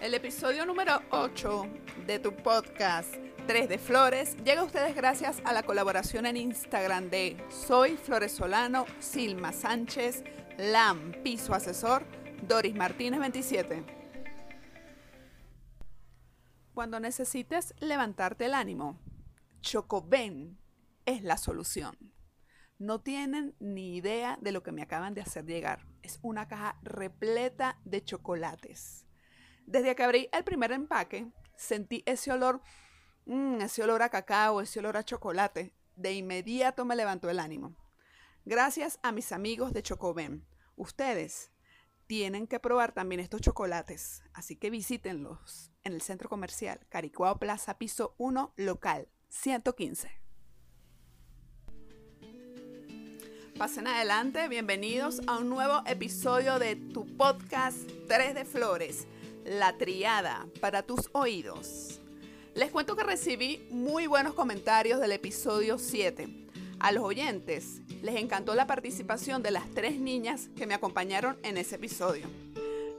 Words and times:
El 0.00 0.14
episodio 0.14 0.64
número 0.64 1.02
8 1.10 1.66
de 2.06 2.18
tu 2.18 2.34
podcast 2.34 3.14
3 3.46 3.68
de 3.68 3.76
Flores 3.76 4.34
llega 4.38 4.62
a 4.62 4.64
ustedes 4.64 4.96
gracias 4.96 5.42
a 5.44 5.52
la 5.52 5.62
colaboración 5.62 6.24
en 6.24 6.38
Instagram 6.38 7.10
de 7.10 7.36
Soy 7.50 7.98
Floresolano, 7.98 8.86
Silma 8.98 9.52
Sánchez, 9.52 10.24
Lam, 10.56 11.12
Piso 11.22 11.52
Asesor, 11.52 12.06
Doris 12.48 12.74
Martínez 12.74 13.20
27. 13.20 13.84
Cuando 16.72 16.98
necesites 16.98 17.74
levantarte 17.80 18.46
el 18.46 18.54
ánimo, 18.54 18.98
Chocoben 19.60 20.58
es 21.04 21.22
la 21.22 21.36
solución. 21.36 21.94
No 22.78 23.02
tienen 23.02 23.54
ni 23.60 23.96
idea 23.96 24.38
de 24.40 24.52
lo 24.52 24.62
que 24.62 24.72
me 24.72 24.80
acaban 24.80 25.12
de 25.12 25.20
hacer 25.20 25.44
llegar. 25.44 25.84
Es 26.02 26.18
una 26.22 26.48
caja 26.48 26.78
repleta 26.82 27.78
de 27.84 28.02
chocolates 28.02 29.04
desde 29.70 29.94
que 29.94 30.02
abrí 30.02 30.28
el 30.32 30.42
primer 30.42 30.72
empaque, 30.72 31.30
sentí 31.54 32.02
ese 32.04 32.32
olor, 32.32 32.60
mm, 33.26 33.60
ese 33.60 33.84
olor 33.84 34.02
a 34.02 34.08
cacao, 34.08 34.60
ese 34.60 34.80
olor 34.80 34.96
a 34.96 35.04
chocolate. 35.04 35.72
De 35.94 36.12
inmediato 36.12 36.84
me 36.84 36.96
levantó 36.96 37.30
el 37.30 37.38
ánimo. 37.38 37.76
Gracias 38.44 38.98
a 39.02 39.12
mis 39.12 39.30
amigos 39.30 39.72
de 39.72 39.82
Chocobem. 39.82 40.44
Ustedes 40.74 41.52
tienen 42.08 42.48
que 42.48 42.58
probar 42.58 42.92
también 42.92 43.20
estos 43.20 43.42
chocolates, 43.42 44.24
así 44.32 44.56
que 44.56 44.70
visítenlos 44.70 45.70
en 45.84 45.92
el 45.92 46.00
centro 46.00 46.28
comercial 46.28 46.80
Caricuao 46.88 47.38
Plaza 47.38 47.78
Piso 47.78 48.16
1 48.18 48.54
Local 48.56 49.08
115. 49.28 50.10
Pasen 53.56 53.86
adelante, 53.86 54.48
bienvenidos 54.48 55.20
a 55.28 55.38
un 55.38 55.50
nuevo 55.50 55.82
episodio 55.86 56.58
de 56.58 56.74
tu 56.74 57.06
podcast 57.16 57.88
3 58.08 58.34
de 58.34 58.44
Flores 58.44 59.06
la 59.50 59.76
triada 59.76 60.46
para 60.60 60.84
tus 60.84 61.10
oídos. 61.12 61.98
Les 62.54 62.70
cuento 62.70 62.94
que 62.94 63.02
recibí 63.02 63.66
muy 63.70 64.06
buenos 64.06 64.34
comentarios 64.34 65.00
del 65.00 65.10
episodio 65.10 65.76
7. 65.76 66.28
A 66.78 66.92
los 66.92 67.02
oyentes 67.02 67.80
les 68.00 68.14
encantó 68.14 68.54
la 68.54 68.68
participación 68.68 69.42
de 69.42 69.50
las 69.50 69.68
tres 69.70 69.98
niñas 69.98 70.48
que 70.56 70.68
me 70.68 70.74
acompañaron 70.74 71.36
en 71.42 71.58
ese 71.58 71.74
episodio. 71.76 72.28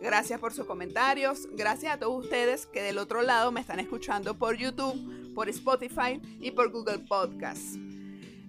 Gracias 0.01 0.41
por 0.41 0.51
sus 0.51 0.65
comentarios, 0.65 1.47
gracias 1.53 1.93
a 1.93 1.99
todos 1.99 2.21
ustedes 2.21 2.65
que 2.65 2.81
del 2.81 2.97
otro 2.97 3.21
lado 3.21 3.53
me 3.53 3.61
están 3.61 3.79
escuchando 3.79 4.37
por 4.37 4.57
YouTube, 4.57 5.33
por 5.33 5.47
Spotify 5.47 6.19
y 6.41 6.51
por 6.51 6.69
Google 6.71 6.99
Podcasts. 6.99 7.77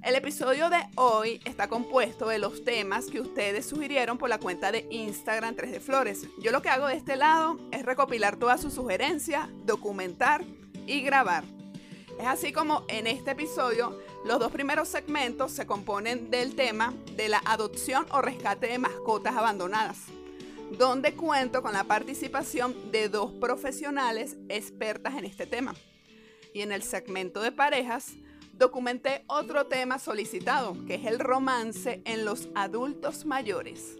El 0.02 0.16
episodio 0.16 0.68
de 0.68 0.80
hoy 0.96 1.40
está 1.44 1.68
compuesto 1.68 2.26
de 2.26 2.40
los 2.40 2.64
temas 2.64 3.06
que 3.06 3.20
ustedes 3.20 3.66
sugirieron 3.66 4.18
por 4.18 4.28
la 4.28 4.38
cuenta 4.40 4.72
de 4.72 4.84
Instagram 4.90 5.54
3 5.54 5.70
de 5.70 5.78
Flores. 5.78 6.26
Yo 6.40 6.50
lo 6.50 6.60
que 6.60 6.70
hago 6.70 6.88
de 6.88 6.96
este 6.96 7.14
lado 7.14 7.56
es 7.70 7.84
recopilar 7.84 8.36
todas 8.36 8.60
sus 8.60 8.74
sugerencias, 8.74 9.48
documentar 9.64 10.42
y 10.88 11.02
grabar. 11.02 11.44
Es 12.18 12.26
así 12.26 12.52
como 12.52 12.84
en 12.88 13.06
este 13.06 13.30
episodio 13.30 13.96
los 14.24 14.40
dos 14.40 14.50
primeros 14.50 14.88
segmentos 14.88 15.52
se 15.52 15.66
componen 15.66 16.32
del 16.32 16.56
tema 16.56 16.92
de 17.14 17.28
la 17.28 17.40
adopción 17.44 18.04
o 18.10 18.20
rescate 18.20 18.66
de 18.66 18.78
mascotas 18.78 19.36
abandonadas, 19.36 19.98
donde 20.76 21.14
cuento 21.14 21.62
con 21.62 21.74
la 21.74 21.84
participación 21.84 22.90
de 22.90 23.08
dos 23.08 23.30
profesionales 23.34 24.36
expertas 24.48 25.14
en 25.14 25.26
este 25.26 25.46
tema. 25.46 25.76
Y 26.52 26.62
en 26.62 26.72
el 26.72 26.82
segmento 26.82 27.40
de 27.40 27.52
parejas 27.52 28.14
documenté 28.62 29.24
otro 29.26 29.66
tema 29.66 29.98
solicitado, 29.98 30.76
que 30.86 30.94
es 30.94 31.06
el 31.06 31.18
romance 31.18 32.00
en 32.04 32.24
los 32.24 32.48
adultos 32.54 33.26
mayores. 33.26 33.96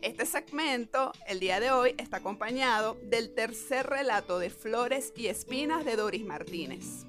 Este 0.00 0.26
segmento, 0.26 1.12
el 1.28 1.38
día 1.38 1.60
de 1.60 1.70
hoy, 1.70 1.94
está 1.98 2.16
acompañado 2.16 2.98
del 3.04 3.32
tercer 3.32 3.86
relato 3.86 4.40
de 4.40 4.50
Flores 4.50 5.12
y 5.14 5.28
Espinas 5.28 5.84
de 5.84 5.94
Doris 5.94 6.24
Martínez. 6.24 7.06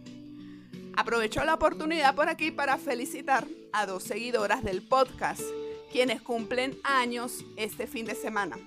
Aprovecho 0.95 1.44
la 1.44 1.55
oportunidad 1.55 2.13
por 2.13 2.30
aquí 2.30 2.52
para 2.52 2.77
felicitar 2.77 3.47
a 3.72 3.88
dos 3.88 4.03
seguidoras 4.03 4.63
del 4.63 4.84
podcast, 4.84 5.41
quienes 5.91 6.22
cumplen 6.22 6.78
años 6.84 7.44
este 7.57 7.88
fin 7.88 8.06
de 8.06 8.13
semana. 8.13 8.59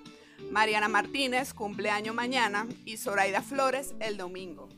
Mariana 0.50 0.88
Martínez 0.88 1.54
cumple 1.54 1.90
año 1.90 2.12
mañana 2.12 2.66
y 2.84 2.96
Zoraida 2.96 3.40
Flores 3.40 3.94
el 4.00 4.16
domingo. 4.16 4.68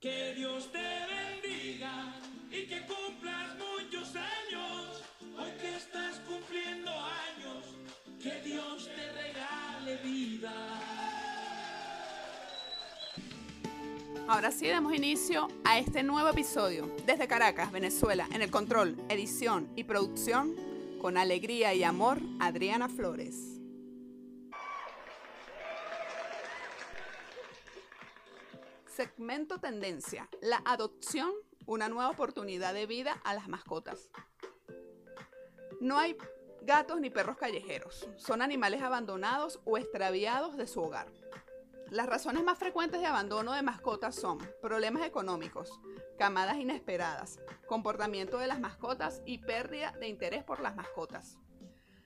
Que 0.00 0.32
Dios 0.36 0.70
te 0.70 0.78
bendiga 0.78 2.14
y 2.52 2.66
que 2.68 2.86
cumplas 2.86 3.56
muchos 3.58 4.14
años. 4.14 5.02
Hoy 5.36 5.50
que 5.60 5.74
estás 5.74 6.20
cumpliendo 6.20 6.88
años, 6.88 7.76
que 8.22 8.40
Dios 8.42 8.88
te 8.94 9.12
regale 9.12 9.96
vida. 10.04 10.52
Ahora 14.28 14.52
sí 14.52 14.68
damos 14.68 14.94
inicio 14.94 15.48
a 15.64 15.80
este 15.80 16.04
nuevo 16.04 16.28
episodio. 16.28 16.94
Desde 17.04 17.26
Caracas, 17.26 17.72
Venezuela, 17.72 18.28
en 18.32 18.42
el 18.42 18.52
control, 18.52 18.96
edición 19.08 19.68
y 19.74 19.82
producción, 19.82 20.54
con 21.00 21.16
alegría 21.16 21.74
y 21.74 21.82
amor, 21.82 22.20
Adriana 22.38 22.88
Flores. 22.88 23.57
Segmento 28.98 29.60
Tendencia. 29.60 30.28
La 30.42 30.60
adopción, 30.64 31.30
una 31.66 31.88
nueva 31.88 32.10
oportunidad 32.10 32.74
de 32.74 32.86
vida 32.86 33.20
a 33.22 33.32
las 33.32 33.46
mascotas. 33.46 34.10
No 35.80 35.98
hay 35.98 36.16
gatos 36.62 37.00
ni 37.00 37.08
perros 37.08 37.36
callejeros. 37.36 38.08
Son 38.16 38.42
animales 38.42 38.82
abandonados 38.82 39.60
o 39.64 39.78
extraviados 39.78 40.56
de 40.56 40.66
su 40.66 40.80
hogar. 40.82 41.06
Las 41.90 42.08
razones 42.08 42.42
más 42.42 42.58
frecuentes 42.58 43.00
de 43.00 43.06
abandono 43.06 43.52
de 43.52 43.62
mascotas 43.62 44.16
son 44.16 44.38
problemas 44.60 45.06
económicos, 45.06 45.78
camadas 46.18 46.56
inesperadas, 46.56 47.38
comportamiento 47.68 48.38
de 48.38 48.48
las 48.48 48.58
mascotas 48.58 49.22
y 49.24 49.38
pérdida 49.38 49.92
de 49.92 50.08
interés 50.08 50.42
por 50.42 50.58
las 50.58 50.74
mascotas. 50.74 51.38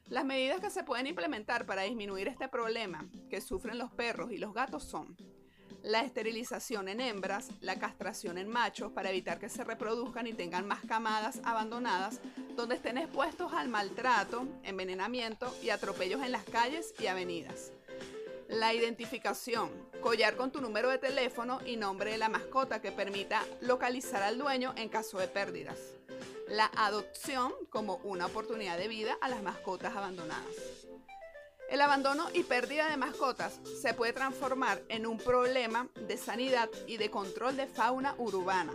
Las 0.09 0.27
medidas 0.27 0.61
que 0.61 0.69
se 0.69 0.85
pueden 0.85 1.07
implementar 1.07 1.65
para 1.65 1.85
disminuir 1.85 2.29
este 2.29 2.49
problema 2.49 3.09
que 3.31 3.41
sufren 3.41 3.79
los 3.79 3.91
perros 3.93 4.31
y 4.31 4.37
los 4.37 4.53
gatos 4.53 4.85
son 4.85 5.17
la 5.83 6.01
esterilización 6.03 6.89
en 6.89 7.01
hembras, 7.01 7.49
la 7.61 7.79
castración 7.79 8.39
en 8.39 8.49
machos 8.49 8.93
para 8.93 9.11
evitar 9.11 9.39
que 9.39 9.49
se 9.49 9.65
reproduzcan 9.65 10.27
y 10.27 10.33
tengan 10.33 10.67
más 10.67 10.81
camadas 10.87 11.41
abandonadas, 11.45 12.21
donde 12.57 12.77
estén 12.77 12.99
expuestos 12.99 13.53
al 13.53 13.69
maltrato, 13.69 14.47
envenenamiento 14.63 15.55
y 15.63 15.71
atropellos 15.71 16.23
en 16.23 16.33
las 16.33 16.45
calles 16.45 16.95
y 17.01 17.07
avenidas. 17.07 17.73
La 18.49 18.75
identificación, 18.75 19.71
collar 20.01 20.37
con 20.37 20.53
tu 20.53 20.61
número 20.61 20.91
de 20.91 20.99
teléfono 20.99 21.61
y 21.65 21.77
nombre 21.77 22.13
de 22.13 22.19
la 22.19 22.29
mascota 22.29 22.83
que 22.83 22.93
permita 22.93 23.43
localizar 23.61 24.23
al 24.23 24.39
dueño 24.39 24.75
en 24.77 24.89
caso 24.89 25.19
de 25.19 25.29
pérdidas. 25.29 25.79
La 26.49 26.71
adopción 26.77 27.53
como 27.71 27.97
una 28.05 28.27
oportunidad 28.27 28.77
de 28.77 28.89
vida 28.89 29.17
a 29.23 29.29
las 29.29 29.43
mascotas 29.43 29.97
abandonadas. 29.97 30.82
El 31.73 31.81
abandono 31.81 32.27
y 32.35 32.43
pérdida 32.43 32.91
de 32.91 32.99
mascotas 32.99 33.59
se 33.81 33.95
puede 33.95 34.13
transformar 34.13 34.83
en 34.91 35.07
un 35.07 35.17
problema 35.17 35.89
de 36.07 36.19
sanidad 36.19 36.69
y 36.87 36.99
de 36.99 37.11
control 37.11 37.57
de 37.57 37.67
fauna 37.67 38.15
urbana 38.19 38.75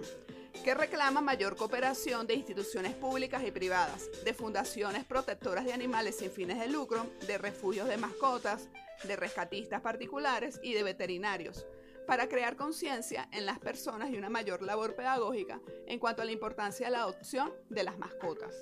que 0.63 0.74
reclama 0.74 1.22
mayor 1.22 1.56
cooperación 1.56 2.25
de 2.25 2.34
instituciones 2.34 2.96
públicas 2.96 3.44
y 3.46 3.52
privadas, 3.52 4.09
de 4.25 4.34
fundaciones 4.34 5.06
protectoras 5.06 5.63
de 5.66 5.74
animales 5.74 6.18
sin 6.18 6.31
fines 6.31 6.59
de 6.59 6.69
lucro, 6.69 7.06
de 7.28 7.38
refugios 7.38 7.88
de 7.88 7.97
mascotas, 7.97 8.68
de 9.03 9.16
rescatistas 9.16 9.81
particulares 9.81 10.59
y 10.63 10.74
de 10.74 10.81
veterinarios, 10.81 11.68
para 12.07 12.28
crear 12.28 12.56
conciencia 12.56 13.30
en 13.31 13.46
las 13.46 13.59
personas 13.59 14.09
y 14.09 14.18
una 14.18 14.31
mayor 14.31 14.63
labor 14.63 14.96
pedagógica 14.96 15.62
en 15.86 16.00
cuanto 16.00 16.24
a 16.24 16.25
la 16.25 16.31
importancia 16.31 16.88
de 16.88 16.94
la 16.94 17.03
adopción 17.03 17.53
de 17.69 17.84
las 17.84 18.00
mascotas. 18.00 18.56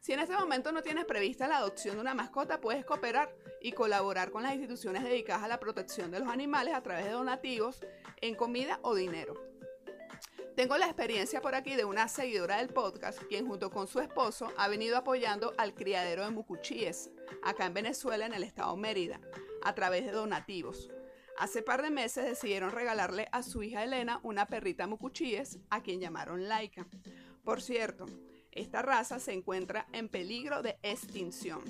Si 0.00 0.12
en 0.12 0.20
este 0.20 0.34
momento 0.34 0.72
no 0.72 0.82
tienes 0.82 1.04
prevista 1.04 1.48
la 1.48 1.58
adopción 1.58 1.96
de 1.96 2.00
una 2.00 2.14
mascota, 2.14 2.60
puedes 2.60 2.84
cooperar 2.84 3.34
y 3.60 3.72
colaborar 3.72 4.30
con 4.30 4.42
las 4.42 4.52
instituciones 4.52 5.02
dedicadas 5.02 5.42
a 5.42 5.48
la 5.48 5.60
protección 5.60 6.10
de 6.10 6.20
los 6.20 6.28
animales 6.28 6.74
a 6.74 6.82
través 6.82 7.04
de 7.04 7.12
donativos 7.12 7.80
en 8.20 8.34
comida 8.34 8.78
o 8.82 8.94
dinero. 8.94 9.34
Tengo 10.54 10.76
la 10.76 10.86
experiencia 10.86 11.40
por 11.40 11.54
aquí 11.54 11.76
de 11.76 11.84
una 11.84 12.08
seguidora 12.08 12.56
del 12.56 12.68
podcast, 12.68 13.22
quien 13.24 13.46
junto 13.46 13.70
con 13.70 13.86
su 13.86 14.00
esposo 14.00 14.52
ha 14.56 14.66
venido 14.66 14.96
apoyando 14.96 15.54
al 15.56 15.74
criadero 15.74 16.24
de 16.24 16.30
mucuchíes, 16.30 17.10
acá 17.44 17.66
en 17.66 17.74
Venezuela, 17.74 18.26
en 18.26 18.34
el 18.34 18.42
estado 18.42 18.76
Mérida, 18.76 19.20
a 19.62 19.74
través 19.74 20.04
de 20.04 20.12
donativos. 20.12 20.90
Hace 21.38 21.62
par 21.62 21.82
de 21.82 21.90
meses 21.90 22.24
decidieron 22.24 22.72
regalarle 22.72 23.28
a 23.30 23.44
su 23.44 23.62
hija 23.62 23.84
Elena 23.84 24.18
una 24.24 24.46
perrita 24.46 24.88
mucuchíes, 24.88 25.60
a 25.70 25.82
quien 25.82 26.00
llamaron 26.00 26.48
Laika. 26.48 26.88
Por 27.44 27.62
cierto, 27.62 28.06
esta 28.58 28.82
raza 28.82 29.18
se 29.18 29.32
encuentra 29.32 29.86
en 29.92 30.08
peligro 30.08 30.62
de 30.62 30.78
extinción. 30.82 31.62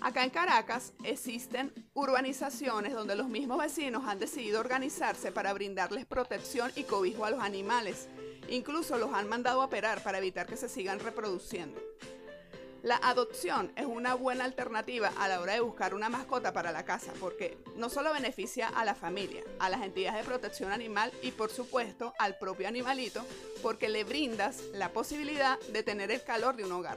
Acá 0.00 0.24
en 0.24 0.30
Caracas 0.30 0.94
existen 1.04 1.72
urbanizaciones 1.92 2.94
donde 2.94 3.16
los 3.16 3.28
mismos 3.28 3.58
vecinos 3.58 4.04
han 4.06 4.18
decidido 4.18 4.58
organizarse 4.58 5.30
para 5.30 5.52
brindarles 5.52 6.06
protección 6.06 6.72
y 6.74 6.84
cobijo 6.84 7.26
a 7.26 7.30
los 7.30 7.40
animales. 7.40 8.08
Incluso 8.48 8.96
los 8.96 9.12
han 9.12 9.28
mandado 9.28 9.60
a 9.60 9.66
operar 9.66 10.02
para 10.02 10.18
evitar 10.18 10.46
que 10.46 10.56
se 10.56 10.70
sigan 10.70 11.00
reproduciendo. 11.00 11.78
La 12.82 12.96
adopción 12.96 13.72
es 13.76 13.84
una 13.84 14.14
buena 14.14 14.44
alternativa 14.44 15.12
a 15.18 15.28
la 15.28 15.40
hora 15.40 15.52
de 15.52 15.60
buscar 15.60 15.94
una 15.94 16.08
mascota 16.08 16.54
para 16.54 16.72
la 16.72 16.86
casa 16.86 17.12
porque 17.20 17.58
no 17.76 17.90
solo 17.90 18.10
beneficia 18.14 18.68
a 18.68 18.86
la 18.86 18.94
familia, 18.94 19.44
a 19.58 19.68
las 19.68 19.82
entidades 19.82 20.20
de 20.20 20.26
protección 20.26 20.72
animal 20.72 21.12
y 21.20 21.32
por 21.32 21.50
supuesto 21.50 22.14
al 22.18 22.38
propio 22.38 22.68
animalito 22.68 23.22
porque 23.62 23.90
le 23.90 24.04
brindas 24.04 24.62
la 24.72 24.94
posibilidad 24.94 25.60
de 25.60 25.82
tener 25.82 26.10
el 26.10 26.24
calor 26.24 26.56
de 26.56 26.64
un 26.64 26.72
hogar. 26.72 26.96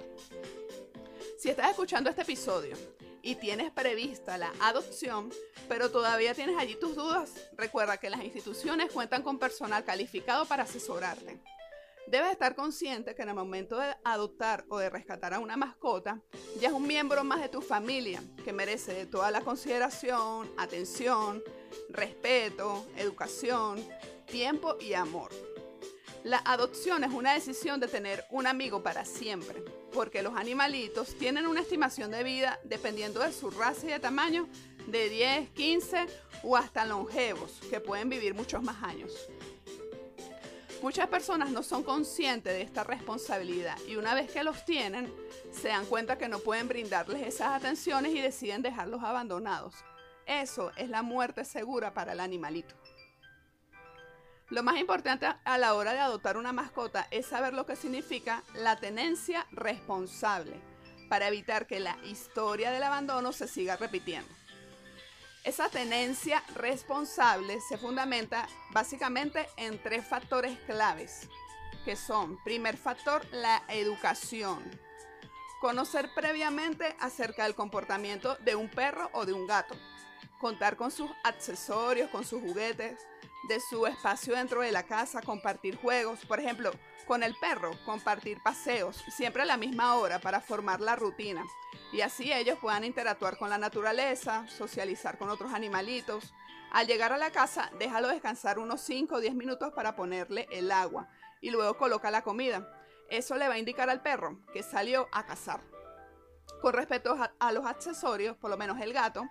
Si 1.37 1.49
estás 1.49 1.71
escuchando 1.71 2.09
este 2.09 2.21
episodio 2.21 2.77
y 3.21 3.35
tienes 3.35 3.69
prevista 3.71 4.37
la 4.37 4.53
adopción, 4.61 5.31
pero 5.67 5.91
todavía 5.91 6.33
tienes 6.33 6.57
allí 6.57 6.75
tus 6.75 6.95
dudas, 6.95 7.31
recuerda 7.57 7.97
que 7.97 8.09
las 8.09 8.23
instituciones 8.23 8.89
cuentan 8.89 9.21
con 9.21 9.37
personal 9.37 9.83
calificado 9.83 10.45
para 10.45 10.63
asesorarte. 10.63 11.39
Debes 12.07 12.31
estar 12.31 12.55
consciente 12.55 13.15
que 13.15 13.21
en 13.21 13.29
el 13.29 13.35
momento 13.35 13.77
de 13.77 13.95
adoptar 14.03 14.65
o 14.69 14.77
de 14.77 14.89
rescatar 14.89 15.33
a 15.33 15.39
una 15.39 15.57
mascota, 15.57 16.21
ya 16.59 16.67
es 16.67 16.73
un 16.73 16.85
miembro 16.85 17.23
más 17.23 17.41
de 17.41 17.49
tu 17.49 17.61
familia 17.61 18.21
que 18.43 18.53
merece 18.53 19.05
toda 19.05 19.31
la 19.31 19.41
consideración, 19.41 20.51
atención, 20.57 21.41
respeto, 21.89 22.85
educación, 22.97 23.83
tiempo 24.27 24.77
y 24.79 24.93
amor. 24.93 25.31
La 26.23 26.37
adopción 26.45 27.03
es 27.03 27.11
una 27.11 27.33
decisión 27.33 27.79
de 27.79 27.87
tener 27.87 28.25
un 28.29 28.47
amigo 28.47 28.83
para 28.83 29.05
siempre, 29.05 29.63
porque 29.91 30.23
los 30.23 30.35
animalitos 30.35 31.17
tienen 31.17 31.47
una 31.47 31.61
estimación 31.61 32.11
de 32.11 32.23
vida 32.23 32.59
dependiendo 32.63 33.21
de 33.21 33.33
su 33.33 33.49
raza 33.49 33.87
y 33.87 33.91
de 33.91 33.99
tamaño 33.99 34.47
de 34.87 35.09
10, 35.09 35.49
15 35.51 36.05
o 36.43 36.55
hasta 36.57 36.85
longevos, 36.85 37.59
que 37.69 37.79
pueden 37.79 38.09
vivir 38.09 38.33
muchos 38.33 38.61
más 38.61 38.83
años. 38.83 39.11
Muchas 40.83 41.07
personas 41.07 41.49
no 41.49 41.63
son 41.63 41.81
conscientes 41.81 42.51
de 42.51 42.61
esta 42.61 42.83
responsabilidad 42.83 43.77
y 43.87 43.95
una 43.95 44.13
vez 44.13 44.29
que 44.29 44.43
los 44.43 44.65
tienen, 44.65 45.09
se 45.49 45.69
dan 45.69 45.85
cuenta 45.85 46.17
que 46.17 46.27
no 46.27 46.39
pueden 46.39 46.67
brindarles 46.67 47.25
esas 47.25 47.53
atenciones 47.53 48.13
y 48.13 48.19
deciden 48.19 48.61
dejarlos 48.61 49.01
abandonados. 49.01 49.75
Eso 50.25 50.73
es 50.75 50.89
la 50.89 51.01
muerte 51.01 51.45
segura 51.45 51.93
para 51.93 52.11
el 52.11 52.19
animalito. 52.19 52.75
Lo 54.49 54.61
más 54.61 54.77
importante 54.77 55.25
a 55.25 55.57
la 55.57 55.73
hora 55.73 55.93
de 55.93 55.99
adoptar 55.99 56.35
una 56.35 56.51
mascota 56.51 57.07
es 57.11 57.27
saber 57.27 57.53
lo 57.53 57.65
que 57.65 57.77
significa 57.77 58.43
la 58.53 58.75
tenencia 58.75 59.47
responsable 59.51 60.59
para 61.07 61.29
evitar 61.29 61.65
que 61.65 61.79
la 61.79 61.97
historia 62.03 62.71
del 62.71 62.83
abandono 62.83 63.31
se 63.31 63.47
siga 63.47 63.77
repitiendo. 63.77 64.42
Esa 65.43 65.67
tenencia 65.67 66.41
responsable 66.55 67.59
se 67.59 67.77
fundamenta 67.77 68.47
básicamente 68.71 69.45
en 69.57 69.77
tres 69.83 70.07
factores 70.07 70.57
claves, 70.59 71.27
que 71.83 71.97
son, 71.97 72.41
primer 72.45 72.77
factor, 72.77 73.25
la 73.33 73.61
educación. 73.67 74.63
Conocer 75.59 76.09
previamente 76.15 76.95
acerca 76.97 77.43
del 77.43 77.55
comportamiento 77.55 78.37
de 78.37 78.55
un 78.55 78.69
perro 78.69 79.09
o 79.11 79.25
de 79.25 79.33
un 79.33 79.45
gato. 79.45 79.75
Contar 80.39 80.77
con 80.77 80.91
sus 80.91 81.11
accesorios, 81.25 82.09
con 82.09 82.23
sus 82.23 82.41
juguetes, 82.41 82.97
de 83.49 83.59
su 83.59 83.85
espacio 83.85 84.35
dentro 84.35 84.61
de 84.61 84.71
la 84.71 84.83
casa, 84.83 85.21
compartir 85.21 85.75
juegos, 85.75 86.25
por 86.25 86.39
ejemplo, 86.39 86.71
con 87.05 87.23
el 87.23 87.35
perro, 87.35 87.71
compartir 87.85 88.41
paseos, 88.41 89.03
siempre 89.15 89.43
a 89.43 89.45
la 89.45 89.57
misma 89.57 89.95
hora 89.95 90.19
para 90.19 90.41
formar 90.41 90.81
la 90.81 90.95
rutina 90.95 91.43
y 91.93 92.01
así 92.01 92.33
ellos 92.33 92.57
puedan 92.59 92.83
interactuar 92.83 93.37
con 93.37 93.49
la 93.49 93.57
naturaleza, 93.59 94.47
socializar 94.47 95.17
con 95.17 95.29
otros 95.29 95.53
animalitos. 95.53 96.33
Al 96.71 96.87
llegar 96.87 97.13
a 97.13 97.17
la 97.17 97.31
casa, 97.31 97.71
déjalo 97.77 98.07
descansar 98.07 98.57
unos 98.57 98.81
5 98.81 99.15
o 99.15 99.19
10 99.19 99.35
minutos 99.35 99.71
para 99.73 99.95
ponerle 99.95 100.47
el 100.51 100.71
agua 100.71 101.07
y 101.39 101.51
luego 101.51 101.77
coloca 101.77 102.09
la 102.09 102.23
comida. 102.23 102.67
Eso 103.09 103.35
le 103.35 103.47
va 103.47 103.53
a 103.53 103.59
indicar 103.59 103.91
al 103.91 104.01
perro 104.01 104.39
que 104.53 104.63
salió 104.63 105.07
a 105.11 105.27
cazar. 105.27 105.61
Con 106.61 106.73
respecto 106.73 107.15
a 107.39 107.51
los 107.51 107.65
accesorios, 107.65 108.35
por 108.37 108.49
lo 108.49 108.57
menos 108.57 108.81
el 108.81 108.91
gato, 108.91 109.23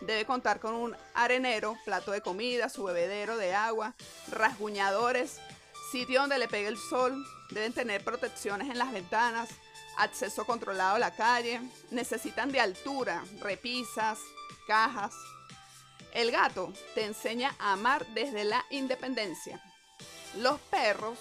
debe 0.00 0.26
contar 0.26 0.60
con 0.60 0.74
un 0.74 0.94
arenero, 1.14 1.76
plato 1.86 2.10
de 2.10 2.20
comida, 2.20 2.68
su 2.68 2.84
bebedero 2.84 3.38
de 3.38 3.54
agua, 3.54 3.94
rasguñadores, 4.30 5.40
sitio 5.90 6.20
donde 6.20 6.38
le 6.38 6.48
pegue 6.48 6.68
el 6.68 6.78
sol, 6.78 7.24
deben 7.50 7.72
tener 7.72 8.04
protecciones 8.04 8.70
en 8.70 8.78
las 8.78 8.92
ventanas, 8.92 9.48
acceso 9.96 10.44
controlado 10.44 10.96
a 10.96 11.00
la 11.00 11.14
calle, 11.14 11.60
necesitan 11.90 12.52
de 12.52 12.60
altura, 12.60 13.24
repisas, 13.40 14.20
cajas. 14.66 15.14
El 16.12 16.30
gato 16.30 16.72
te 16.94 17.04
enseña 17.04 17.54
a 17.58 17.72
amar 17.72 18.06
desde 18.14 18.44
la 18.44 18.64
independencia. 18.70 19.60
Los 20.36 20.60
perros, 20.60 21.18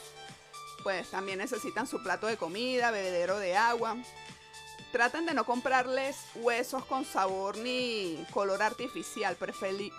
pues 0.84 1.10
también 1.10 1.40
necesitan 1.40 1.88
su 1.88 2.02
plato 2.04 2.28
de 2.28 2.38
comida, 2.38 2.92
bebedero 2.92 3.40
de 3.40 3.58
agua. 3.58 3.98
Traten 4.92 5.26
de 5.26 5.34
no 5.34 5.46
comprarles 5.46 6.18
huesos 6.36 6.86
con 6.86 7.06
sabor 7.06 7.58
ni 7.58 8.24
color 8.32 8.62
artificial, 8.64 9.36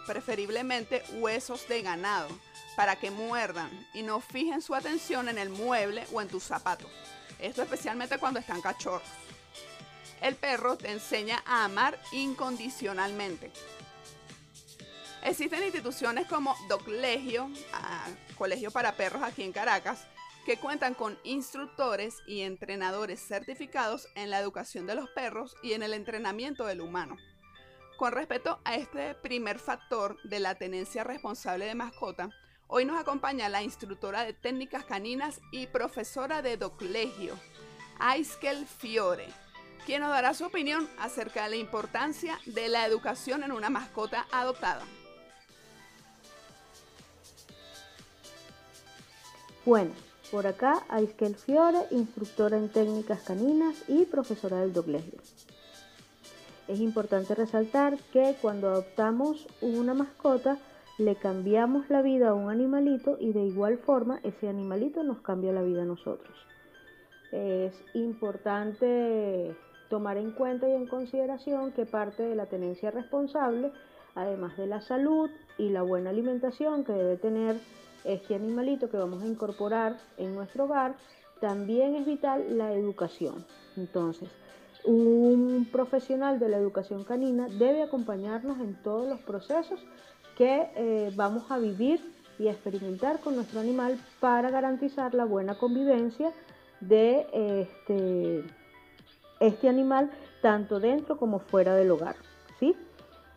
preferiblemente 0.06 1.04
huesos 1.14 1.68
de 1.68 1.82
ganado, 1.82 2.28
para 2.76 2.96
que 2.96 3.10
muerdan 3.10 3.70
y 3.94 4.02
no 4.02 4.20
fijen 4.20 4.62
su 4.62 4.74
atención 4.74 5.28
en 5.28 5.38
el 5.38 5.50
mueble 5.50 6.04
o 6.12 6.20
en 6.20 6.28
tus 6.28 6.42
zapatos. 6.42 6.90
Esto 7.38 7.62
especialmente 7.62 8.18
cuando 8.18 8.40
están 8.40 8.60
cachorros. 8.60 9.08
El 10.20 10.36
perro 10.36 10.76
te 10.76 10.90
enseña 10.90 11.42
a 11.46 11.64
amar 11.64 11.98
incondicionalmente. 12.12 13.50
Existen 15.22 15.62
instituciones 15.62 16.26
como 16.26 16.54
Doclegio, 16.68 17.50
ah, 17.72 18.08
colegio 18.36 18.70
para 18.70 18.92
perros 18.92 19.22
aquí 19.22 19.42
en 19.42 19.52
Caracas, 19.52 20.06
que 20.46 20.56
cuentan 20.56 20.94
con 20.94 21.18
instructores 21.24 22.16
y 22.26 22.40
entrenadores 22.40 23.20
certificados 23.20 24.08
en 24.14 24.30
la 24.30 24.38
educación 24.38 24.86
de 24.86 24.94
los 24.94 25.08
perros 25.10 25.56
y 25.62 25.72
en 25.74 25.82
el 25.82 25.92
entrenamiento 25.92 26.64
del 26.64 26.80
humano. 26.80 27.16
Con 27.98 28.12
respecto 28.12 28.60
a 28.64 28.76
este 28.76 29.14
primer 29.14 29.58
factor 29.58 30.16
de 30.22 30.40
la 30.40 30.54
tenencia 30.54 31.04
responsable 31.04 31.66
de 31.66 31.74
mascota, 31.74 32.30
Hoy 32.72 32.84
nos 32.84 33.00
acompaña 33.00 33.48
la 33.48 33.64
instructora 33.64 34.24
de 34.24 34.32
técnicas 34.32 34.84
caninas 34.84 35.40
y 35.50 35.66
profesora 35.66 36.40
de 36.40 36.56
doclegio, 36.56 37.34
Aiskel 37.98 38.64
Fiore, 38.64 39.26
quien 39.86 40.02
nos 40.02 40.10
dará 40.10 40.34
su 40.34 40.44
opinión 40.44 40.88
acerca 41.00 41.42
de 41.42 41.50
la 41.50 41.56
importancia 41.56 42.38
de 42.46 42.68
la 42.68 42.86
educación 42.86 43.42
en 43.42 43.50
una 43.50 43.70
mascota 43.70 44.24
adoptada. 44.30 44.84
Bueno, 49.64 49.90
por 50.30 50.46
acá 50.46 50.84
Aiskel 50.90 51.34
Fiore, 51.34 51.80
instructora 51.90 52.56
en 52.56 52.68
técnicas 52.68 53.22
caninas 53.22 53.82
y 53.88 54.04
profesora 54.04 54.60
del 54.60 54.72
doclegio. 54.72 55.18
Es 56.68 56.78
importante 56.78 57.34
resaltar 57.34 57.98
que 58.12 58.36
cuando 58.40 58.68
adoptamos 58.68 59.48
una 59.60 59.92
mascota, 59.92 60.56
le 61.00 61.16
cambiamos 61.16 61.88
la 61.88 62.02
vida 62.02 62.28
a 62.28 62.34
un 62.34 62.50
animalito 62.50 63.16
y 63.18 63.32
de 63.32 63.42
igual 63.42 63.78
forma 63.78 64.20
ese 64.22 64.48
animalito 64.48 65.02
nos 65.02 65.22
cambia 65.22 65.50
la 65.50 65.62
vida 65.62 65.82
a 65.82 65.86
nosotros. 65.86 66.36
Es 67.32 67.72
importante 67.94 69.56
tomar 69.88 70.18
en 70.18 70.32
cuenta 70.32 70.68
y 70.68 70.72
en 70.72 70.86
consideración 70.86 71.72
que 71.72 71.86
parte 71.86 72.22
de 72.22 72.34
la 72.34 72.46
tenencia 72.46 72.90
responsable, 72.90 73.72
además 74.14 74.58
de 74.58 74.66
la 74.66 74.82
salud 74.82 75.30
y 75.56 75.70
la 75.70 75.80
buena 75.80 76.10
alimentación 76.10 76.84
que 76.84 76.92
debe 76.92 77.16
tener 77.16 77.56
este 78.04 78.34
animalito 78.34 78.90
que 78.90 78.98
vamos 78.98 79.22
a 79.22 79.26
incorporar 79.26 79.96
en 80.18 80.34
nuestro 80.34 80.64
hogar, 80.64 80.96
también 81.40 81.94
es 81.94 82.04
vital 82.04 82.58
la 82.58 82.74
educación. 82.74 83.46
Entonces, 83.78 84.28
un 84.84 85.66
profesional 85.72 86.38
de 86.38 86.50
la 86.50 86.58
educación 86.58 87.04
canina 87.04 87.48
debe 87.48 87.82
acompañarnos 87.82 88.60
en 88.60 88.74
todos 88.82 89.08
los 89.08 89.20
procesos 89.20 89.80
que 90.36 90.70
eh, 90.76 91.12
vamos 91.14 91.50
a 91.50 91.58
vivir 91.58 92.00
y 92.38 92.48
experimentar 92.48 93.20
con 93.20 93.36
nuestro 93.36 93.60
animal 93.60 93.98
para 94.18 94.50
garantizar 94.50 95.14
la 95.14 95.24
buena 95.24 95.56
convivencia 95.56 96.32
de 96.80 97.26
este, 97.34 98.44
este 99.40 99.68
animal 99.68 100.10
tanto 100.40 100.80
dentro 100.80 101.18
como 101.18 101.38
fuera 101.38 101.74
del 101.74 101.90
hogar. 101.90 102.16
¿sí? 102.58 102.74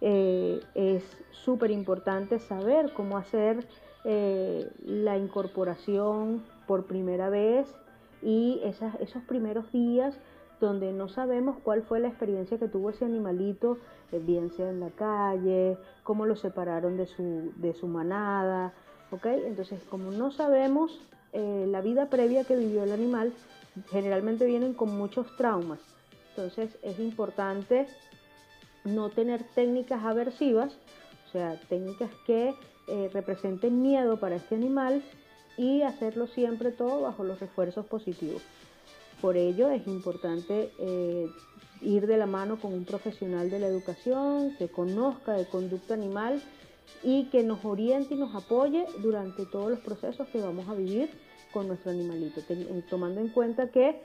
Eh, 0.01 0.61
es 0.75 1.03
súper 1.31 1.71
importante 1.71 2.39
saber 2.39 2.93
cómo 2.93 3.17
hacer 3.17 3.65
eh, 4.05 4.69
la 4.85 5.17
incorporación 5.17 6.43
por 6.67 6.85
primera 6.85 7.29
vez 7.29 7.73
y 8.21 8.61
esos 8.63 9.23
primeros 9.23 9.71
días 9.71 10.17
donde 10.63 10.93
no 10.93 11.09
sabemos 11.09 11.57
cuál 11.61 11.83
fue 11.83 11.99
la 11.99 12.07
experiencia 12.07 12.57
que 12.57 12.69
tuvo 12.69 12.89
ese 12.89 13.03
animalito, 13.03 13.79
eh, 14.13 14.19
bien 14.19 14.49
sea 14.51 14.69
en 14.69 14.79
la 14.79 14.91
calle, 14.91 15.77
cómo 16.03 16.25
lo 16.25 16.37
separaron 16.37 16.95
de 16.95 17.05
su, 17.05 17.51
de 17.57 17.73
su 17.73 17.87
manada, 17.87 18.73
¿ok? 19.11 19.25
Entonces, 19.25 19.81
como 19.89 20.11
no 20.11 20.31
sabemos 20.31 21.01
eh, 21.33 21.65
la 21.67 21.81
vida 21.81 22.09
previa 22.09 22.45
que 22.45 22.55
vivió 22.55 22.83
el 22.83 22.93
animal, 22.93 23.33
generalmente 23.89 24.45
vienen 24.45 24.73
con 24.73 24.97
muchos 24.97 25.27
traumas. 25.35 25.79
Entonces, 26.29 26.77
es 26.81 26.97
importante 26.97 27.85
no 28.85 29.09
tener 29.09 29.43
técnicas 29.55 30.03
aversivas, 30.05 30.77
o 31.27 31.31
sea, 31.31 31.59
técnicas 31.67 32.09
que 32.25 32.55
eh, 32.87 33.09
representen 33.13 33.81
miedo 33.81 34.17
para 34.17 34.37
este 34.37 34.55
animal 34.55 35.03
y 35.57 35.81
hacerlo 35.81 36.27
siempre 36.27 36.71
todo 36.71 37.01
bajo 37.01 37.25
los 37.25 37.41
refuerzos 37.41 37.85
positivos. 37.85 38.41
Por 39.23 39.37
ello 39.37 39.69
es 39.69 39.87
importante 39.87 40.73
eh, 40.79 41.29
ir 41.81 42.07
de 42.07 42.17
la 42.17 42.25
mano 42.25 42.59
con 42.59 42.73
un 42.73 42.83
profesional 42.83 43.49
de 43.49 43.57
la 43.57 43.67
educación 43.67 44.53
que 44.57 44.67
conozca 44.67 45.31
de 45.31 45.45
conducta 45.45 45.93
animal 45.93 46.41
y 47.03 47.29
que 47.29 47.41
nos 47.41 47.63
oriente 47.63 48.15
y 48.15 48.17
nos 48.17 48.35
apoye 48.35 48.85
durante 49.01 49.45
todos 49.45 49.69
los 49.69 49.79
procesos 49.79 50.27
que 50.27 50.41
vamos 50.41 50.67
a 50.67 50.73
vivir 50.73 51.09
con 51.53 51.69
nuestro 51.69 51.91
animalito, 51.91 52.41
tomando 52.89 53.21
en 53.21 53.29
cuenta 53.29 53.69
que 53.69 54.01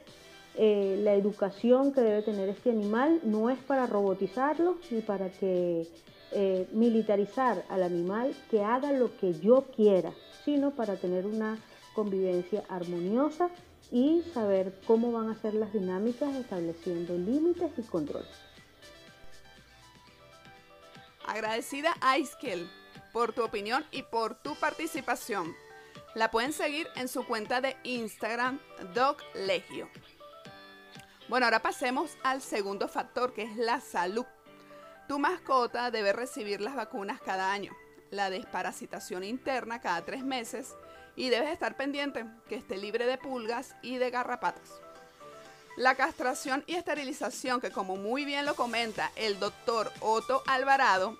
eh, 0.54 1.00
la 1.02 1.14
educación 1.14 1.92
que 1.92 2.00
debe 2.00 2.22
tener 2.22 2.48
este 2.50 2.70
animal 2.70 3.18
no 3.24 3.50
es 3.50 3.58
para 3.58 3.88
robotizarlo 3.88 4.76
ni 4.92 5.00
para 5.00 5.30
que 5.30 5.88
eh, 6.30 6.68
militarizar 6.70 7.64
al 7.70 7.82
animal 7.82 8.36
que 8.52 8.62
haga 8.62 8.92
lo 8.92 9.16
que 9.16 9.34
yo 9.40 9.64
quiera, 9.74 10.12
sino 10.44 10.76
para 10.76 10.94
tener 10.94 11.26
una 11.26 11.58
convivencia 11.92 12.62
armoniosa 12.68 13.50
y 13.90 14.22
saber 14.34 14.78
cómo 14.86 15.12
van 15.12 15.30
a 15.30 15.40
ser 15.40 15.54
las 15.54 15.72
dinámicas 15.72 16.34
estableciendo 16.34 17.14
límites 17.14 17.70
y 17.76 17.82
controles. 17.82 18.28
Agradecida 21.26 21.94
a 22.00 22.18
Iskel 22.18 22.70
por 23.12 23.32
tu 23.32 23.44
opinión 23.44 23.84
y 23.90 24.02
por 24.02 24.34
tu 24.34 24.54
participación. 24.56 25.54
La 26.14 26.30
pueden 26.30 26.52
seguir 26.52 26.88
en 26.96 27.08
su 27.08 27.26
cuenta 27.26 27.60
de 27.60 27.76
Instagram, 27.84 28.60
DogLegio. 28.94 29.88
Bueno, 31.28 31.46
ahora 31.46 31.60
pasemos 31.60 32.16
al 32.22 32.40
segundo 32.40 32.88
factor, 32.88 33.34
que 33.34 33.42
es 33.42 33.56
la 33.56 33.80
salud. 33.80 34.24
Tu 35.06 35.18
mascota 35.18 35.90
debe 35.90 36.12
recibir 36.12 36.60
las 36.60 36.74
vacunas 36.74 37.20
cada 37.20 37.52
año, 37.52 37.72
la 38.10 38.30
desparasitación 38.30 39.24
interna 39.24 39.80
cada 39.80 40.04
tres 40.04 40.24
meses 40.24 40.74
y 41.18 41.30
debes 41.30 41.50
estar 41.50 41.76
pendiente 41.76 42.24
que 42.48 42.54
esté 42.54 42.76
libre 42.76 43.04
de 43.04 43.18
pulgas 43.18 43.74
y 43.82 43.96
de 43.96 44.08
garrapatas. 44.08 44.70
La 45.76 45.96
castración 45.96 46.62
y 46.68 46.76
esterilización, 46.76 47.60
que 47.60 47.72
como 47.72 47.96
muy 47.96 48.24
bien 48.24 48.46
lo 48.46 48.54
comenta 48.54 49.10
el 49.16 49.40
doctor 49.40 49.92
Otto 49.98 50.44
Alvarado, 50.46 51.18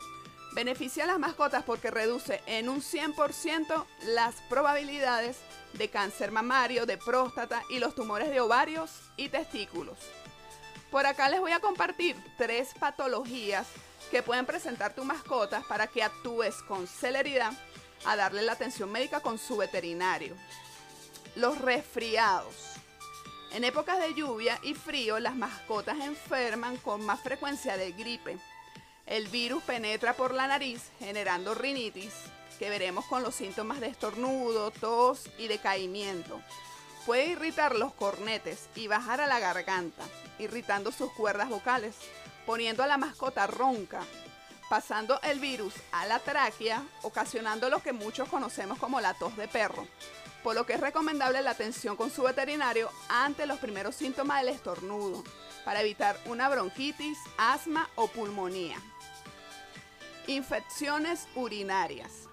beneficia 0.53 1.03
a 1.03 1.09
las 1.09 1.19
mascotas 1.19 1.65
porque 1.65 1.91
reduce 1.91 2.41
en 2.47 2.69
un 2.69 2.81
100% 2.81 3.87
las 4.07 4.37
probabilidades 4.49 5.39
de 5.73 5.91
cáncer 5.91 6.31
mamario, 6.31 6.87
de 6.87 6.97
próstata 6.97 7.65
y 7.69 7.81
los 7.81 7.97
tumores 7.97 8.31
de 8.31 8.41
ovarios 8.41 8.93
y 9.17 9.31
testículos. 9.31 9.99
Por 10.93 11.07
acá 11.07 11.29
les 11.29 11.41
voy 11.41 11.51
a 11.51 11.61
compartir 11.61 12.15
tres 12.37 12.69
patologías 12.79 13.67
que 14.13 14.23
pueden 14.23 14.47
presentar 14.47 14.95
tu 14.95 15.03
mascota 15.03 15.65
para 15.69 15.89
que 15.89 16.05
actúes 16.05 16.63
con 16.63 16.87
celeridad 16.87 17.53
a 18.05 18.17
darle 18.17 18.43
la 18.43 18.53
atención 18.53 18.91
médica 18.91 19.21
con 19.21 19.39
su 19.39 19.57
veterinario. 19.57 20.37
Los 21.37 21.59
resfriados. 21.59 22.55
En 23.53 23.65
épocas 23.65 23.99
de 23.99 24.15
lluvia 24.15 24.59
y 24.63 24.75
frío, 24.75 25.19
las 25.19 25.35
mascotas 25.35 25.99
enferman 26.01 26.77
con 26.77 27.05
más 27.05 27.21
frecuencia 27.21 27.77
de 27.77 27.93
gripe. 27.93 28.39
El 29.07 29.29
virus 29.29 29.63
penetra 29.63 30.13
por 30.13 30.35
la 30.35 30.47
nariz 30.47 30.91
generando 30.99 31.55
rinitis, 31.55 32.13
que 32.59 32.69
veremos 32.69 33.07
con 33.07 33.23
los 33.23 33.35
síntomas 33.35 33.81
de 33.81 33.87
estornudo, 33.87 34.71
tos 34.71 35.31
y 35.39 35.49
decaimiento. 35.49 36.41
Puede 37.07 37.29
irritar 37.29 37.75
los 37.75 37.95
cornetes 37.95 38.69
y 38.75 38.87
bajar 38.87 39.21
a 39.23 39.27
la 39.27 39.39
garganta, 39.39 40.03
irritando 40.39 40.93
sus 40.93 41.11
cuerdas 41.13 41.49
vocales, 41.49 41.95
poniendo 42.45 42.83
a 42.83 42.87
la 42.87 42.99
mascota 42.99 43.47
ronca, 43.47 44.03
pasando 44.69 45.21
el 45.23 45.41
virus 45.41 45.75
a 45.93 46.07
la 46.07 46.19
tráquea, 46.19 46.83
ocasionando 47.03 47.71
lo 47.71 47.83
que 47.83 47.93
muchos 47.93 48.29
conocemos 48.29 48.79
como 48.79 49.01
la 49.01 49.15
tos 49.15 49.37
de 49.37 49.49
perro, 49.49 49.87
por 50.43 50.55
lo 50.55 50.67
que 50.67 50.75
es 50.75 50.81
recomendable 50.81 51.43
la 51.43 51.51
atención 51.51 51.97
con 51.97 52.11
su 52.11 52.23
veterinario 52.23 52.91
ante 53.09 53.47
los 53.47 53.59
primeros 53.59 53.97
síntomas 53.97 54.41
del 54.41 54.55
estornudo, 54.55 55.25
para 55.65 55.81
evitar 55.81 56.19
una 56.27 56.49
bronquitis, 56.49 57.19
asma 57.37 57.89
o 57.95 58.09
pulmonía. 58.09 58.77
Infecciones 60.27 61.27
urinarias. 61.35 62.29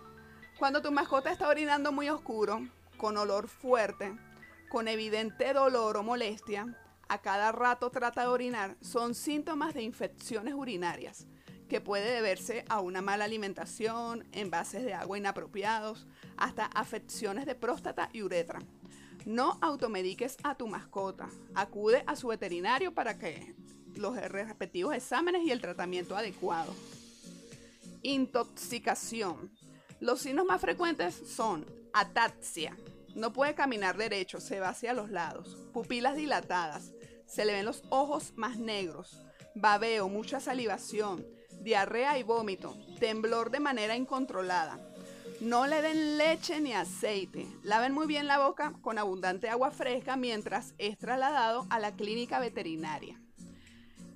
Cuando 0.59 0.81
tu 0.81 0.91
mascota 0.91 1.31
está 1.31 1.47
orinando 1.47 1.91
muy 1.91 2.09
oscuro, 2.09 2.67
con 2.97 3.17
olor 3.17 3.47
fuerte, 3.47 4.13
con 4.69 4.87
evidente 4.87 5.53
dolor 5.53 5.97
o 5.97 6.03
molestia, 6.03 6.77
a 7.07 7.21
cada 7.21 7.51
rato 7.51 7.91
trata 7.91 8.21
de 8.21 8.27
orinar, 8.27 8.75
son 8.81 9.15
síntomas 9.15 9.73
de 9.73 9.83
infecciones 9.83 10.53
urinarias, 10.53 11.27
que 11.67 11.81
puede 11.81 12.11
deberse 12.13 12.65
a 12.69 12.79
una 12.79 13.01
mala 13.01 13.25
alimentación, 13.25 14.25
envases 14.31 14.83
de 14.83 14.93
agua 14.93 15.17
inapropiados, 15.17 16.05
hasta 16.37 16.65
afecciones 16.65 17.45
de 17.45 17.55
próstata 17.55 18.09
y 18.13 18.21
uretra. 18.21 18.59
No 19.25 19.57
automediques 19.61 20.37
a 20.43 20.55
tu 20.55 20.67
mascota, 20.67 21.29
acude 21.55 22.03
a 22.05 22.15
su 22.15 22.27
veterinario 22.27 22.93
para 22.93 23.17
que 23.17 23.55
los 23.95 24.15
respectivos 24.15 24.93
exámenes 24.93 25.43
y 25.43 25.51
el 25.51 25.61
tratamiento 25.61 26.15
adecuado. 26.15 26.73
Intoxicación. 28.03 29.51
Los 29.99 30.21
signos 30.21 30.45
más 30.45 30.61
frecuentes 30.61 31.15
son 31.15 31.65
ataxia, 31.93 32.77
no 33.15 33.31
puede 33.31 33.55
caminar 33.55 33.97
derecho, 33.97 34.39
se 34.39 34.59
va 34.59 34.69
hacia 34.69 34.93
los 34.93 35.09
lados, 35.09 35.57
pupilas 35.73 36.15
dilatadas, 36.17 36.91
se 37.25 37.45
le 37.45 37.53
ven 37.53 37.65
los 37.65 37.83
ojos 37.89 38.33
más 38.35 38.57
negros, 38.57 39.23
babeo, 39.55 40.09
mucha 40.09 40.41
salivación, 40.41 41.25
diarrea 41.65 42.17
y 42.17 42.23
vómito, 42.23 42.77
temblor 42.99 43.49
de 43.49 43.59
manera 43.59 43.97
incontrolada. 43.97 44.79
No 45.41 45.67
le 45.67 45.81
den 45.81 46.17
leche 46.17 46.61
ni 46.61 46.71
aceite. 46.71 47.45
Laven 47.63 47.91
muy 47.91 48.07
bien 48.07 48.27
la 48.27 48.37
boca 48.37 48.73
con 48.81 48.97
abundante 48.97 49.49
agua 49.49 49.71
fresca 49.71 50.15
mientras 50.15 50.75
es 50.77 50.97
trasladado 50.97 51.65
a 51.69 51.79
la 51.79 51.93
clínica 51.95 52.39
veterinaria. 52.39 53.19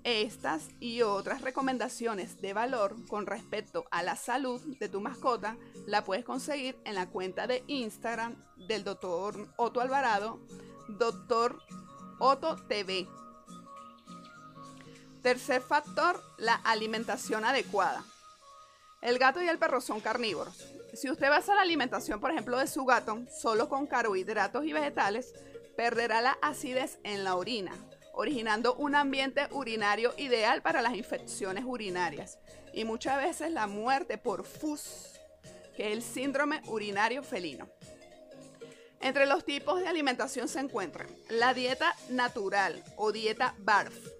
Estas 0.04 0.70
y 0.80 1.02
otras 1.02 1.42
recomendaciones 1.42 2.40
de 2.40 2.54
valor 2.54 2.96
con 3.08 3.26
respecto 3.26 3.86
a 3.92 4.02
la 4.02 4.16
salud 4.16 4.62
de 4.80 4.88
tu 4.88 5.02
mascota 5.02 5.58
la 5.88 6.06
puedes 6.06 6.24
conseguir 6.24 6.78
en 6.86 6.96
la 6.96 7.10
cuenta 7.10 7.48
de 7.48 7.64
Instagram 7.68 8.36
del 8.68 8.86
doctor 8.86 9.50
Otto 9.58 9.82
Alvarado, 9.82 10.40
doctor 10.88 11.60
Otto 12.20 12.56
TV. 12.68 13.08
Tercer 15.22 15.62
factor, 15.62 16.24
la 16.38 16.56
alimentación 16.56 17.44
adecuada. 17.44 18.04
El 19.02 19.20
gato 19.20 19.42
y 19.42 19.50
el 19.50 19.60
perro 19.60 19.82
son 19.82 20.00
carnívoros. 20.00 20.66
Si 20.94 21.10
usted 21.10 21.30
basa 21.30 21.56
la 21.56 21.62
alimentación, 21.62 22.22
por 22.22 22.32
ejemplo, 22.32 22.58
de 22.58 22.68
su 22.68 22.86
gato 22.86 23.20
solo 23.30 23.68
con 23.68 23.86
carbohidratos 23.86 24.64
y 24.64 24.72
vegetales, 24.72 25.34
perderá 25.76 26.22
la 26.22 26.38
acidez 26.42 27.00
en 27.04 27.26
la 27.26 27.36
orina, 27.36 27.74
originando 28.14 28.76
un 28.76 28.96
ambiente 28.96 29.48
urinario 29.52 30.14
ideal 30.18 30.62
para 30.62 30.82
las 30.82 30.96
infecciones 30.96 31.66
urinarias 31.66 32.40
y 32.74 32.86
muchas 32.86 33.18
veces 33.18 33.52
la 33.52 33.68
muerte 33.68 34.18
por 34.18 34.46
FUS, 34.46 35.20
que 35.76 35.88
es 35.88 35.94
el 35.94 36.02
síndrome 36.02 36.62
urinario 36.68 37.24
felino. 37.24 37.68
Entre 39.02 39.26
los 39.26 39.46
tipos 39.46 39.80
de 39.80 39.88
alimentación 39.88 40.48
se 40.48 40.60
encuentran 40.60 41.08
la 41.30 41.54
dieta 41.54 41.96
natural 42.10 42.84
o 42.98 43.12
dieta 43.12 43.56
BARF, 43.60 44.19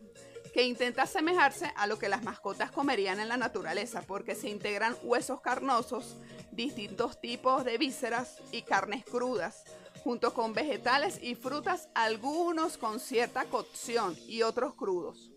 que 0.54 0.64
intenta 0.64 1.04
asemejarse 1.04 1.72
a 1.76 1.88
lo 1.88 2.00
que 2.00 2.10
las 2.10 2.24
mascotas 2.24 2.72
comerían 2.72 3.20
en 3.20 3.30
la 3.30 3.38
naturaleza, 3.38 4.02
porque 4.02 4.36
se 4.36 4.50
integran 4.50 4.96
huesos 5.04 5.42
carnosos, 5.42 6.18
distintos 6.52 7.20
tipos 7.22 7.64
de 7.64 7.78
vísceras 7.78 8.38
y 8.52 8.64
carnes 8.64 9.06
crudas, 9.06 9.64
junto 10.04 10.34
con 10.34 10.54
vegetales 10.54 11.20
y 11.22 11.36
frutas, 11.36 11.90
algunos 11.94 12.78
con 12.78 13.00
cierta 13.00 13.46
cocción 13.46 14.16
y 14.28 14.42
otros 14.42 14.74
crudos. 14.74 15.32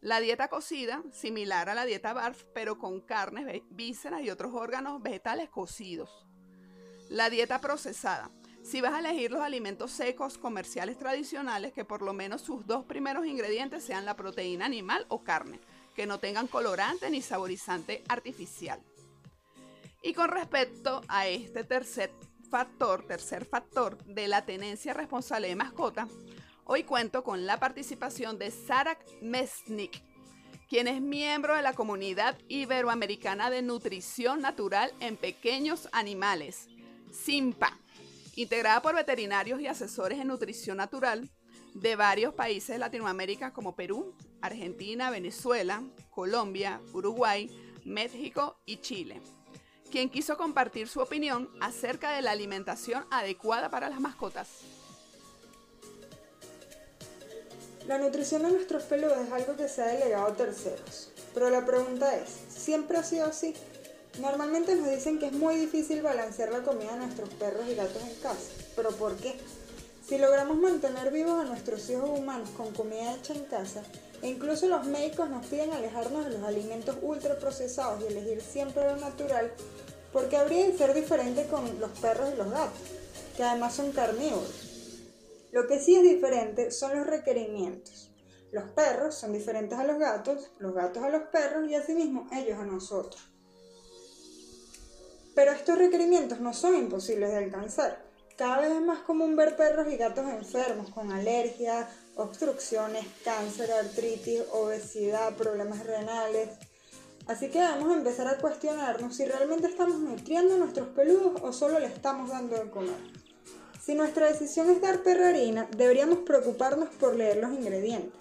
La 0.00 0.20
dieta 0.20 0.48
cocida, 0.48 1.02
similar 1.12 1.70
a 1.70 1.74
la 1.74 1.86
dieta 1.86 2.12
BARF, 2.12 2.44
pero 2.52 2.78
con 2.78 3.00
carnes, 3.00 3.62
vísceras 3.70 4.22
y 4.22 4.30
otros 4.30 4.52
órganos 4.54 5.02
vegetales 5.02 5.48
cocidos. 5.48 6.10
La 7.08 7.30
dieta 7.30 7.60
procesada, 7.60 8.30
si 8.64 8.80
vas 8.80 8.94
a 8.94 9.00
elegir 9.00 9.30
los 9.30 9.42
alimentos 9.42 9.90
secos 9.90 10.38
comerciales 10.38 10.98
tradicionales, 10.98 11.72
que 11.74 11.84
por 11.84 12.00
lo 12.00 12.14
menos 12.14 12.40
sus 12.40 12.66
dos 12.66 12.84
primeros 12.86 13.26
ingredientes 13.26 13.84
sean 13.84 14.06
la 14.06 14.16
proteína 14.16 14.64
animal 14.64 15.04
o 15.08 15.22
carne, 15.22 15.60
que 15.94 16.06
no 16.06 16.18
tengan 16.18 16.46
colorante 16.46 17.10
ni 17.10 17.20
saborizante 17.20 18.02
artificial. 18.08 18.80
Y 20.02 20.14
con 20.14 20.30
respecto 20.30 21.02
a 21.08 21.28
este 21.28 21.62
tercer 21.62 22.10
factor, 22.50 23.06
tercer 23.06 23.44
factor 23.44 24.02
de 24.04 24.28
la 24.28 24.46
tenencia 24.46 24.94
responsable 24.94 25.48
de 25.48 25.56
mascota, 25.56 26.08
hoy 26.64 26.84
cuento 26.84 27.22
con 27.22 27.44
la 27.44 27.60
participación 27.60 28.38
de 28.38 28.50
Sarak 28.50 29.04
Mesnik, 29.20 30.02
quien 30.70 30.88
es 30.88 31.02
miembro 31.02 31.54
de 31.54 31.62
la 31.62 31.74
comunidad 31.74 32.38
iberoamericana 32.48 33.50
de 33.50 33.60
nutrición 33.60 34.40
natural 34.40 34.94
en 35.00 35.18
pequeños 35.18 35.86
animales, 35.92 36.68
SIMPA 37.12 37.78
integrada 38.36 38.82
por 38.82 38.94
veterinarios 38.94 39.60
y 39.60 39.66
asesores 39.66 40.18
en 40.18 40.28
nutrición 40.28 40.76
natural 40.76 41.30
de 41.74 41.96
varios 41.96 42.34
países 42.34 42.68
de 42.68 42.78
Latinoamérica 42.78 43.52
como 43.52 43.74
Perú, 43.74 44.14
Argentina, 44.40 45.10
Venezuela, 45.10 45.82
Colombia, 46.10 46.80
Uruguay, 46.92 47.50
México 47.84 48.60
y 48.64 48.78
Chile, 48.78 49.20
quien 49.90 50.08
quiso 50.08 50.36
compartir 50.36 50.88
su 50.88 51.00
opinión 51.00 51.50
acerca 51.60 52.12
de 52.12 52.22
la 52.22 52.30
alimentación 52.30 53.04
adecuada 53.10 53.70
para 53.70 53.88
las 53.88 54.00
mascotas. 54.00 54.48
La 57.86 57.98
nutrición 57.98 58.42
de 58.42 58.50
nuestros 58.50 58.84
peludos 58.84 59.18
es 59.18 59.30
algo 59.30 59.56
que 59.56 59.68
se 59.68 59.82
ha 59.82 59.86
delegado 59.88 60.26
a 60.28 60.34
terceros, 60.34 61.10
pero 61.34 61.50
la 61.50 61.66
pregunta 61.66 62.16
es, 62.16 62.30
¿siempre 62.48 62.96
ha 62.96 63.02
sido 63.02 63.26
así? 63.26 63.54
Normalmente 64.20 64.76
nos 64.76 64.88
dicen 64.88 65.18
que 65.18 65.26
es 65.26 65.32
muy 65.32 65.56
difícil 65.56 66.00
balancear 66.00 66.52
la 66.52 66.62
comida 66.62 66.92
de 66.92 66.98
nuestros 66.98 67.28
perros 67.30 67.66
y 67.68 67.74
gatos 67.74 68.02
en 68.02 68.14
casa, 68.22 68.52
pero 68.76 68.90
¿por 68.90 69.16
qué? 69.16 69.34
Si 70.06 70.18
logramos 70.18 70.56
mantener 70.56 71.10
vivos 71.10 71.40
a 71.40 71.44
nuestros 71.44 71.90
hijos 71.90 72.10
humanos 72.10 72.50
con 72.50 72.72
comida 72.72 73.14
hecha 73.14 73.34
en 73.34 73.44
casa, 73.46 73.82
e 74.22 74.28
incluso 74.28 74.68
los 74.68 74.86
médicos 74.86 75.28
nos 75.30 75.46
piden 75.46 75.72
alejarnos 75.72 76.26
de 76.26 76.30
los 76.30 76.44
alimentos 76.44 76.96
ultraprocesados 77.02 78.02
y 78.02 78.06
elegir 78.06 78.40
siempre 78.40 78.84
lo 78.84 78.96
natural, 78.96 79.52
¿por 80.12 80.28
qué 80.28 80.36
habría 80.36 80.66
de 80.66 80.78
ser 80.78 80.94
diferente 80.94 81.48
con 81.48 81.80
los 81.80 81.90
perros 81.98 82.30
y 82.32 82.36
los 82.36 82.50
gatos, 82.50 82.78
que 83.36 83.42
además 83.42 83.74
son 83.74 83.90
carnívoros? 83.90 85.00
Lo 85.50 85.66
que 85.66 85.80
sí 85.80 85.96
es 85.96 86.02
diferente 86.04 86.70
son 86.70 86.96
los 86.96 87.06
requerimientos. 87.06 88.12
Los 88.52 88.70
perros 88.70 89.16
son 89.16 89.32
diferentes 89.32 89.76
a 89.76 89.84
los 89.84 89.98
gatos, 89.98 90.52
los 90.58 90.72
gatos 90.72 91.02
a 91.02 91.08
los 91.08 91.22
perros 91.32 91.68
y 91.68 91.74
asimismo 91.74 92.28
ellos 92.32 92.58
a 92.60 92.64
nosotros. 92.64 93.33
Pero 95.34 95.52
estos 95.52 95.78
requerimientos 95.78 96.40
no 96.40 96.54
son 96.54 96.76
imposibles 96.76 97.30
de 97.30 97.38
alcanzar. 97.38 98.04
Cada 98.36 98.60
vez 98.60 98.72
es 98.72 98.80
más 98.80 99.00
común 99.00 99.36
ver 99.36 99.56
perros 99.56 99.86
y 99.92 99.96
gatos 99.96 100.28
enfermos 100.28 100.90
con 100.90 101.12
alergias, 101.12 101.88
obstrucciones, 102.16 103.06
cáncer, 103.24 103.70
artritis, 103.72 104.42
obesidad, 104.52 105.34
problemas 105.36 105.86
renales. 105.86 106.48
Así 107.26 107.48
que 107.48 107.60
debemos 107.60 107.96
empezar 107.96 108.28
a 108.28 108.38
cuestionarnos 108.38 109.16
si 109.16 109.24
realmente 109.24 109.68
estamos 109.68 109.98
nutriendo 109.98 110.54
a 110.54 110.58
nuestros 110.58 110.88
peludos 110.88 111.40
o 111.42 111.52
solo 111.52 111.78
le 111.78 111.86
estamos 111.86 112.30
dando 112.30 112.56
de 112.56 112.70
comer. 112.70 112.98
Si 113.84 113.94
nuestra 113.94 114.26
decisión 114.26 114.70
es 114.70 114.80
dar 114.80 115.02
perrarina, 115.02 115.68
deberíamos 115.76 116.20
preocuparnos 116.20 116.88
por 116.88 117.14
leer 117.14 117.36
los 117.36 117.52
ingredientes, 117.52 118.18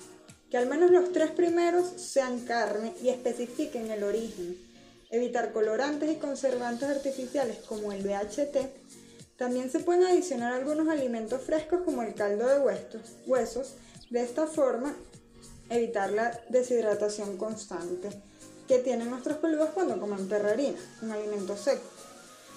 que 0.51 0.57
al 0.57 0.67
menos 0.67 0.91
los 0.91 1.11
tres 1.11 1.31
primeros 1.31 1.85
sean 1.85 2.41
carne 2.41 2.93
y 3.01 3.09
especifiquen 3.09 3.89
el 3.89 4.03
origen. 4.03 4.72
Evitar 5.13 5.53
colorantes 5.53 6.11
y 6.11 6.15
conservantes 6.15 6.89
artificiales 6.89 7.59
como 7.67 7.91
el 7.91 8.01
BHT. 8.01 8.57
También 9.37 9.69
se 9.69 9.79
pueden 9.79 10.05
adicionar 10.05 10.53
algunos 10.53 10.87
alimentos 10.87 11.39
frescos 11.43 11.81
como 11.85 12.01
el 12.01 12.15
caldo 12.15 12.47
de 12.47 12.57
huesos. 13.27 13.75
De 14.09 14.23
esta 14.23 14.47
forma, 14.47 14.95
evitar 15.69 16.11
la 16.11 16.41
deshidratación 16.49 17.37
constante 17.37 18.09
que 18.67 18.79
tienen 18.79 19.11
nuestros 19.11 19.37
peludos 19.37 19.69
cuando 19.75 19.99
comen 19.99 20.27
perrarina, 20.27 20.79
un 21.03 21.11
alimento 21.11 21.55
seco. 21.57 21.83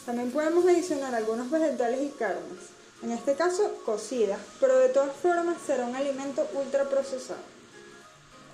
También 0.07 0.31
podemos 0.31 0.65
adicionar 0.65 1.15
algunos 1.15 1.51
vegetales 1.51 2.01
y 2.01 2.09
carnes 2.09 2.77
en 3.03 3.11
este 3.11 3.35
caso 3.35 3.71
cocida, 3.85 4.39
pero 4.61 4.79
de 4.79 4.89
todas 4.89 5.15
formas 5.15 5.59
será 5.67 5.85
un 5.85 5.95
alimento 5.95 6.49
ultraprocesado. 6.55 7.56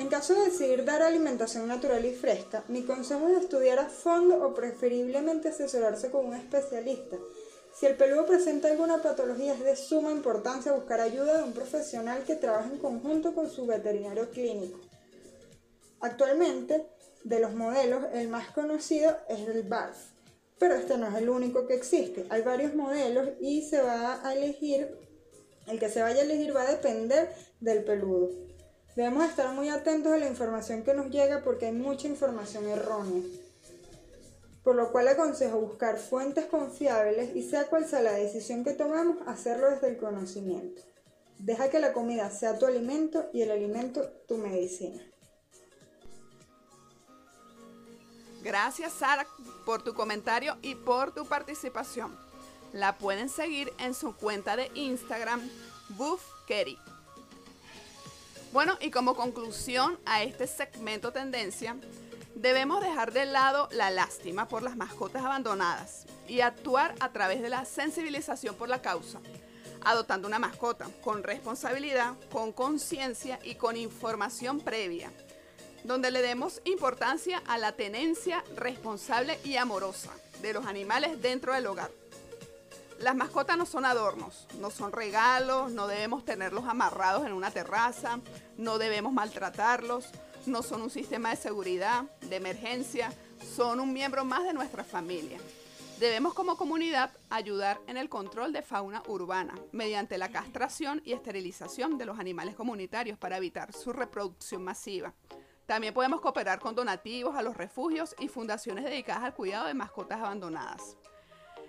En 0.03 0.09
caso 0.09 0.35
de 0.35 0.51
decidir 0.51 0.85
dar 0.85 1.01
alimentación 1.01 1.69
natural 1.69 2.05
y 2.05 2.13
fresca, 2.13 2.65
mi 2.67 2.83
consejo 2.83 3.29
es 3.29 3.45
estudiar 3.45 3.79
a 3.79 3.89
fondo 3.89 4.45
o 4.45 4.53
preferiblemente 4.53 5.51
asesorarse 5.51 6.11
con 6.11 6.27
un 6.27 6.35
especialista. 6.35 7.19
Si 7.73 7.87
el 7.87 7.95
peludo 7.95 8.27
presenta 8.27 8.67
alguna 8.67 9.01
patología 9.01 9.55
es 9.55 9.61
de 9.61 9.77
suma 9.77 10.11
importancia 10.11 10.73
buscar 10.73 11.01
ayuda 11.01 11.37
de 11.37 11.45
un 11.45 11.53
profesional 11.53 12.25
que 12.25 12.35
trabaje 12.35 12.71
en 12.73 12.79
conjunto 12.79 13.33
con 13.33 13.49
su 13.49 13.65
veterinario 13.65 14.29
clínico. 14.31 14.81
Actualmente, 16.01 16.85
de 17.23 17.39
los 17.39 17.55
modelos, 17.55 18.03
el 18.13 18.27
más 18.27 18.51
conocido 18.51 19.17
es 19.29 19.47
el 19.47 19.63
BARF, 19.63 19.99
pero 20.59 20.75
este 20.75 20.99
no 20.99 21.07
es 21.07 21.15
el 21.15 21.29
único 21.29 21.69
que 21.69 21.75
existe. 21.75 22.27
Hay 22.29 22.43
varios 22.43 22.75
modelos 22.75 23.29
y 23.41 23.63
se 23.63 23.81
va 23.81 24.27
a 24.27 24.35
elegir, 24.35 24.99
el 25.69 25.79
que 25.79 25.89
se 25.89 26.03
vaya 26.03 26.23
a 26.23 26.25
elegir 26.25 26.57
va 26.57 26.63
a 26.63 26.73
depender 26.73 27.33
del 27.61 27.85
peludo. 27.85 28.52
Debemos 28.95 29.25
estar 29.25 29.55
muy 29.55 29.71
atentos 29.71 30.13
a 30.13 30.19
la 30.19 30.29
información 30.29 30.83
que 30.83 30.93
nos 30.93 31.11
llega 31.11 31.43
porque 31.43 31.67
hay 31.67 31.73
mucha 31.73 32.09
información 32.09 32.69
errónea. 32.69 33.23
Por 34.63 34.77
lo 34.77 34.93
cual 34.93 35.09
aconsejo 35.09 35.59
buscar 35.59 35.99
fuentes 35.99 36.45
confiables 36.47 37.35
y 37.35 37.43
sea 37.43 37.67
cual 37.69 37.87
sea 37.87 38.03
la 38.03 38.13
decisión 38.13 38.65
que 38.65 38.73
tomamos, 38.73 39.17
hacerlo 39.27 39.71
desde 39.71 39.89
el 39.89 39.97
conocimiento. 39.97 40.83
Deja 41.39 41.71
que 41.71 41.81
la 41.81 41.93
comida 41.93 42.31
sea 42.31 42.59
tu 42.59 42.67
alimento 42.67 43.29
y 43.33 43.43
el 43.43 43.51
alimento 43.51 44.09
tu 44.29 44.37
medicina. 44.37 45.03
Gracias 48.43 48.93
Sara 48.93 49.27
por 49.65 49.83
tu 49.83 49.95
comentario 49.95 50.57
y 50.63 50.75
por 50.75 51.15
tu 51.15 51.25
participación. 51.25 52.17
La 52.73 52.99
pueden 52.99 53.29
seguir 53.29 53.73
en 53.79 53.95
su 53.95 54.15
cuenta 54.17 54.57
de 54.57 54.71
Instagram, 54.75 55.41
BuffKerry. 55.91 56.79
Bueno, 58.53 58.77
y 58.81 58.91
como 58.91 59.17
conclusión 59.17 59.99
a 60.05 60.23
este 60.23 60.47
segmento 60.47 61.11
tendencia, 61.11 61.77
debemos 62.35 62.83
dejar 62.83 63.13
de 63.13 63.25
lado 63.25 63.69
la 63.73 63.91
lástima 63.91 64.47
por 64.47 64.63
las 64.63 64.77
mascotas 64.77 65.25
abandonadas 65.25 66.05
y 66.29 66.41
actuar 66.41 66.95
a 67.01 67.13
través 67.13 67.41
de 67.41 67.49
la 67.49 67.65
sensibilización 67.65 68.55
por 68.55 68.69
la 68.69 68.83
causa, 68.83 69.21
adoptando 69.85 70.29
una 70.29 70.39
mascota 70.39 70.87
con 71.03 71.23
responsabilidad, 71.23 72.15
con 72.31 72.53
conciencia 72.53 73.39
y 73.43 73.55
con 73.55 73.77
información 73.77 74.61
previa 74.61 75.11
donde 75.85 76.11
le 76.11 76.23
demos 76.23 76.61
importancia 76.65 77.43
a 77.47 77.59
la 77.59 77.73
tenencia 77.73 78.45
responsable 78.57 79.39
y 79.45 79.57
amorosa 79.57 80.11
de 80.41 80.53
los 80.53 80.67
animales 80.67 81.21
dentro 81.21 81.55
del 81.55 81.67
hogar. 81.67 82.02
Las 83.03 83.17
mascotas 83.17 83.59
no 83.59 83.67
son 83.67 83.85
adornos, 83.85 84.47
no 84.61 84.71
son 84.71 84.93
regalos, 84.93 85.73
no 85.73 85.89
debemos 85.89 86.25
tenerlos 86.25 86.67
amarrados 86.67 87.27
en 87.27 87.33
una 87.33 87.51
terraza, 87.51 88.21
no 88.57 88.79
debemos 88.79 89.13
maltratarlos, 89.13 90.11
no 90.47 90.63
son 90.63 90.83
un 90.83 90.91
sistema 90.91 91.31
de 91.31 91.37
seguridad, 91.37 92.05
de 92.21 92.37
emergencia, 92.37 93.13
son 93.57 93.81
un 93.81 93.93
miembro 93.93 94.25
más 94.25 94.45
de 94.45 94.53
nuestra 94.53 94.85
familia. 94.85 95.41
Debemos 95.99 96.33
como 96.33 96.57
comunidad 96.57 97.11
ayudar 97.29 97.81
en 97.89 97.97
el 97.97 98.09
control 98.09 98.53
de 98.53 98.63
fauna 98.63 99.03
urbana 99.09 99.55
mediante 99.73 100.17
la 100.17 100.31
castración 100.31 101.03
y 101.05 101.13
esterilización 101.13 101.99
de 101.99 102.07
los 102.07 102.21
animales 102.21 102.55
comunitarios 102.55 103.19
para 103.19 103.37
evitar 103.37 103.73
su 103.73 103.93
reproducción 103.93 104.63
masiva 104.63 105.13
también 105.67 105.95
podemos 105.95 106.21
cooperar 106.21 106.59
con 106.59 106.75
donativos 106.75 107.37
a 107.37 107.43
los 107.43 107.57
refugios 107.57 108.15
y 108.19 108.29
fundaciones 108.29 108.85
dedicadas 108.85 109.23
al 109.23 109.35
cuidado 109.35 109.69
de 109.69 109.75
mascotas 109.75 110.19
abandonadas. 110.19 110.97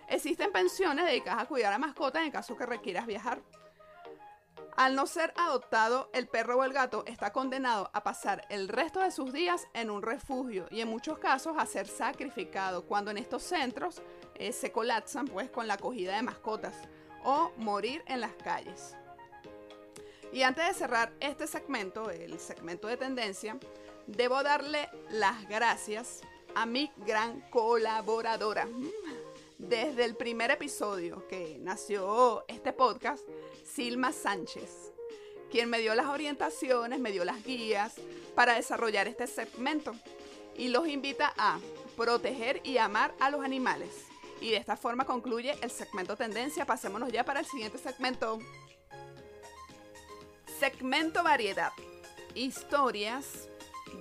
Existen 0.07 0.51
pensiones 0.51 1.05
dedicadas 1.05 1.43
a 1.43 1.47
cuidar 1.47 1.73
a 1.73 1.77
mascotas 1.77 2.23
en 2.23 2.31
caso 2.31 2.55
que 2.55 2.65
requieras 2.65 3.05
viajar. 3.05 3.41
Al 4.75 4.95
no 4.95 5.05
ser 5.05 5.33
adoptado, 5.37 6.09
el 6.13 6.27
perro 6.27 6.57
o 6.57 6.63
el 6.63 6.73
gato 6.73 7.03
está 7.05 7.31
condenado 7.31 7.91
a 7.93 8.03
pasar 8.03 8.45
el 8.49 8.67
resto 8.67 9.01
de 9.01 9.11
sus 9.11 9.31
días 9.31 9.67
en 9.73 9.91
un 9.91 10.01
refugio 10.01 10.65
y 10.71 10.81
en 10.81 10.87
muchos 10.87 11.19
casos 11.19 11.55
a 11.59 11.65
ser 11.67 11.87
sacrificado 11.87 12.85
cuando 12.85 13.11
en 13.11 13.19
estos 13.19 13.43
centros 13.43 14.01
eh, 14.35 14.51
se 14.51 14.71
colapsan 14.71 15.27
pues 15.27 15.51
con 15.51 15.67
la 15.67 15.75
acogida 15.75 16.15
de 16.15 16.23
mascotas 16.23 16.75
o 17.23 17.51
morir 17.57 18.03
en 18.07 18.21
las 18.21 18.33
calles. 18.33 18.95
Y 20.31 20.41
antes 20.41 20.67
de 20.67 20.73
cerrar 20.73 21.13
este 21.19 21.45
segmento, 21.45 22.09
el 22.09 22.39
segmento 22.39 22.87
de 22.87 22.97
tendencia, 22.97 23.57
debo 24.07 24.41
darle 24.41 24.89
las 25.11 25.47
gracias 25.47 26.21
a 26.55 26.65
mi 26.65 26.91
gran 27.05 27.41
colaboradora. 27.51 28.67
Desde 29.69 30.03
el 30.03 30.17
primer 30.17 30.51
episodio 30.51 31.25
que 31.29 31.57
nació 31.61 32.43
este 32.49 32.73
podcast, 32.73 33.23
Silma 33.63 34.11
Sánchez, 34.11 34.91
quien 35.49 35.69
me 35.69 35.79
dio 35.79 35.95
las 35.95 36.07
orientaciones, 36.07 36.99
me 36.99 37.13
dio 37.13 37.23
las 37.23 37.41
guías 37.45 37.93
para 38.35 38.55
desarrollar 38.55 39.07
este 39.07 39.25
segmento 39.25 39.93
y 40.57 40.67
los 40.67 40.89
invita 40.89 41.33
a 41.37 41.59
proteger 41.95 42.59
y 42.65 42.77
amar 42.77 43.15
a 43.21 43.29
los 43.29 43.41
animales. 43.41 44.05
Y 44.41 44.51
de 44.51 44.57
esta 44.57 44.75
forma 44.75 45.05
concluye 45.05 45.55
el 45.61 45.71
segmento 45.71 46.17
Tendencia. 46.17 46.65
Pasémonos 46.65 47.09
ya 47.09 47.23
para 47.23 47.39
el 47.39 47.45
siguiente 47.45 47.77
segmento. 47.77 48.39
Segmento 50.59 51.23
Variedad. 51.23 51.71
Historias 52.35 53.47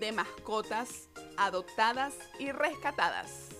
de 0.00 0.10
mascotas 0.10 1.08
adoptadas 1.36 2.14
y 2.40 2.50
rescatadas. 2.50 3.51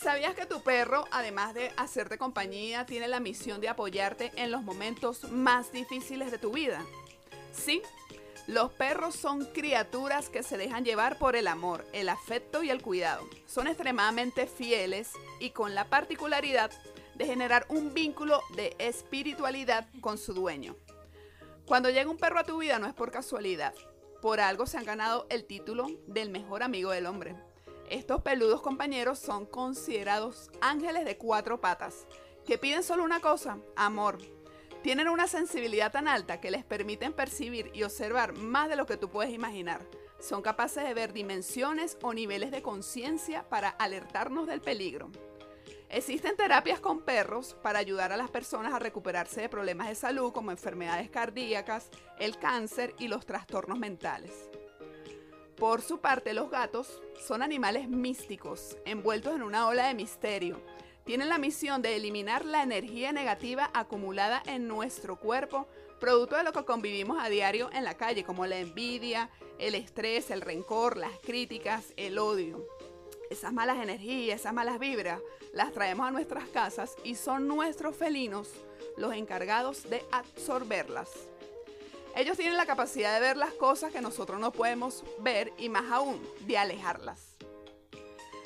¿Sabías 0.00 0.34
que 0.34 0.46
tu 0.46 0.62
perro, 0.62 1.04
además 1.10 1.52
de 1.52 1.72
hacerte 1.76 2.16
compañía, 2.16 2.86
tiene 2.86 3.06
la 3.06 3.20
misión 3.20 3.60
de 3.60 3.68
apoyarte 3.68 4.32
en 4.36 4.50
los 4.50 4.62
momentos 4.62 5.30
más 5.30 5.72
difíciles 5.72 6.30
de 6.30 6.38
tu 6.38 6.52
vida? 6.52 6.82
Sí, 7.52 7.82
los 8.46 8.72
perros 8.72 9.14
son 9.14 9.44
criaturas 9.44 10.30
que 10.30 10.42
se 10.42 10.56
dejan 10.56 10.86
llevar 10.86 11.18
por 11.18 11.36
el 11.36 11.46
amor, 11.46 11.84
el 11.92 12.08
afecto 12.08 12.62
y 12.62 12.70
el 12.70 12.80
cuidado. 12.80 13.28
Son 13.46 13.66
extremadamente 13.66 14.46
fieles 14.46 15.10
y 15.38 15.50
con 15.50 15.74
la 15.74 15.90
particularidad 15.90 16.70
de 17.16 17.26
generar 17.26 17.66
un 17.68 17.92
vínculo 17.92 18.40
de 18.56 18.74
espiritualidad 18.78 19.86
con 20.00 20.16
su 20.16 20.32
dueño. 20.32 20.76
Cuando 21.66 21.90
llega 21.90 22.08
un 22.08 22.16
perro 22.16 22.38
a 22.38 22.44
tu 22.44 22.56
vida 22.56 22.78
no 22.78 22.86
es 22.86 22.94
por 22.94 23.10
casualidad, 23.10 23.74
por 24.22 24.40
algo 24.40 24.64
se 24.64 24.78
han 24.78 24.84
ganado 24.84 25.26
el 25.28 25.44
título 25.44 25.88
del 26.06 26.30
mejor 26.30 26.62
amigo 26.62 26.90
del 26.90 27.04
hombre. 27.04 27.49
Estos 27.90 28.22
peludos 28.22 28.62
compañeros 28.62 29.18
son 29.18 29.46
considerados 29.46 30.48
ángeles 30.60 31.04
de 31.04 31.16
cuatro 31.16 31.60
patas, 31.60 32.06
que 32.46 32.56
piden 32.56 32.84
solo 32.84 33.02
una 33.02 33.18
cosa, 33.18 33.58
amor. 33.74 34.18
Tienen 34.84 35.08
una 35.08 35.26
sensibilidad 35.26 35.90
tan 35.90 36.06
alta 36.06 36.40
que 36.40 36.52
les 36.52 36.64
permiten 36.64 37.12
percibir 37.12 37.72
y 37.74 37.82
observar 37.82 38.32
más 38.34 38.68
de 38.68 38.76
lo 38.76 38.86
que 38.86 38.96
tú 38.96 39.10
puedes 39.10 39.34
imaginar. 39.34 39.84
Son 40.20 40.40
capaces 40.40 40.84
de 40.84 40.94
ver 40.94 41.12
dimensiones 41.12 41.98
o 42.00 42.14
niveles 42.14 42.52
de 42.52 42.62
conciencia 42.62 43.48
para 43.48 43.70
alertarnos 43.70 44.46
del 44.46 44.60
peligro. 44.60 45.10
Existen 45.88 46.36
terapias 46.36 46.78
con 46.78 47.00
perros 47.00 47.56
para 47.60 47.80
ayudar 47.80 48.12
a 48.12 48.16
las 48.16 48.30
personas 48.30 48.72
a 48.72 48.78
recuperarse 48.78 49.40
de 49.40 49.48
problemas 49.48 49.88
de 49.88 49.96
salud 49.96 50.32
como 50.32 50.52
enfermedades 50.52 51.10
cardíacas, 51.10 51.90
el 52.20 52.38
cáncer 52.38 52.94
y 53.00 53.08
los 53.08 53.26
trastornos 53.26 53.80
mentales. 53.80 54.48
Por 55.60 55.82
su 55.82 56.00
parte, 56.00 56.32
los 56.32 56.50
gatos 56.50 57.02
son 57.24 57.42
animales 57.42 57.88
místicos, 57.88 58.78
envueltos 58.86 59.36
en 59.36 59.42
una 59.42 59.68
ola 59.68 59.86
de 59.86 59.94
misterio. 59.94 60.60
Tienen 61.04 61.28
la 61.28 61.38
misión 61.38 61.82
de 61.82 61.94
eliminar 61.94 62.44
la 62.44 62.62
energía 62.62 63.12
negativa 63.12 63.70
acumulada 63.74 64.42
en 64.46 64.66
nuestro 64.66 65.20
cuerpo, 65.20 65.68
producto 66.00 66.36
de 66.36 66.44
lo 66.44 66.52
que 66.52 66.64
convivimos 66.64 67.18
a 67.20 67.28
diario 67.28 67.68
en 67.74 67.84
la 67.84 67.94
calle, 67.94 68.24
como 68.24 68.46
la 68.46 68.58
envidia, 68.58 69.28
el 69.58 69.74
estrés, 69.74 70.30
el 70.30 70.40
rencor, 70.40 70.96
las 70.96 71.12
críticas, 71.22 71.92
el 71.96 72.18
odio 72.18 72.66
esas 73.30 73.52
malas 73.52 73.78
energías, 73.78 74.40
esas 74.40 74.52
malas 74.52 74.80
vibras, 74.80 75.20
las 75.54 75.72
traemos 75.72 76.06
a 76.06 76.10
nuestras 76.10 76.48
casas 76.48 76.96
y 77.04 77.14
son 77.14 77.46
nuestros 77.46 77.96
felinos 77.96 78.50
los 78.96 79.14
encargados 79.14 79.88
de 79.88 80.02
absorberlas. 80.10 81.29
Ellos 82.16 82.36
tienen 82.36 82.56
la 82.56 82.66
capacidad 82.66 83.14
de 83.14 83.20
ver 83.20 83.36
las 83.36 83.52
cosas 83.54 83.92
que 83.92 84.00
nosotros 84.00 84.40
no 84.40 84.52
podemos 84.52 85.04
ver 85.18 85.52
y 85.58 85.68
más 85.68 85.90
aún 85.90 86.20
de 86.40 86.58
alejarlas. 86.58 87.36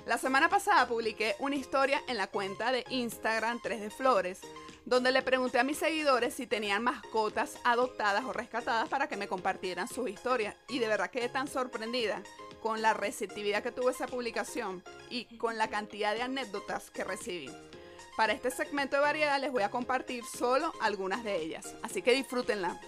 La 0.07 0.19
semana 0.19 0.51
pasada 0.51 0.87
publiqué 0.87 1.35
una 1.39 1.57
historia 1.57 2.03
en 2.09 2.19
la 2.19 2.27
cuenta 2.27 2.73
de 2.73 2.85
Instagram 2.91 3.61
3 3.63 3.81
de 3.81 3.91
Flores, 3.91 4.41
donde 4.85 5.11
le 5.11 5.23
pregunté 5.23 5.59
a 5.59 5.65
mis 5.65 5.79
seguidores 5.79 6.35
si 6.35 6.47
tenían 6.47 6.83
mascotas 6.83 7.57
adoptadas 7.65 8.25
o 8.25 8.35
rescatadas 8.35 8.91
para 8.91 9.09
que 9.09 9.17
me 9.17 9.29
compartieran 9.29 9.89
sus 9.89 10.11
historias. 10.11 10.57
Y 10.69 10.79
de 10.79 10.89
verdad 10.89 11.11
quedé 11.11 11.31
tan 11.31 11.49
sorprendida 11.49 12.23
con 12.63 12.83
la 12.83 12.93
receptividad 12.93 13.63
que 13.63 13.73
tuvo 13.73 13.89
esa 13.89 14.07
publicación 14.07 14.85
y 15.09 15.39
con 15.39 15.57
la 15.57 15.69
cantidad 15.69 16.15
de 16.15 16.21
anécdotas 16.21 16.91
que 16.91 17.05
recibí. 17.05 17.51
Para 18.15 18.35
este 18.35 18.51
segmento 18.51 18.97
de 18.97 19.03
variedad 19.03 19.41
les 19.41 19.53
voy 19.53 19.63
a 19.63 19.71
compartir 19.71 20.23
solo 20.25 20.73
algunas 20.83 21.25
de 21.25 21.37
ellas, 21.43 21.75
así 21.83 22.03
que 22.03 22.13
disfrútenla. 22.13 22.79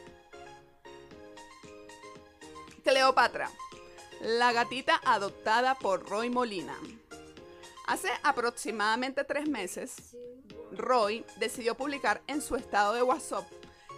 Cleopatra, 2.87 3.51
la 4.21 4.53
gatita 4.53 5.01
adoptada 5.05 5.75
por 5.75 6.09
Roy 6.09 6.31
Molina. 6.31 6.79
Hace 7.89 8.09
aproximadamente 8.23 9.25
tres 9.25 9.49
meses, 9.49 10.17
Roy 10.71 11.25
decidió 11.35 11.75
publicar 11.75 12.23
en 12.29 12.41
su 12.41 12.55
estado 12.55 12.93
de 12.93 13.03
WhatsApp 13.03 13.45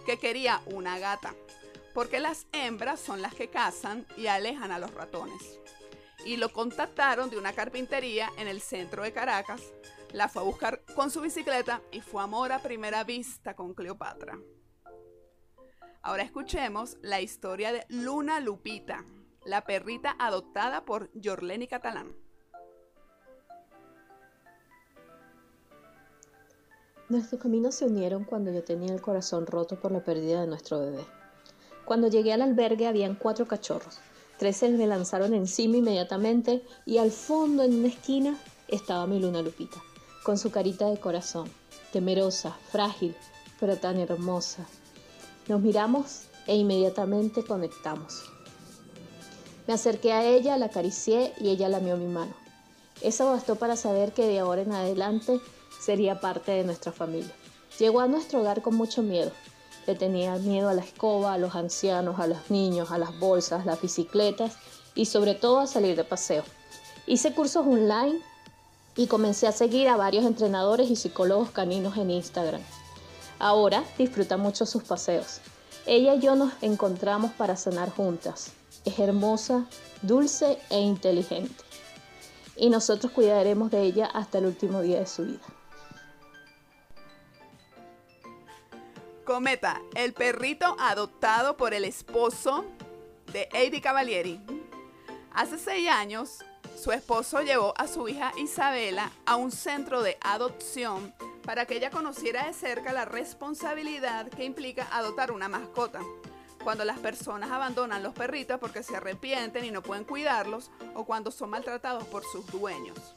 que 0.07 0.17
quería 0.17 0.63
una 0.73 0.97
gata, 0.97 1.35
porque 1.93 2.19
las 2.19 2.47
hembras 2.51 2.99
son 2.99 3.21
las 3.21 3.35
que 3.35 3.51
cazan 3.51 4.07
y 4.17 4.25
alejan 4.25 4.71
a 4.71 4.79
los 4.79 4.91
ratones 4.95 5.59
y 6.25 6.37
lo 6.37 6.51
contactaron 6.51 7.29
de 7.29 7.37
una 7.37 7.53
carpintería 7.53 8.31
en 8.37 8.47
el 8.47 8.59
centro 8.59 9.03
de 9.03 9.13
Caracas. 9.13 9.61
La 10.13 10.29
fue 10.29 10.41
a 10.41 10.45
buscar 10.45 10.81
con 10.95 11.11
su 11.11 11.21
bicicleta 11.21 11.83
y 11.91 12.01
fue 12.01 12.23
amor 12.23 12.51
a 12.51 12.59
primera 12.63 13.03
vista 13.03 13.55
con 13.55 13.75
Cleopatra. 13.75 14.39
Ahora 16.01 16.23
escuchemos 16.23 16.97
la 17.01 17.21
historia 17.21 17.71
de 17.73 17.85
Luna 17.89 18.39
Lupita, 18.39 19.03
la 19.45 19.65
perrita 19.65 20.15
adoptada 20.17 20.85
por 20.85 21.09
Jorleni 21.21 21.67
Catalán. 21.67 22.15
Nuestros 27.09 27.41
caminos 27.41 27.75
se 27.75 27.85
unieron 27.85 28.23
cuando 28.23 28.51
yo 28.51 28.63
tenía 28.63 28.93
el 28.93 29.01
corazón 29.01 29.45
roto 29.45 29.79
por 29.79 29.91
la 29.91 30.03
pérdida 30.03 30.41
de 30.41 30.47
nuestro 30.47 30.79
bebé. 30.79 31.05
Cuando 31.85 32.07
llegué 32.07 32.33
al 32.33 32.43
albergue 32.43 32.87
habían 32.87 33.15
cuatro 33.15 33.47
cachorros, 33.47 33.99
Tres 34.39 34.61
me 34.61 34.87
lanzaron 34.87 35.33
encima 35.33 35.75
inmediatamente 35.75 36.63
y 36.85 36.97
al 36.97 37.11
fondo 37.11 37.61
en 37.61 37.79
una 37.79 37.89
esquina 37.89 38.39
estaba 38.69 39.05
mi 39.05 39.19
luna 39.19 39.41
Lupita, 39.41 39.83
con 40.23 40.37
su 40.37 40.49
carita 40.49 40.89
de 40.89 40.97
corazón, 40.97 41.49
temerosa, 41.91 42.55
frágil, 42.71 43.17
pero 43.59 43.75
tan 43.75 43.97
hermosa. 43.97 44.65
Nos 45.49 45.61
miramos 45.61 46.25
e 46.45 46.55
inmediatamente 46.55 47.43
conectamos. 47.43 48.21
Me 49.65 49.73
acerqué 49.73 50.13
a 50.13 50.23
ella, 50.23 50.57
la 50.57 50.67
acaricié 50.67 51.33
y 51.41 51.49
ella 51.49 51.69
lamió 51.69 51.97
mi 51.97 52.05
mano. 52.05 52.33
Eso 53.01 53.31
bastó 53.31 53.55
para 53.55 53.75
saber 53.75 54.13
que 54.13 54.27
de 54.27 54.37
ahora 54.37 54.61
en 54.61 54.71
adelante 54.71 55.39
sería 55.81 56.21
parte 56.21 56.51
de 56.51 56.63
nuestra 56.63 56.91
familia. 56.91 57.33
Llegó 57.79 57.99
a 57.99 58.07
nuestro 58.07 58.41
hogar 58.41 58.61
con 58.61 58.75
mucho 58.75 59.01
miedo, 59.01 59.31
le 59.87 59.95
tenía 59.95 60.35
miedo 60.35 60.69
a 60.69 60.75
la 60.75 60.81
escoba, 60.81 61.33
a 61.33 61.39
los 61.39 61.55
ancianos, 61.55 62.19
a 62.19 62.27
los 62.27 62.51
niños, 62.51 62.91
a 62.91 62.99
las 62.99 63.17
bolsas, 63.19 63.65
las 63.65 63.81
bicicletas 63.81 64.55
y 64.93 65.05
sobre 65.05 65.33
todo 65.33 65.61
a 65.61 65.67
salir 65.67 65.95
de 65.95 66.03
paseo. 66.03 66.43
Hice 67.07 67.33
cursos 67.33 67.65
online 67.65 68.19
y 68.95 69.07
comencé 69.07 69.47
a 69.47 69.51
seguir 69.51 69.87
a 69.87 69.97
varios 69.97 70.25
entrenadores 70.25 70.91
y 70.91 70.95
psicólogos 70.95 71.49
caninos 71.49 71.97
en 71.97 72.11
Instagram. 72.11 72.61
Ahora 73.39 73.85
disfruta 73.97 74.35
mucho 74.35 74.65
sus 74.65 74.83
paseos. 74.83 75.39
Ella 75.85 76.15
y 76.15 76.19
yo 76.19 76.35
nos 76.35 76.51
encontramos 76.61 77.31
para 77.31 77.55
cenar 77.55 77.89
juntas. 77.89 78.51
Es 78.83 78.99
hermosa, 78.99 79.65
dulce 80.01 80.59
e 80.69 80.79
inteligente. 80.79 81.63
Y 82.57 82.69
nosotros 82.69 83.13
cuidaremos 83.13 83.71
de 83.71 83.81
ella 83.83 84.05
hasta 84.05 84.39
el 84.39 84.45
último 84.45 84.81
día 84.81 84.99
de 84.99 85.07
su 85.07 85.23
vida. 85.23 85.39
Cometa, 89.23 89.81
el 89.95 90.13
perrito 90.13 90.75
adoptado 90.77 91.55
por 91.55 91.73
el 91.73 91.85
esposo 91.85 92.65
de 93.31 93.47
Eddie 93.53 93.79
Cavalieri. 93.79 94.41
Hace 95.33 95.57
seis 95.57 95.87
años, 95.87 96.39
su 96.75 96.91
esposo 96.91 97.41
llevó 97.41 97.73
a 97.77 97.87
su 97.87 98.07
hija 98.09 98.33
Isabela 98.37 99.11
a 99.25 99.37
un 99.37 99.51
centro 99.51 100.01
de 100.01 100.17
adopción 100.21 101.13
para 101.49 101.65
que 101.65 101.77
ella 101.77 101.89
conociera 101.89 102.45
de 102.45 102.53
cerca 102.53 102.93
la 102.93 103.05
responsabilidad 103.05 104.29
que 104.29 104.43
implica 104.43 104.87
adoptar 104.91 105.31
una 105.31 105.49
mascota. 105.49 105.99
Cuando 106.63 106.85
las 106.85 106.99
personas 106.99 107.49
abandonan 107.49 108.03
los 108.03 108.13
perritos 108.13 108.59
porque 108.59 108.83
se 108.83 108.95
arrepienten 108.95 109.65
y 109.65 109.71
no 109.71 109.81
pueden 109.81 110.03
cuidarlos 110.03 110.69
o 110.93 111.05
cuando 111.05 111.31
son 111.31 111.49
maltratados 111.49 112.03
por 112.03 112.23
sus 112.23 112.45
dueños. 112.51 113.15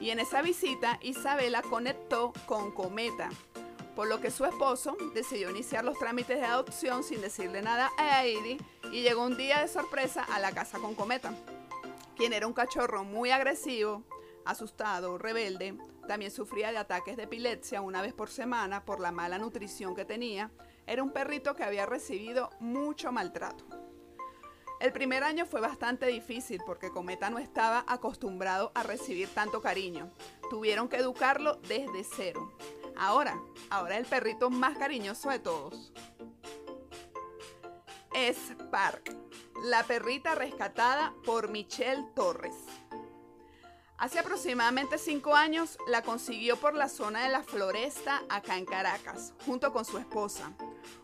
Y 0.00 0.08
en 0.08 0.18
esa 0.18 0.40
visita, 0.40 0.98
Isabela 1.02 1.60
conectó 1.60 2.32
con 2.46 2.70
Cometa, 2.70 3.28
por 3.94 4.08
lo 4.08 4.18
que 4.22 4.30
su 4.30 4.46
esposo 4.46 4.96
decidió 5.12 5.50
iniciar 5.50 5.84
los 5.84 5.98
trámites 5.98 6.38
de 6.38 6.46
adopción 6.46 7.04
sin 7.04 7.20
decirle 7.20 7.60
nada 7.60 7.90
a 7.98 8.24
Heidi 8.24 8.56
y 8.92 9.02
llegó 9.02 9.24
un 9.24 9.36
día 9.36 9.60
de 9.60 9.68
sorpresa 9.68 10.24
a 10.24 10.40
la 10.40 10.52
casa 10.52 10.78
con 10.78 10.94
Cometa, 10.94 11.34
quien 12.16 12.32
era 12.32 12.46
un 12.46 12.54
cachorro 12.54 13.04
muy 13.04 13.30
agresivo, 13.30 14.04
asustado, 14.46 15.18
rebelde, 15.18 15.76
también 16.06 16.30
sufría 16.30 16.72
de 16.72 16.78
ataques 16.78 17.16
de 17.16 17.24
epilepsia 17.24 17.80
una 17.80 18.02
vez 18.02 18.12
por 18.12 18.28
semana 18.28 18.84
por 18.84 19.00
la 19.00 19.12
mala 19.12 19.38
nutrición 19.38 19.94
que 19.94 20.04
tenía, 20.04 20.50
era 20.86 21.02
un 21.02 21.12
perrito 21.12 21.54
que 21.54 21.64
había 21.64 21.86
recibido 21.86 22.50
mucho 22.60 23.12
maltrato. 23.12 23.64
El 24.80 24.92
primer 24.92 25.22
año 25.22 25.46
fue 25.46 25.60
bastante 25.60 26.06
difícil 26.06 26.60
porque 26.66 26.90
Cometa 26.90 27.30
no 27.30 27.38
estaba 27.38 27.84
acostumbrado 27.86 28.72
a 28.74 28.82
recibir 28.82 29.28
tanto 29.28 29.62
cariño. 29.62 30.10
Tuvieron 30.50 30.88
que 30.88 30.96
educarlo 30.96 31.54
desde 31.68 32.02
cero. 32.02 32.52
Ahora, 32.96 33.40
ahora 33.70 33.96
el 33.96 34.06
perrito 34.06 34.50
más 34.50 34.76
cariñoso 34.76 35.30
de 35.30 35.38
todos. 35.38 35.92
Es 38.12 38.36
Park, 38.72 39.16
la 39.62 39.84
perrita 39.84 40.34
rescatada 40.34 41.14
por 41.24 41.48
Michelle 41.48 42.04
Torres. 42.16 42.56
Hace 44.02 44.18
aproximadamente 44.18 44.98
cinco 44.98 45.36
años 45.36 45.78
la 45.86 46.02
consiguió 46.02 46.56
por 46.56 46.74
la 46.74 46.88
zona 46.88 47.22
de 47.22 47.28
la 47.28 47.44
floresta 47.44 48.20
acá 48.28 48.58
en 48.58 48.66
Caracas, 48.66 49.32
junto 49.46 49.72
con 49.72 49.84
su 49.84 49.96
esposa. 49.96 50.50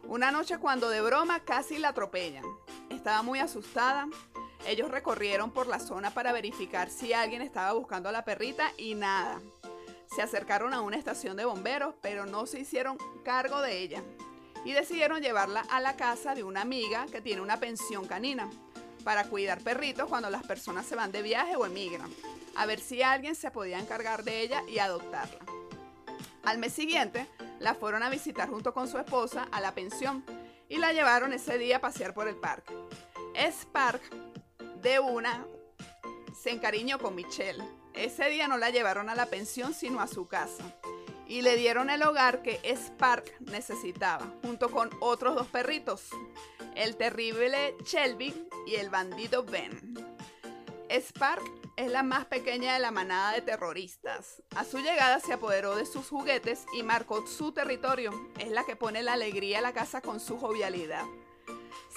Una 0.09 0.33
noche 0.33 0.59
cuando 0.59 0.89
de 0.89 1.01
broma 1.01 1.39
casi 1.45 1.79
la 1.79 1.91
atropellan. 1.91 2.43
Estaba 2.91 3.23
muy 3.23 3.39
asustada. 3.39 4.09
Ellos 4.67 4.91
recorrieron 4.91 5.53
por 5.53 5.69
la 5.69 5.79
zona 5.79 6.11
para 6.11 6.33
verificar 6.33 6.91
si 6.91 7.13
alguien 7.13 7.41
estaba 7.41 7.73
buscando 7.73 8.09
a 8.09 8.13
la 8.13 8.25
perrita 8.25 8.73
y 8.77 8.97
nada 8.97 9.41
se 10.13 10.21
acercaron 10.21 10.75
a 10.75 10.81
una 10.81 10.97
estación 10.97 11.37
de 11.37 11.45
bomberos, 11.45 11.95
pero 12.03 12.27
no 12.27 12.47
se 12.47 12.59
hicieron 12.59 12.99
cargo 13.25 13.63
de 13.63 13.79
ella 13.79 14.03
y 14.65 14.73
decidieron 14.73 15.23
llevarla 15.23 15.61
a 15.71 15.79
la 15.79 15.95
casa 15.95 16.35
de 16.35 16.43
una 16.43 16.63
amiga 16.63 17.07
que 17.07 17.21
tiene 17.21 17.43
una 17.43 17.61
pensión 17.61 18.09
canina 18.09 18.51
para 19.05 19.29
cuidar 19.29 19.63
perritos 19.63 20.09
cuando 20.09 20.31
las 20.31 20.45
personas 20.45 20.85
se 20.85 20.97
van 20.97 21.13
de 21.13 21.23
viaje 21.23 21.55
o 21.55 21.65
emigran, 21.65 22.11
a 22.59 22.67
ver 22.67 22.81
si 22.81 23.03
alguien 23.03 23.35
se 23.35 23.51
podía 23.51 23.79
encargar 23.79 24.25
de 24.25 24.43
ella 24.43 24.63
y 24.69 24.79
adoptarla. 24.79 25.41
Al 26.45 26.59
mes 26.59 26.73
siguiente, 26.73 27.27
la 27.59 27.75
fueron 27.75 28.03
a 28.03 28.11
visitar 28.11 28.49
junto 28.49 28.75
con 28.75 28.89
su 28.89 28.99
esposa 28.99 29.49
a 29.51 29.61
la 29.61 29.75
pensión 29.75 30.25
y 30.69 30.77
la 30.77 30.93
llevaron 30.93 31.33
ese 31.33 31.57
día 31.57 31.79
a 31.79 31.81
pasear 31.81 32.15
por 32.15 32.29
el 32.29 32.37
parque. 32.37 32.75
Spark, 33.35 34.03
de 34.83 34.99
una, 34.99 35.47
se 36.35 36.51
encariñó 36.51 36.99
con 36.99 37.15
Michelle 37.15 37.65
ese 37.99 38.31
día 38.31 38.47
no 38.47 38.59
la 38.59 38.71
llevaron 38.71 39.09
a 39.09 39.17
la 39.17 39.27
pensión, 39.27 39.75
sino 39.75 40.01
a 40.01 40.07
su 40.07 40.29
casa. 40.29 40.63
y 41.27 41.43
le 41.43 41.57
dieron 41.57 41.91
el 41.91 42.03
hogar 42.05 42.41
que 42.41 42.59
Spark 42.75 43.39
necesitaba, 43.41 44.33
junto 44.41 44.71
con 44.71 44.89
otros 45.01 45.35
dos 45.35 45.47
perritos, 45.49 46.09
el 46.75 46.97
terrible 46.97 47.77
Shelby 47.85 48.49
y 48.67 48.77
el 48.77 48.89
bandido 48.89 49.45
Ben. 49.45 50.08
Spark 50.91 51.43
es 51.77 51.91
la 51.91 52.03
más 52.03 52.25
pequeña 52.27 52.75
de 52.75 52.81
la 52.81 52.91
manada 52.91 53.33
de 53.33 53.43
terroristas. 53.43 54.43
A 54.57 54.65
su 54.65 54.79
llegada 54.79 55.21
se 55.21 55.33
apoderó 55.33 55.77
de 55.77 55.87
sus 55.87 56.09
juguetes 56.09 56.65
y 56.73 56.83
marcó 56.83 57.27
su 57.27 57.53
territorio. 57.53 58.13
Es 58.39 58.51
la 58.51 58.65
que 58.65 58.77
pone 58.77 59.03
la 59.03 59.13
alegría 59.13 59.59
a 59.59 59.63
la 59.63 59.73
casa 59.73 60.01
con 60.01 60.19
su 60.21 60.39
jovialidad. 60.39 61.05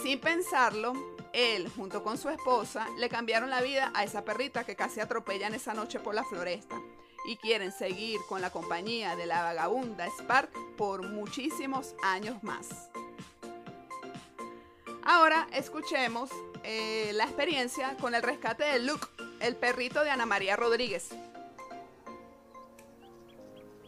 Sin 0.01 0.19
pensarlo, 0.19 0.93
él, 1.33 1.69
junto 1.69 2.03
con 2.03 2.17
su 2.17 2.29
esposa, 2.29 2.87
le 2.97 3.09
cambiaron 3.09 3.49
la 3.49 3.61
vida 3.61 3.91
a 3.93 4.03
esa 4.03 4.23
perrita 4.23 4.65
que 4.65 4.75
casi 4.75 4.99
atropellan 4.99 5.53
esa 5.53 5.73
noche 5.73 5.99
por 5.99 6.13
la 6.13 6.23
floresta 6.23 6.75
y 7.25 7.37
quieren 7.37 7.71
seguir 7.71 8.19
con 8.27 8.41
la 8.41 8.49
compañía 8.49 9.15
de 9.15 9.25
la 9.25 9.43
vagabunda 9.43 10.07
Spark 10.17 10.51
por 10.75 11.07
muchísimos 11.07 11.95
años 12.03 12.43
más. 12.43 12.89
Ahora 15.03 15.47
escuchemos 15.53 16.29
eh, 16.63 17.11
la 17.13 17.23
experiencia 17.23 17.97
con 17.97 18.13
el 18.13 18.21
rescate 18.21 18.63
de 18.63 18.79
Luke, 18.79 19.07
el 19.39 19.55
perrito 19.55 20.03
de 20.03 20.11
Ana 20.11 20.27
María 20.27 20.55
Rodríguez. 20.55 21.09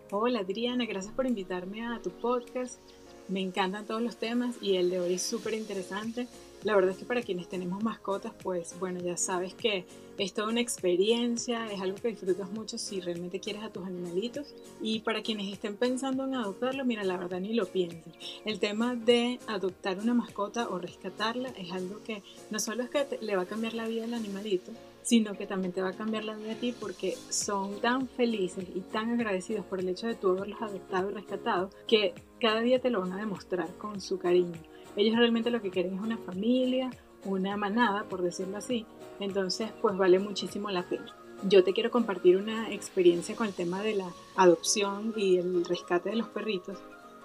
Hola 0.09 0.39
Adriana, 0.39 0.85
gracias 0.85 1.13
por 1.13 1.27
invitarme 1.27 1.85
a 1.85 2.01
tu 2.01 2.09
podcast. 2.09 2.79
Me 3.27 3.41
encantan 3.41 3.85
todos 3.85 4.01
los 4.01 4.17
temas 4.17 4.55
y 4.59 4.77
el 4.77 4.89
de 4.89 4.99
hoy 4.99 5.13
es 5.13 5.21
súper 5.21 5.53
interesante. 5.53 6.27
La 6.63 6.75
verdad 6.75 6.91
es 6.91 6.97
que 6.97 7.05
para 7.05 7.21
quienes 7.21 7.47
tenemos 7.47 7.83
mascotas, 7.83 8.33
pues 8.41 8.77
bueno, 8.79 8.99
ya 8.99 9.15
sabes 9.15 9.53
que 9.53 9.85
es 10.17 10.33
toda 10.33 10.49
una 10.49 10.61
experiencia, 10.61 11.71
es 11.71 11.81
algo 11.81 11.97
que 11.97 12.09
disfrutas 12.09 12.49
mucho 12.51 12.77
si 12.77 12.99
realmente 13.01 13.39
quieres 13.39 13.63
a 13.63 13.69
tus 13.69 13.85
animalitos. 13.85 14.53
Y 14.81 14.99
para 14.99 15.21
quienes 15.21 15.51
estén 15.51 15.75
pensando 15.75 16.25
en 16.25 16.35
adoptarlo, 16.35 16.85
mira, 16.85 17.03
la 17.03 17.17
verdad 17.17 17.39
ni 17.39 17.53
lo 17.53 17.65
piensen. 17.65 18.13
El 18.45 18.59
tema 18.59 18.95
de 18.95 19.39
adoptar 19.47 19.99
una 19.99 20.13
mascota 20.13 20.69
o 20.69 20.77
rescatarla 20.77 21.49
es 21.57 21.71
algo 21.71 22.01
que 22.03 22.23
no 22.51 22.59
solo 22.59 22.83
es 22.83 22.89
que 22.89 23.17
le 23.21 23.35
va 23.35 23.43
a 23.43 23.47
cambiar 23.47 23.73
la 23.73 23.87
vida 23.87 24.03
al 24.03 24.13
animalito, 24.13 24.71
sino 25.01 25.33
que 25.33 25.45
también 25.45 25.73
te 25.73 25.81
va 25.81 25.89
a 25.89 25.93
cambiar 25.93 26.23
la 26.23 26.35
vida 26.35 26.53
a 26.53 26.55
ti 26.55 26.73
porque 26.77 27.15
son 27.29 27.79
tan 27.81 28.07
felices 28.07 28.65
y 28.73 28.79
tan 28.79 29.11
agradecidos 29.11 29.65
por 29.65 29.79
el 29.79 29.89
hecho 29.89 30.07
de 30.07 30.15
tú 30.15 30.29
haberlos 30.29 30.61
adoptado 30.61 31.11
y 31.11 31.13
rescatado 31.13 31.69
que 31.87 32.13
cada 32.39 32.61
día 32.61 32.79
te 32.79 32.89
lo 32.89 33.01
van 33.01 33.13
a 33.13 33.17
demostrar 33.17 33.69
con 33.77 33.99
su 33.99 34.17
cariño. 34.17 34.59
Ellos 34.95 35.17
realmente 35.17 35.49
lo 35.49 35.61
que 35.61 35.71
quieren 35.71 35.95
es 35.95 36.01
una 36.01 36.17
familia, 36.17 36.91
una 37.25 37.57
manada, 37.57 38.03
por 38.03 38.21
decirlo 38.21 38.57
así. 38.57 38.85
Entonces, 39.19 39.71
pues 39.81 39.97
vale 39.97 40.19
muchísimo 40.19 40.69
la 40.69 40.83
pena. 40.83 41.15
Yo 41.47 41.63
te 41.63 41.73
quiero 41.73 41.91
compartir 41.91 42.37
una 42.37 42.71
experiencia 42.71 43.35
con 43.35 43.47
el 43.47 43.53
tema 43.53 43.81
de 43.81 43.95
la 43.95 44.09
adopción 44.35 45.13
y 45.15 45.37
el 45.37 45.65
rescate 45.65 46.09
de 46.09 46.15
los 46.15 46.29
perritos. 46.29 46.77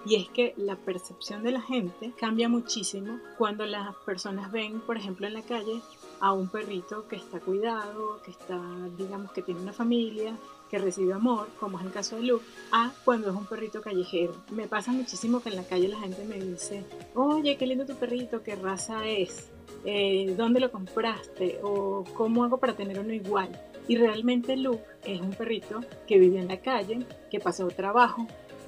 Y 0.05 0.15
es 0.15 0.29
que 0.29 0.53
la 0.57 0.75
percepción 0.75 1.43
de 1.43 1.51
la 1.51 1.61
gente 1.61 2.13
cambia 2.17 2.47
muchísimo 2.47 3.19
cuando 3.37 3.65
las 3.65 3.95
personas 4.05 4.51
ven, 4.51 4.79
por 4.81 4.97
ejemplo, 4.97 5.27
en 5.27 5.33
la 5.33 5.41
calle 5.41 5.81
a 6.21 6.33
un 6.33 6.47
perrito 6.49 7.07
que 7.07 7.15
está 7.15 7.39
cuidado, 7.39 8.21
que 8.23 8.31
está, 8.31 8.59
digamos, 8.97 9.31
que 9.31 9.41
tiene 9.41 9.61
una 9.61 9.73
familia, 9.73 10.35
que 10.69 10.77
recibe 10.77 11.13
amor, 11.13 11.47
como 11.59 11.79
es 11.79 11.85
el 11.85 11.91
caso 11.91 12.17
de 12.17 12.23
Luke, 12.23 12.45
a 12.71 12.91
cuando 13.03 13.29
es 13.29 13.35
un 13.35 13.45
perrito 13.45 13.81
callejero. 13.81 14.35
Me 14.51 14.67
pasa 14.67 14.91
muchísimo 14.91 15.41
que 15.41 15.49
en 15.49 15.55
la 15.55 15.63
calle 15.63 15.87
la 15.87 15.99
gente 15.99 16.23
me 16.25 16.39
dice, 16.39 16.85
oye, 17.15 17.57
qué 17.57 17.65
lindo 17.65 17.85
tu 17.85 17.95
perrito, 17.95 18.43
qué 18.43 18.55
raza 18.55 19.07
es, 19.07 19.49
eh, 19.85 20.33
dónde 20.37 20.59
lo 20.59 20.71
compraste 20.71 21.59
o 21.63 22.03
cómo 22.13 22.43
hago 22.43 22.57
para 22.57 22.73
tener 22.73 22.99
uno 22.99 23.13
igual. 23.13 23.49
Y 23.87 23.97
realmente 23.97 24.55
Luke 24.55 24.83
es 25.03 25.19
un 25.19 25.31
perrito 25.31 25.81
que 26.07 26.19
vive 26.19 26.39
en 26.39 26.47
la 26.47 26.57
calle, 26.57 27.05
que 27.31 27.39
pasó 27.39 27.67
trabajo, 27.69 28.27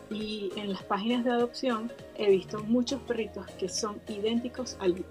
y 0.10 0.52
en 0.58 0.72
las 0.72 0.84
páginas 0.84 1.24
de 1.24 1.32
adopción 1.32 1.92
he 2.18 2.30
visto 2.30 2.64
muchos 2.64 3.02
perritos 3.02 3.46
que 3.58 3.70
son 3.70 4.02
idénticos 4.10 4.76
a 4.80 4.88
Luke. 4.88 5.06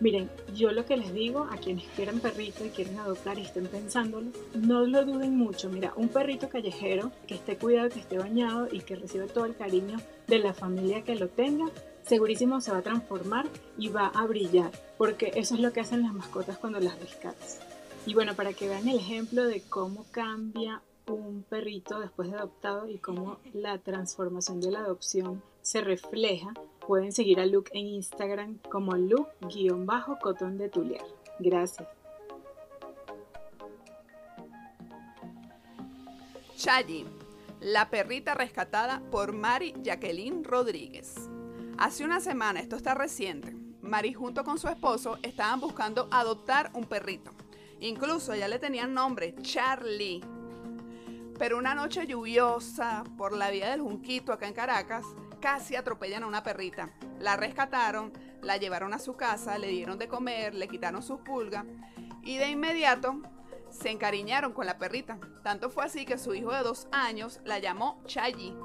Miren, 0.00 0.28
yo 0.54 0.72
lo 0.72 0.84
que 0.84 0.96
les 0.96 1.14
digo 1.14 1.46
a 1.50 1.56
quienes 1.56 1.84
quieren 1.96 2.20
perrito 2.20 2.64
y 2.64 2.70
quieren 2.70 2.98
adoptar 2.98 3.38
y 3.38 3.42
estén 3.42 3.66
pensándolo, 3.66 4.26
no 4.54 4.84
lo 4.86 5.04
duden 5.04 5.36
mucho. 5.36 5.70
Mira, 5.70 5.92
un 5.96 6.08
perrito 6.08 6.48
callejero 6.48 7.12
que 7.26 7.36
esté 7.36 7.56
cuidado, 7.56 7.88
que 7.88 8.00
esté 8.00 8.18
bañado 8.18 8.68
y 8.70 8.80
que 8.80 8.96
reciba 8.96 9.26
todo 9.26 9.46
el 9.46 9.56
cariño 9.56 9.98
de 10.26 10.40
la 10.40 10.52
familia 10.52 11.04
que 11.04 11.14
lo 11.14 11.28
tenga, 11.28 11.66
segurísimo 12.06 12.60
se 12.60 12.70
va 12.70 12.78
a 12.78 12.82
transformar 12.82 13.46
y 13.78 13.88
va 13.88 14.08
a 14.08 14.26
brillar, 14.26 14.70
porque 14.98 15.32
eso 15.34 15.54
es 15.54 15.60
lo 15.60 15.72
que 15.72 15.80
hacen 15.80 16.02
las 16.02 16.12
mascotas 16.12 16.58
cuando 16.58 16.80
las 16.80 16.98
rescatas. 16.98 17.60
Y 18.06 18.14
bueno, 18.14 18.34
para 18.34 18.52
que 18.52 18.68
vean 18.68 18.86
el 18.88 18.98
ejemplo 18.98 19.44
de 19.44 19.62
cómo 19.62 20.04
cambia 20.10 20.82
un 21.06 21.42
perrito 21.42 22.00
después 22.00 22.30
de 22.30 22.36
adoptado 22.36 22.88
y 22.88 22.98
cómo 22.98 23.38
la 23.52 23.78
transformación 23.78 24.60
de 24.60 24.70
la 24.70 24.80
adopción 24.80 25.42
se 25.62 25.80
refleja, 25.80 26.52
pueden 26.86 27.12
seguir 27.12 27.40
a 27.40 27.46
Luke 27.46 27.70
en 27.74 27.86
Instagram 27.86 28.58
como 28.70 28.94
Luke-cotón 28.96 30.58
de 30.58 30.68
Tuliar. 30.68 31.04
Gracias. 31.38 31.88
Chayi, 36.56 37.06
la 37.60 37.90
perrita 37.90 38.34
rescatada 38.34 39.02
por 39.10 39.32
Mari 39.32 39.74
Jacqueline 39.82 40.44
Rodríguez. 40.44 41.28
Hace 41.76 42.04
una 42.04 42.20
semana, 42.20 42.60
esto 42.60 42.76
está 42.76 42.94
reciente, 42.94 43.52
Mari 43.82 44.14
junto 44.14 44.44
con 44.44 44.58
su 44.58 44.68
esposo 44.68 45.18
estaban 45.22 45.58
buscando 45.58 46.08
adoptar 46.12 46.70
un 46.72 46.84
perrito. 46.84 47.32
Incluso 47.80 48.34
ya 48.34 48.46
le 48.46 48.60
tenían 48.60 48.94
nombre, 48.94 49.34
Charlie. 49.42 50.22
Pero 51.36 51.58
una 51.58 51.74
noche 51.74 52.06
lluviosa 52.06 53.02
por 53.18 53.36
la 53.36 53.50
vía 53.50 53.70
del 53.70 53.80
Junquito 53.80 54.32
acá 54.32 54.46
en 54.46 54.54
Caracas, 54.54 55.04
casi 55.40 55.74
atropellan 55.74 56.22
a 56.22 56.28
una 56.28 56.44
perrita. 56.44 56.90
La 57.18 57.36
rescataron, 57.36 58.12
la 58.40 58.56
llevaron 58.56 58.94
a 58.94 59.00
su 59.00 59.16
casa, 59.16 59.58
le 59.58 59.68
dieron 59.68 59.98
de 59.98 60.06
comer, 60.06 60.54
le 60.54 60.68
quitaron 60.68 61.02
sus 61.02 61.20
pulgas 61.20 61.64
y 62.22 62.36
de 62.36 62.50
inmediato 62.50 63.20
se 63.68 63.90
encariñaron 63.90 64.52
con 64.52 64.66
la 64.66 64.78
perrita. 64.78 65.18
Tanto 65.42 65.70
fue 65.70 65.84
así 65.84 66.06
que 66.06 66.18
su 66.18 66.34
hijo 66.34 66.52
de 66.52 66.62
dos 66.62 66.86
años 66.92 67.40
la 67.44 67.58
llamó 67.58 68.00
Chayi, 68.06 68.56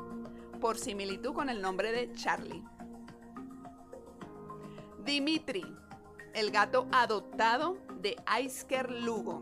por 0.62 0.78
similitud 0.78 1.34
con 1.34 1.50
el 1.50 1.60
nombre 1.60 1.92
de 1.92 2.14
Charlie. 2.14 2.64
Dimitri, 5.10 5.66
el 6.36 6.52
gato 6.52 6.88
adoptado 6.92 7.80
de 8.00 8.16
Aisker 8.28 8.92
Lugo. 8.92 9.42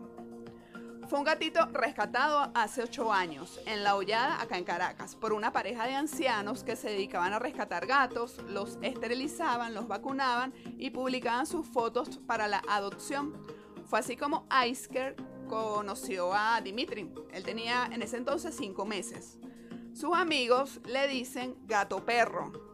Fue 1.08 1.18
un 1.18 1.26
gatito 1.26 1.66
rescatado 1.66 2.50
hace 2.54 2.84
ocho 2.84 3.12
años 3.12 3.60
en 3.66 3.84
La 3.84 3.94
Hollada, 3.94 4.40
acá 4.40 4.56
en 4.56 4.64
Caracas, 4.64 5.14
por 5.14 5.34
una 5.34 5.52
pareja 5.52 5.84
de 5.86 5.94
ancianos 5.94 6.64
que 6.64 6.74
se 6.74 6.88
dedicaban 6.88 7.34
a 7.34 7.38
rescatar 7.38 7.86
gatos, 7.86 8.38
los 8.48 8.78
esterilizaban, 8.80 9.74
los 9.74 9.86
vacunaban 9.86 10.54
y 10.78 10.88
publicaban 10.88 11.44
sus 11.44 11.66
fotos 11.66 12.16
para 12.26 12.48
la 12.48 12.62
adopción. 12.66 13.34
Fue 13.84 13.98
así 13.98 14.16
como 14.16 14.46
Aisker 14.48 15.16
conoció 15.48 16.32
a 16.32 16.62
Dimitri. 16.62 17.12
Él 17.30 17.44
tenía 17.44 17.90
en 17.92 18.00
ese 18.00 18.16
entonces 18.16 18.56
cinco 18.56 18.86
meses. 18.86 19.38
Sus 19.92 20.16
amigos 20.16 20.80
le 20.86 21.08
dicen 21.08 21.56
gato 21.66 22.06
perro, 22.06 22.67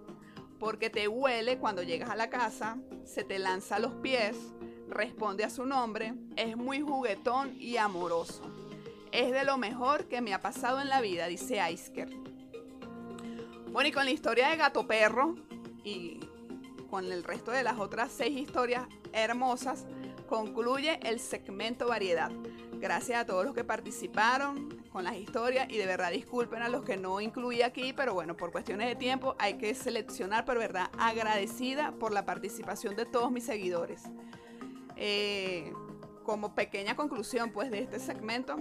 porque 0.65 0.89
te 0.89 1.09
huele 1.09 1.59
cuando 1.59 1.83
llegas 1.83 2.09
a 2.09 2.17
la 2.17 2.31
casa, 2.31 2.79
se 3.05 3.23
te 3.23 3.39
lanza 3.39 3.77
a 3.77 3.79
los 3.81 3.93
pies, 3.97 4.35
responde 4.89 5.45
a 5.45 5.51
su 5.51 5.67
nombre, 5.67 6.15
es 6.37 6.57
muy 6.57 6.81
juguetón 6.81 7.55
y 7.61 7.77
amoroso. 7.77 8.41
Es 9.13 9.31
de 9.31 9.45
lo 9.45 9.59
mejor 9.59 10.07
que 10.09 10.23
me 10.23 10.33
ha 10.33 10.41
pasado 10.41 10.81
en 10.81 10.89
la 10.89 11.03
vida, 11.03 11.27
dice 11.27 11.61
Aisker. 11.61 12.09
Bueno, 13.73 13.91
y 13.91 13.93
con 13.93 14.07
la 14.07 14.11
historia 14.11 14.49
de 14.49 14.57
Gato 14.57 14.87
Perro 14.87 15.35
y 15.85 16.19
con 16.89 17.13
el 17.13 17.25
resto 17.25 17.51
de 17.51 17.63
las 17.63 17.79
otras 17.79 18.11
seis 18.11 18.35
historias 18.35 18.87
hermosas, 19.13 19.85
concluye 20.31 20.99
el 21.03 21.21
segmento 21.21 21.89
variedad. 21.89 22.31
Gracias 22.81 23.21
a 23.21 23.27
todos 23.27 23.45
los 23.45 23.55
que 23.55 23.65
participaron 23.65 24.83
con 24.95 25.03
las 25.03 25.17
historias 25.17 25.67
y 25.71 25.77
de 25.77 25.87
verdad 25.87 26.13
disculpen 26.13 26.63
a 26.63 26.69
los 26.69 26.85
que 26.85 26.97
no 26.97 27.21
incluí 27.21 27.63
aquí, 27.63 27.93
pero 27.93 28.15
bueno, 28.15 28.37
por 28.37 28.53
cuestiones 28.53 28.87
de 28.87 28.95
tiempo 28.95 29.35
hay 29.41 29.55
que 29.55 29.75
seleccionar, 29.75 30.45
pero 30.45 30.61
verdad 30.61 30.89
agradecida 30.97 31.91
por 31.99 32.13
la 32.13 32.25
participación 32.25 32.95
de 32.95 33.05
todos 33.05 33.33
mis 33.33 33.43
seguidores. 33.43 34.05
Eh, 34.95 35.73
como 36.23 36.55
pequeña 36.55 36.95
conclusión 36.95 37.51
pues 37.51 37.73
de 37.73 37.81
este 37.81 37.99
segmento, 37.99 38.61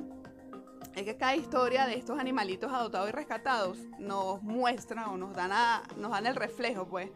es 0.95 1.03
que 1.03 1.17
cada 1.17 1.35
historia 1.35 1.85
de 1.85 1.99
estos 1.99 2.17
animalitos 2.17 2.73
adoptados 2.73 3.09
y 3.09 3.11
rescatados 3.11 3.77
nos 3.99 4.41
muestra 4.41 5.11
o 5.11 5.17
nos 5.17 5.35
dan, 5.35 5.51
nos 5.97 6.09
dan 6.09 6.25
el 6.25 6.35
reflejo 6.35 6.87
pues 6.87 7.11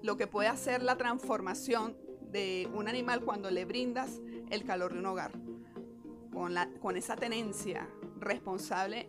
lo 0.00 0.16
que 0.16 0.28
puede 0.28 0.46
hacer 0.46 0.80
la 0.84 0.96
transformación 0.96 1.96
de 2.30 2.70
un 2.72 2.86
animal 2.86 3.20
cuando 3.24 3.50
le 3.50 3.64
brindas 3.64 4.20
el 4.50 4.62
calor 4.62 4.92
de 4.92 5.00
un 5.00 5.06
hogar, 5.06 5.32
con, 6.32 6.54
la, 6.54 6.70
con 6.80 6.96
esa 6.96 7.16
tenencia 7.16 7.88
responsable 8.24 9.08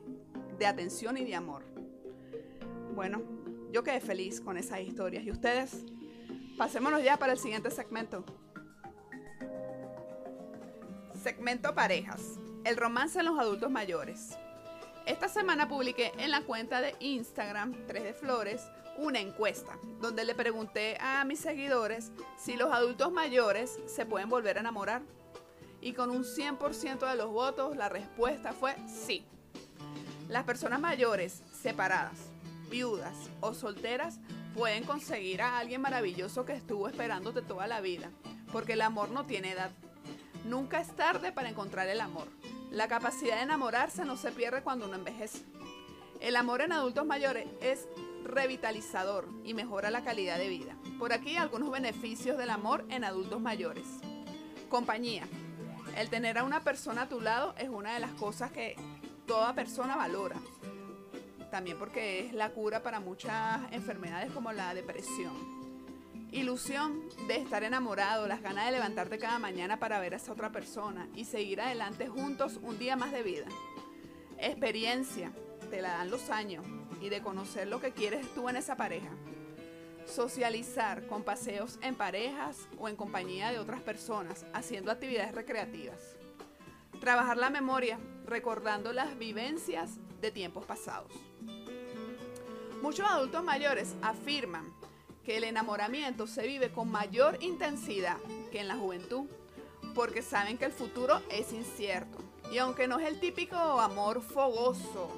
de 0.57 0.65
atención 0.65 1.17
y 1.17 1.25
de 1.25 1.35
amor. 1.35 1.63
Bueno, 2.93 3.21
yo 3.71 3.83
quedé 3.83 3.99
feliz 3.99 4.39
con 4.39 4.57
esas 4.57 4.79
historias. 4.81 5.23
¿Y 5.25 5.31
ustedes? 5.31 5.85
Pasémonos 6.57 7.03
ya 7.03 7.17
para 7.17 7.33
el 7.33 7.39
siguiente 7.39 7.69
segmento. 7.71 8.23
Segmento 11.21 11.75
parejas. 11.75 12.39
El 12.63 12.77
romance 12.77 13.19
en 13.19 13.25
los 13.25 13.37
adultos 13.37 13.69
mayores. 13.69 14.37
Esta 15.05 15.27
semana 15.27 15.67
publiqué 15.67 16.11
en 16.17 16.31
la 16.31 16.41
cuenta 16.41 16.81
de 16.81 16.95
Instagram 16.99 17.85
3 17.85 18.03
de 18.03 18.13
Flores 18.13 18.67
una 18.97 19.19
encuesta 19.19 19.77
donde 19.99 20.23
le 20.23 20.33
pregunté 20.33 20.97
a 20.99 21.23
mis 21.25 21.39
seguidores 21.39 22.11
si 22.37 22.55
los 22.55 22.71
adultos 22.71 23.11
mayores 23.11 23.77
se 23.85 24.05
pueden 24.05 24.29
volver 24.29 24.57
a 24.57 24.61
enamorar. 24.61 25.01
Y 25.85 25.93
con 25.93 26.09
un 26.09 26.23
100% 26.23 27.07
de 27.07 27.15
los 27.15 27.29
votos 27.29 27.77
la 27.77 27.89
respuesta 27.89 28.53
fue 28.53 28.75
sí. 28.87 29.23
Las 30.27 30.43
personas 30.43 30.79
mayores, 30.79 31.43
separadas, 31.61 32.17
viudas 32.71 33.13
o 33.39 33.53
solteras 33.53 34.19
pueden 34.55 34.83
conseguir 34.83 35.43
a 35.43 35.59
alguien 35.59 35.81
maravilloso 35.81 36.43
que 36.43 36.53
estuvo 36.53 36.87
esperándote 36.87 37.43
toda 37.43 37.67
la 37.67 37.81
vida, 37.81 38.09
porque 38.51 38.73
el 38.73 38.81
amor 38.81 39.11
no 39.11 39.27
tiene 39.27 39.51
edad. 39.51 39.69
Nunca 40.43 40.81
es 40.81 40.87
tarde 40.95 41.31
para 41.31 41.49
encontrar 41.49 41.87
el 41.87 42.01
amor. 42.01 42.29
La 42.71 42.87
capacidad 42.87 43.35
de 43.35 43.43
enamorarse 43.43 44.05
no 44.05 44.17
se 44.17 44.31
pierde 44.31 44.63
cuando 44.63 44.87
uno 44.87 44.95
envejece. 44.95 45.45
El 46.19 46.35
amor 46.35 46.61
en 46.61 46.71
adultos 46.71 47.05
mayores 47.05 47.45
es 47.61 47.87
revitalizador 48.23 49.29
y 49.43 49.53
mejora 49.53 49.91
la 49.91 50.03
calidad 50.03 50.39
de 50.39 50.49
vida. 50.49 50.75
Por 50.97 51.13
aquí 51.13 51.37
algunos 51.37 51.69
beneficios 51.69 52.39
del 52.39 52.49
amor 52.49 52.85
en 52.89 53.03
adultos 53.03 53.39
mayores. 53.39 53.85
Compañía. 54.67 55.27
El 55.95 56.09
tener 56.09 56.37
a 56.37 56.43
una 56.43 56.61
persona 56.61 57.03
a 57.03 57.09
tu 57.09 57.21
lado 57.21 57.55
es 57.57 57.69
una 57.69 57.93
de 57.93 58.01
las 58.01 58.11
cosas 58.11 58.51
que 58.51 58.75
toda 59.25 59.55
persona 59.55 59.95
valora. 59.95 60.35
También 61.49 61.79
porque 61.79 62.25
es 62.25 62.33
la 62.33 62.49
cura 62.49 62.83
para 62.83 62.99
muchas 62.99 63.61
enfermedades 63.71 64.29
como 64.33 64.51
la 64.51 64.73
depresión. 64.73 65.33
Ilusión 66.33 67.01
de 67.29 67.37
estar 67.37 67.63
enamorado, 67.63 68.27
las 68.27 68.41
ganas 68.41 68.65
de 68.65 68.73
levantarte 68.73 69.17
cada 69.17 69.39
mañana 69.39 69.79
para 69.79 70.01
ver 70.01 70.13
a 70.13 70.17
esa 70.17 70.33
otra 70.33 70.51
persona 70.51 71.07
y 71.15 71.23
seguir 71.23 71.61
adelante 71.61 72.09
juntos 72.09 72.59
un 72.61 72.77
día 72.77 72.97
más 72.97 73.13
de 73.13 73.23
vida. 73.23 73.45
Experiencia, 74.37 75.31
te 75.69 75.81
la 75.81 75.93
dan 75.93 76.11
los 76.11 76.29
años 76.29 76.65
y 77.01 77.07
de 77.07 77.21
conocer 77.21 77.69
lo 77.69 77.79
que 77.79 77.93
quieres 77.93 78.27
tú 78.35 78.49
en 78.49 78.57
esa 78.57 78.75
pareja. 78.75 79.11
Socializar 80.05 81.07
con 81.07 81.23
paseos 81.23 81.79
en 81.81 81.95
parejas 81.95 82.67
o 82.77 82.87
en 82.87 82.95
compañía 82.95 83.51
de 83.51 83.59
otras 83.59 83.81
personas, 83.81 84.45
haciendo 84.53 84.91
actividades 84.91 85.33
recreativas. 85.33 86.15
Trabajar 86.99 87.37
la 87.37 87.49
memoria, 87.49 87.99
recordando 88.25 88.93
las 88.93 89.17
vivencias 89.17 89.91
de 90.21 90.31
tiempos 90.31 90.65
pasados. 90.65 91.11
Muchos 92.81 93.09
adultos 93.09 93.43
mayores 93.43 93.95
afirman 94.01 94.71
que 95.23 95.37
el 95.37 95.43
enamoramiento 95.43 96.27
se 96.27 96.45
vive 96.45 96.71
con 96.71 96.89
mayor 96.91 97.37
intensidad 97.41 98.17
que 98.51 98.59
en 98.59 98.67
la 98.67 98.75
juventud, 98.75 99.25
porque 99.95 100.21
saben 100.21 100.57
que 100.57 100.65
el 100.65 100.71
futuro 100.71 101.21
es 101.29 101.51
incierto. 101.51 102.19
Y 102.51 102.59
aunque 102.59 102.87
no 102.87 102.99
es 102.99 103.07
el 103.07 103.19
típico 103.19 103.55
amor 103.55 104.21
fogoso, 104.21 105.09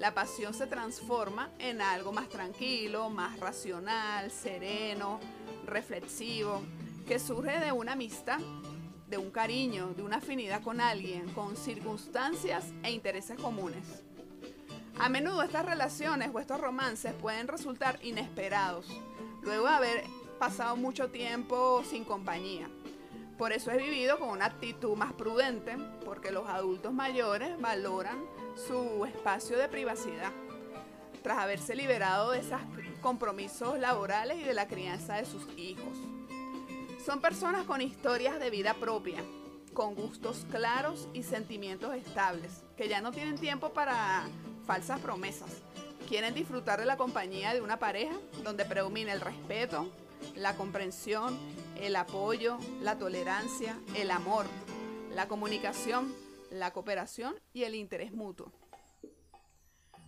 la 0.00 0.14
pasión 0.14 0.54
se 0.54 0.66
transforma 0.66 1.50
en 1.58 1.82
algo 1.82 2.10
más 2.10 2.30
tranquilo, 2.30 3.10
más 3.10 3.38
racional, 3.38 4.30
sereno, 4.30 5.20
reflexivo, 5.66 6.62
que 7.06 7.18
surge 7.18 7.60
de 7.60 7.70
una 7.70 7.92
amistad, 7.92 8.40
de 9.08 9.18
un 9.18 9.30
cariño, 9.30 9.88
de 9.88 10.02
una 10.02 10.16
afinidad 10.16 10.62
con 10.62 10.80
alguien, 10.80 11.28
con 11.34 11.54
circunstancias 11.54 12.72
e 12.82 12.90
intereses 12.92 13.38
comunes. 13.38 13.84
A 14.98 15.10
menudo 15.10 15.42
estas 15.42 15.66
relaciones 15.66 16.30
o 16.32 16.40
estos 16.40 16.58
romances 16.58 17.12
pueden 17.12 17.46
resultar 17.46 17.98
inesperados, 18.02 18.86
luego 19.42 19.68
de 19.68 19.74
haber 19.74 20.04
pasado 20.38 20.76
mucho 20.76 21.10
tiempo 21.10 21.82
sin 21.84 22.04
compañía. 22.04 22.70
Por 23.40 23.54
eso 23.54 23.70
es 23.70 23.78
vivido 23.78 24.18
con 24.18 24.28
una 24.28 24.44
actitud 24.44 24.94
más 24.98 25.14
prudente, 25.14 25.74
porque 26.04 26.30
los 26.30 26.46
adultos 26.46 26.92
mayores 26.92 27.58
valoran 27.58 28.22
su 28.54 29.06
espacio 29.06 29.56
de 29.56 29.66
privacidad, 29.66 30.30
tras 31.22 31.38
haberse 31.38 31.74
liberado 31.74 32.32
de 32.32 32.40
esos 32.40 32.60
compromisos 33.00 33.78
laborales 33.78 34.36
y 34.36 34.42
de 34.42 34.52
la 34.52 34.68
crianza 34.68 35.14
de 35.14 35.24
sus 35.24 35.48
hijos. 35.56 35.96
Son 37.02 37.22
personas 37.22 37.64
con 37.64 37.80
historias 37.80 38.38
de 38.38 38.50
vida 38.50 38.74
propia, 38.74 39.24
con 39.72 39.94
gustos 39.94 40.44
claros 40.50 41.08
y 41.14 41.22
sentimientos 41.22 41.94
estables, 41.94 42.62
que 42.76 42.90
ya 42.90 43.00
no 43.00 43.10
tienen 43.10 43.38
tiempo 43.38 43.70
para 43.70 44.28
falsas 44.66 45.00
promesas. 45.00 45.62
Quieren 46.06 46.34
disfrutar 46.34 46.78
de 46.78 46.84
la 46.84 46.98
compañía 46.98 47.54
de 47.54 47.62
una 47.62 47.78
pareja 47.78 48.18
donde 48.44 48.66
predomina 48.66 49.14
el 49.14 49.22
respeto, 49.22 49.88
la 50.34 50.56
comprensión, 50.56 51.38
el 51.80 51.96
apoyo, 51.96 52.58
la 52.82 52.98
tolerancia, 52.98 53.78
el 53.96 54.10
amor, 54.10 54.46
la 55.14 55.28
comunicación, 55.28 56.14
la 56.50 56.72
cooperación 56.72 57.34
y 57.52 57.64
el 57.64 57.74
interés 57.74 58.12
mutuo. 58.12 58.52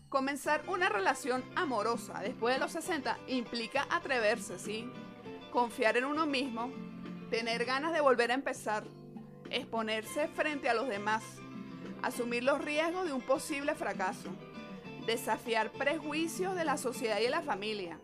Comenzar 0.09 0.63
una 0.69 0.91
relación 0.91 1.43
amorosa 1.57 2.21
después 2.21 2.55
de 2.55 2.61
los 2.61 2.73
60 2.73 3.19
implica 3.29 3.87
atreverse, 3.91 4.59
¿sí? 4.59 4.91
Confiar 5.51 5.97
en 5.97 6.05
uno 6.05 6.27
mismo, 6.27 6.71
tener 7.31 7.65
ganas 7.65 7.95
de 7.95 8.03
volver 8.03 8.31
a 8.31 8.35
empezar, 8.35 8.85
exponerse 9.49 10.29
frente 10.29 10.69
a 10.69 10.75
los 10.75 10.89
demás, 10.89 11.25
asumir 12.03 12.45
los 12.45 12.63
riesgos 12.63 13.07
de 13.07 13.15
un 13.15 13.23
posible 13.23 13.75
fracaso, 13.75 14.29
desafiar 15.07 15.73
prejuicios 15.73 16.55
de 16.55 16.65
la 16.65 16.77
sociedad 16.77 17.19
y 17.21 17.25
de 17.25 17.31
la 17.31 17.43
familia, 17.43 17.99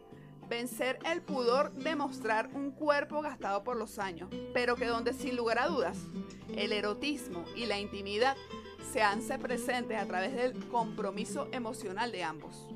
vencer 0.49 0.99
el 1.05 1.23
pudor 1.23 1.73
de 1.73 1.95
mostrar 1.95 2.51
un 2.55 2.71
cuerpo 2.71 3.21
gastado 3.21 3.63
por 3.65 3.77
los 3.77 3.99
años, 3.99 4.31
pero 4.55 4.77
que 4.77 4.87
donde 4.87 5.13
sin 5.13 5.37
lugar 5.37 5.59
a 5.59 5.69
dudas 5.69 5.99
el 6.57 6.73
erotismo 6.73 7.45
y 7.55 7.67
la 7.67 7.79
intimidad 7.79 8.37
se 8.93 9.03
hacen 9.03 9.41
presentes 9.41 10.01
a 10.01 10.07
través 10.07 10.35
del 10.35 10.67
compromiso 10.69 11.49
emocional 11.53 12.11
de 12.11 12.25
ambos. 12.25 12.67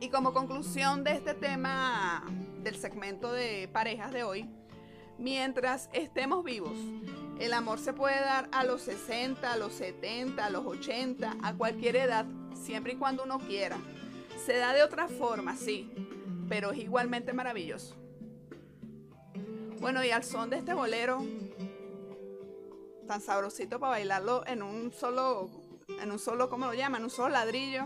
Y 0.00 0.10
como 0.10 0.32
conclusión 0.32 1.02
de 1.02 1.12
este 1.12 1.34
tema 1.34 2.24
del 2.62 2.76
segmento 2.76 3.32
de 3.32 3.68
parejas 3.72 4.12
de 4.12 4.22
hoy, 4.22 4.48
mientras 5.18 5.90
estemos 5.92 6.44
vivos, 6.44 6.78
el 7.40 7.52
amor 7.52 7.80
se 7.80 7.92
puede 7.92 8.20
dar 8.20 8.48
a 8.52 8.62
los 8.62 8.82
60, 8.82 9.52
a 9.52 9.56
los 9.56 9.72
70, 9.72 10.44
a 10.44 10.50
los 10.50 10.64
80, 10.64 11.36
a 11.42 11.54
cualquier 11.54 11.96
edad, 11.96 12.26
siempre 12.54 12.92
y 12.92 12.96
cuando 12.96 13.24
uno 13.24 13.40
quiera. 13.40 13.78
Se 14.44 14.56
da 14.56 14.72
de 14.72 14.84
otra 14.84 15.08
forma, 15.08 15.56
sí, 15.56 15.90
pero 16.48 16.72
es 16.72 16.78
igualmente 16.78 17.32
maravilloso. 17.32 17.94
Bueno, 19.80 20.04
y 20.04 20.10
al 20.10 20.24
son 20.24 20.50
de 20.50 20.56
este 20.58 20.74
bolero, 20.74 21.24
tan 23.06 23.20
sabrosito 23.20 23.78
para 23.78 23.90
bailarlo 23.90 24.44
en 24.46 24.62
un 24.62 24.92
solo, 24.92 25.50
en 26.00 26.10
un 26.10 26.18
solo, 26.18 26.50
¿cómo 26.50 26.66
lo 26.66 26.74
llaman? 26.74 27.04
Un 27.04 27.10
solo 27.10 27.30
ladrillo. 27.30 27.84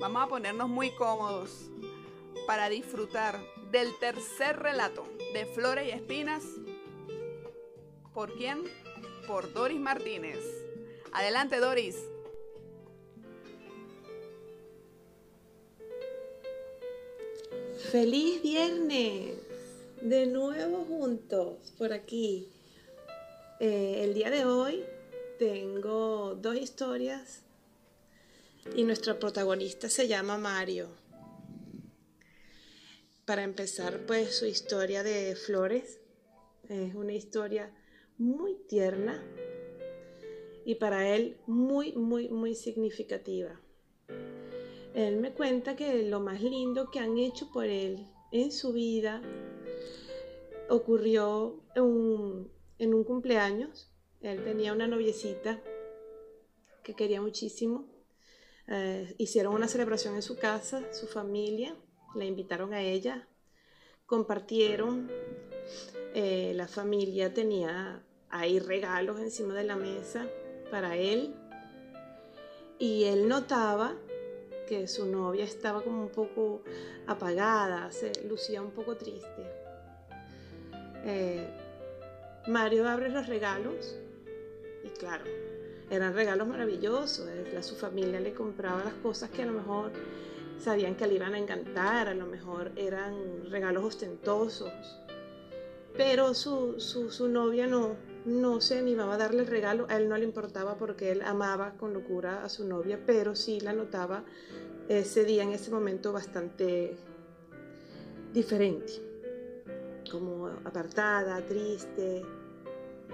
Vamos 0.00 0.22
a 0.22 0.26
ponernos 0.28 0.68
muy 0.68 0.90
cómodos 0.94 1.70
para 2.46 2.68
disfrutar 2.68 3.38
del 3.70 3.96
tercer 3.98 4.58
relato 4.58 5.06
de 5.34 5.46
Flores 5.46 5.86
y 5.86 5.90
Espinas. 5.90 6.42
¿Por 8.12 8.34
quién? 8.34 8.64
Por 9.26 9.52
Doris 9.52 9.80
Martínez. 9.80 10.40
Adelante, 11.12 11.58
Doris. 11.58 11.96
Feliz 17.90 18.40
viernes, 18.42 19.34
de 20.00 20.26
nuevo 20.26 20.84
juntos 20.84 21.72
por 21.76 21.92
aquí. 21.92 22.48
Eh, 23.60 24.04
el 24.04 24.14
día 24.14 24.30
de 24.30 24.46
hoy 24.46 24.84
tengo 25.38 26.34
dos 26.36 26.56
historias 26.56 27.42
y 28.74 28.84
nuestro 28.84 29.18
protagonista 29.18 29.90
se 29.90 30.08
llama 30.08 30.38
Mario. 30.38 30.88
Para 33.26 33.42
empezar, 33.42 34.06
pues 34.06 34.36
su 34.36 34.46
historia 34.46 35.02
de 35.02 35.34
flores 35.36 35.98
es 36.68 36.94
una 36.94 37.12
historia 37.12 37.74
muy 38.16 38.54
tierna 38.68 39.22
y 40.64 40.76
para 40.76 41.14
él 41.14 41.36
muy, 41.46 41.92
muy, 41.92 42.28
muy 42.28 42.54
significativa. 42.54 43.60
Él 44.94 45.16
me 45.16 45.32
cuenta 45.32 45.74
que 45.74 46.02
lo 46.02 46.20
más 46.20 46.42
lindo 46.42 46.90
que 46.90 46.98
han 46.98 47.16
hecho 47.18 47.50
por 47.50 47.64
él 47.64 48.06
en 48.30 48.52
su 48.52 48.72
vida 48.72 49.22
ocurrió 50.68 51.62
en 51.74 52.94
un, 52.94 53.04
cumpleaños. 53.04 53.90
Él 54.20 54.44
tenía 54.44 54.72
una 54.72 54.86
noviecita 54.86 55.60
que 56.82 56.94
quería 56.94 57.20
muchísimo. 57.20 57.88
Eh, 58.68 59.14
hicieron 59.18 59.54
una 59.54 59.68
celebración 59.68 60.14
en 60.14 60.22
su 60.22 60.36
casa, 60.36 60.82
su 60.92 61.06
familia, 61.06 61.74
la 62.14 62.24
invitaron 62.24 62.74
a 62.74 62.82
ella, 62.82 63.28
compartieron. 64.06 65.10
Eh, 66.14 66.52
la 66.54 66.68
familia 66.68 67.32
tenía 67.32 68.04
ahí 68.28 68.58
regalos 68.58 69.20
encima 69.20 69.54
de 69.54 69.64
la 69.64 69.76
mesa 69.76 70.26
para 70.70 70.96
él 70.96 71.34
y 72.78 73.04
él 73.04 73.28
notaba 73.28 73.96
su 74.86 75.06
novia 75.06 75.44
estaba 75.44 75.82
como 75.82 76.02
un 76.02 76.08
poco 76.10 76.62
apagada, 77.06 77.90
se 77.92 78.12
lucía 78.28 78.62
un 78.62 78.70
poco 78.70 78.96
triste. 78.96 79.42
Eh, 81.04 81.46
Mario 82.48 82.88
abre 82.88 83.08
los 83.08 83.26
regalos 83.26 83.96
y 84.84 84.88
claro, 84.98 85.24
eran 85.90 86.14
regalos 86.14 86.48
maravillosos. 86.48 87.28
A 87.56 87.62
su 87.62 87.76
familia 87.76 88.18
le 88.20 88.32
compraba 88.32 88.82
las 88.82 88.94
cosas 88.94 89.30
que 89.30 89.42
a 89.42 89.46
lo 89.46 89.52
mejor 89.52 89.92
sabían 90.58 90.94
que 90.94 91.06
le 91.06 91.14
iban 91.14 91.34
a 91.34 91.38
encantar, 91.38 92.08
a 92.08 92.14
lo 92.14 92.26
mejor 92.26 92.72
eran 92.76 93.44
regalos 93.50 93.84
ostentosos. 93.84 94.72
Pero 95.96 96.34
su, 96.34 96.80
su, 96.80 97.28
novia 97.28 97.66
no, 97.66 97.96
no 98.24 98.60
se 98.60 98.78
animaba 98.78 99.14
a 99.14 99.18
darle 99.18 99.40
el 99.40 99.46
regalo, 99.46 99.86
a 99.88 99.96
él 99.96 100.08
no 100.08 100.16
le 100.16 100.24
importaba 100.24 100.76
porque 100.76 101.10
él 101.10 101.22
amaba 101.22 101.72
con 101.72 101.92
locura 101.92 102.44
a 102.44 102.48
su 102.48 102.66
novia, 102.66 103.00
pero 103.04 103.34
sí 103.34 103.60
la 103.60 103.72
notaba 103.72 104.24
ese 104.88 105.24
día, 105.24 105.42
en 105.42 105.52
ese 105.52 105.70
momento, 105.70 106.12
bastante 106.12 106.96
diferente, 108.32 108.92
como 110.10 110.46
apartada, 110.64 111.40
triste. 111.46 112.22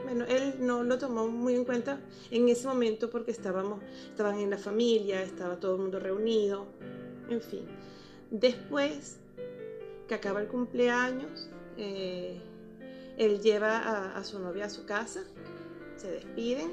Bueno, 0.04 0.24
él 0.28 0.54
no 0.60 0.84
lo 0.84 0.98
tomó 0.98 1.26
muy 1.26 1.54
en 1.54 1.64
cuenta 1.64 2.00
en 2.30 2.48
ese 2.48 2.68
momento 2.68 3.10
porque 3.10 3.32
estábamos, 3.32 3.82
estaban 4.10 4.38
en 4.38 4.50
la 4.50 4.58
familia, 4.58 5.22
estaba 5.22 5.58
todo 5.58 5.74
el 5.74 5.82
mundo 5.82 5.98
reunido, 5.98 6.66
en 7.28 7.40
fin. 7.40 7.66
Después 8.30 9.18
que 10.06 10.14
acaba 10.14 10.40
el 10.40 10.48
cumpleaños, 10.48 11.50
eh, 11.76 12.40
él 13.18 13.40
lleva 13.40 14.16
a, 14.16 14.24
su 14.24 14.38
novia 14.38 14.66
a 14.66 14.70
su 14.70 14.86
casa, 14.86 15.24
se 15.96 16.10
despiden. 16.10 16.72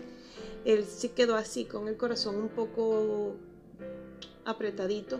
Él 0.63 0.85
sí 0.85 1.09
quedó 1.09 1.35
así 1.35 1.65
con 1.65 1.87
el 1.87 1.97
corazón 1.97 2.35
un 2.35 2.49
poco 2.49 3.35
apretadito 4.45 5.19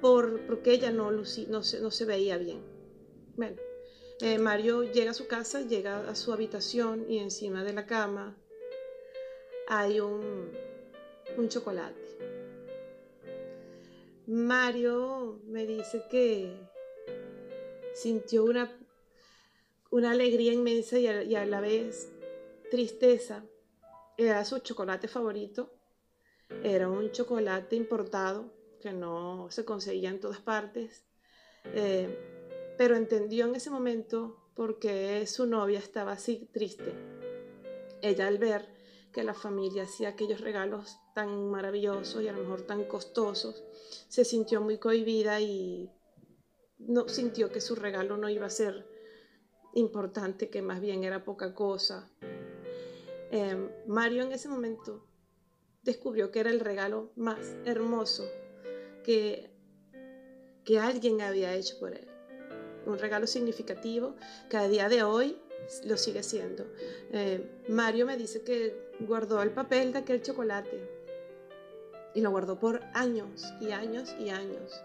por, 0.00 0.40
porque 0.46 0.72
ella 0.72 0.90
no, 0.90 1.10
no, 1.12 1.24
se, 1.24 1.46
no 1.48 1.62
se 1.62 2.04
veía 2.04 2.36
bien. 2.36 2.60
Bueno, 3.36 3.56
eh, 4.20 4.38
Mario 4.38 4.82
llega 4.82 5.12
a 5.12 5.14
su 5.14 5.26
casa, 5.26 5.62
llega 5.62 6.08
a 6.08 6.14
su 6.14 6.32
habitación 6.32 7.08
y 7.08 7.18
encima 7.18 7.64
de 7.64 7.72
la 7.72 7.86
cama 7.86 8.36
hay 9.68 10.00
un, 10.00 10.50
un 11.36 11.48
chocolate. 11.48 12.00
Mario 14.26 15.40
me 15.46 15.66
dice 15.66 16.04
que 16.10 16.52
sintió 17.94 18.44
una, 18.44 18.78
una 19.92 20.12
alegría 20.12 20.54
inmensa 20.54 20.98
y 20.98 21.06
a, 21.06 21.46
la 21.46 21.60
vez 21.60 22.10
tristeza. 22.70 23.44
Era 24.16 24.44
su 24.44 24.58
chocolate 24.58 25.06
favorito. 25.06 25.70
Era 26.64 26.88
un 26.88 27.12
chocolate 27.12 27.76
importado 27.76 28.52
que 28.80 28.92
no 28.92 29.48
se 29.50 29.66
conseguía 29.66 30.08
en 30.08 30.18
todas 30.18 30.40
partes. 30.40 31.04
Eh, 31.74 32.08
pero 32.78 32.96
entendió 32.96 33.44
en 33.44 33.54
ese 33.54 33.70
momento 33.70 34.50
por 34.54 34.78
qué 34.78 35.26
su 35.26 35.46
novia 35.46 35.78
estaba 35.78 36.12
así 36.12 36.48
triste. 36.52 36.94
Ella 38.00 38.28
al 38.28 38.38
ver 38.38 38.66
que 39.12 39.22
la 39.22 39.34
familia 39.34 39.82
hacía 39.82 40.08
aquellos 40.08 40.40
regalos 40.40 40.96
tan 41.14 41.50
maravillosos 41.50 42.22
y 42.22 42.28
a 42.28 42.32
lo 42.32 42.40
mejor 42.40 42.62
tan 42.62 42.84
costosos, 42.84 43.62
se 44.08 44.24
sintió 44.24 44.62
muy 44.62 44.78
cohibida 44.78 45.38
y 45.42 45.90
no 46.78 47.10
sintió 47.10 47.52
que 47.52 47.60
su 47.60 47.74
regalo 47.74 48.16
no 48.16 48.30
iba 48.30 48.46
a 48.46 48.50
ser 48.50 48.91
importante, 49.74 50.48
que 50.48 50.62
más 50.62 50.80
bien 50.80 51.04
era 51.04 51.24
poca 51.24 51.54
cosa. 51.54 52.08
Em, 53.30 53.68
Mario 53.86 54.22
en 54.22 54.32
ese 54.32 54.48
momento 54.48 55.06
descubrió 55.82 56.30
que 56.30 56.40
era 56.40 56.50
el 56.50 56.60
regalo 56.60 57.12
más 57.16 57.54
hermoso 57.64 58.24
que, 59.04 59.50
que 60.64 60.78
alguien 60.78 61.20
había 61.22 61.54
hecho 61.54 61.78
por 61.78 61.92
él. 61.94 62.06
Un 62.86 62.98
regalo 62.98 63.26
significativo 63.26 64.16
que 64.50 64.56
a 64.56 64.68
día 64.68 64.88
de 64.88 65.02
hoy 65.02 65.38
lo 65.84 65.96
sigue 65.96 66.22
siendo. 66.22 66.64
Eh, 67.10 67.62
Mario 67.68 68.06
me 68.06 68.16
dice 68.16 68.42
que 68.42 68.90
guardó 69.00 69.42
el 69.42 69.50
papel 69.50 69.92
de 69.92 70.00
aquel 70.00 70.22
chocolate 70.22 70.88
y 72.14 72.20
lo 72.20 72.30
guardó 72.30 72.58
por 72.58 72.82
años 72.94 73.52
y 73.60 73.70
años 73.70 74.14
y 74.18 74.30
años. 74.30 74.82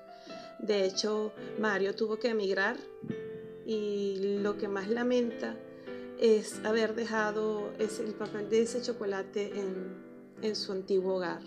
De 0.59 0.85
hecho, 0.85 1.31
Mario 1.59 1.95
tuvo 1.95 2.17
que 2.17 2.29
emigrar 2.29 2.77
y 3.67 4.39
lo 4.41 4.57
que 4.57 4.69
más 4.69 4.89
lamenta 4.89 5.57
es 6.19 6.63
haber 6.63 6.95
dejado 6.95 7.69
ese, 7.77 8.05
el 8.05 8.13
papel 8.13 8.49
de 8.49 8.61
ese 8.61 8.81
chocolate 8.81 9.51
en, 10.41 10.55
su 10.55 10.71
antiguo 10.71 11.15
hogar. 11.15 11.41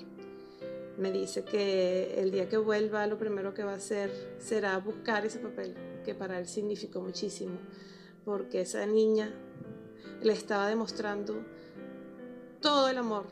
Me 0.99 1.11
dice 1.11 1.45
que 1.45 2.21
el 2.21 2.31
día 2.31 2.47
que 2.49 2.59
vuelva 2.59 3.07
lo 3.07 3.16
primero 3.16 3.55
que 3.55 3.64
va 3.64 3.73
a 3.73 3.77
hacer 3.77 4.11
será 4.39 4.77
buscar 4.79 5.25
ese 5.25 5.39
papel, 5.39 5.75
que 6.05 6.14
para 6.14 6.39
él 6.39 6.47
significó 6.47 7.01
muchísimo, 7.01 7.59
porque 8.27 8.61
esa 8.61 8.85
niña 8.85 9.33
le 10.23 10.35
estaba 10.35 10.68
demostrando 10.68 11.43
todo 12.61 12.91
el 12.91 12.99
amor 12.99 13.25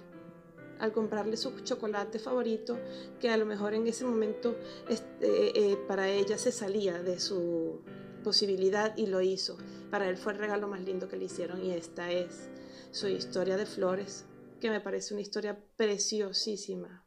al 0.79 0.93
comprarle 0.93 1.37
su 1.37 1.51
chocolate 1.61 2.19
favorito, 2.19 2.79
que 3.21 3.29
a 3.29 3.37
lo 3.37 3.45
mejor 3.45 3.75
en 3.75 3.87
ese 3.87 4.07
momento 4.07 4.57
este, 4.89 5.73
eh, 5.73 5.77
para 5.87 6.09
ella 6.09 6.39
se 6.39 6.53
salía 6.53 7.03
de 7.03 7.21
su 7.21 7.83
posibilidad 8.23 8.97
y 8.97 9.07
lo 9.07 9.21
hizo. 9.21 9.59
Para 9.91 10.09
él 10.09 10.17
fue 10.17 10.33
el 10.33 10.39
regalo 10.39 10.69
más 10.69 10.81
lindo 10.81 11.09
que 11.09 11.17
le 11.17 11.25
hicieron 11.27 11.65
y 11.65 11.73
esta 11.73 12.11
es 12.11 12.49
su 12.91 13.09
historia 13.09 13.57
de 13.57 13.67
flores, 13.67 14.25
que 14.61 14.71
me 14.71 14.81
parece 14.81 15.15
una 15.15 15.23
historia 15.23 15.59
preciosísima. 15.77 17.05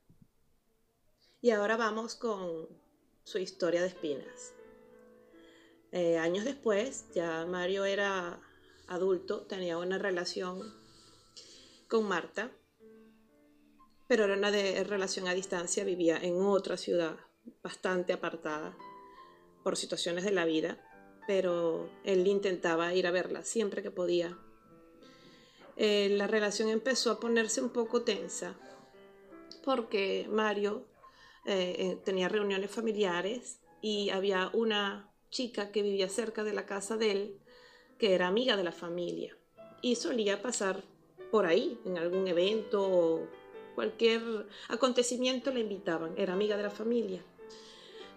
Y 1.41 1.51
ahora 1.51 1.77
vamos 1.77 2.15
con 2.15 2.67
su 3.23 3.37
historia 3.37 3.81
de 3.81 3.87
espinas. 3.87 4.53
Eh, 5.91 6.17
años 6.17 6.45
después, 6.45 7.07
ya 7.13 7.45
Mario 7.45 7.85
era 7.85 8.39
adulto, 8.87 9.41
tenía 9.47 9.77
una 9.77 9.97
relación 9.97 10.73
con 11.87 12.07
Marta, 12.07 12.51
pero 14.07 14.25
era 14.25 14.35
una 14.35 14.51
de 14.51 14.83
relación 14.83 15.27
a 15.27 15.33
distancia, 15.33 15.83
vivía 15.83 16.17
en 16.17 16.41
otra 16.41 16.77
ciudad 16.77 17.17
bastante 17.63 18.13
apartada 18.13 18.77
por 19.63 19.77
situaciones 19.77 20.23
de 20.23 20.31
la 20.31 20.45
vida, 20.45 20.79
pero 21.27 21.89
él 22.03 22.27
intentaba 22.27 22.93
ir 22.93 23.07
a 23.07 23.11
verla 23.11 23.43
siempre 23.43 23.83
que 23.83 23.91
podía. 23.91 24.37
Eh, 25.77 26.09
la 26.11 26.27
relación 26.27 26.69
empezó 26.69 27.11
a 27.11 27.19
ponerse 27.19 27.61
un 27.61 27.69
poco 27.69 28.03
tensa 28.03 28.55
porque 29.63 30.27
Mario 30.29 30.85
eh, 31.45 31.75
eh, 31.79 31.97
tenía 32.03 32.29
reuniones 32.29 32.71
familiares 32.71 33.59
y 33.81 34.09
había 34.09 34.49
una 34.53 35.11
chica 35.29 35.71
que 35.71 35.81
vivía 35.81 36.09
cerca 36.09 36.43
de 36.43 36.53
la 36.53 36.65
casa 36.65 36.97
de 36.97 37.11
él 37.11 37.39
que 37.97 38.13
era 38.13 38.27
amiga 38.27 38.57
de 38.57 38.63
la 38.63 38.71
familia 38.71 39.37
y 39.81 39.95
solía 39.95 40.41
pasar 40.41 40.83
por 41.31 41.45
ahí, 41.45 41.79
en 41.85 41.97
algún 41.97 42.27
evento 42.27 42.83
o 42.83 43.27
cualquier 43.73 44.21
acontecimiento 44.67 45.51
la 45.51 45.59
invitaban, 45.59 46.13
era 46.17 46.33
amiga 46.33 46.57
de 46.57 46.63
la 46.63 46.69
familia. 46.69 47.23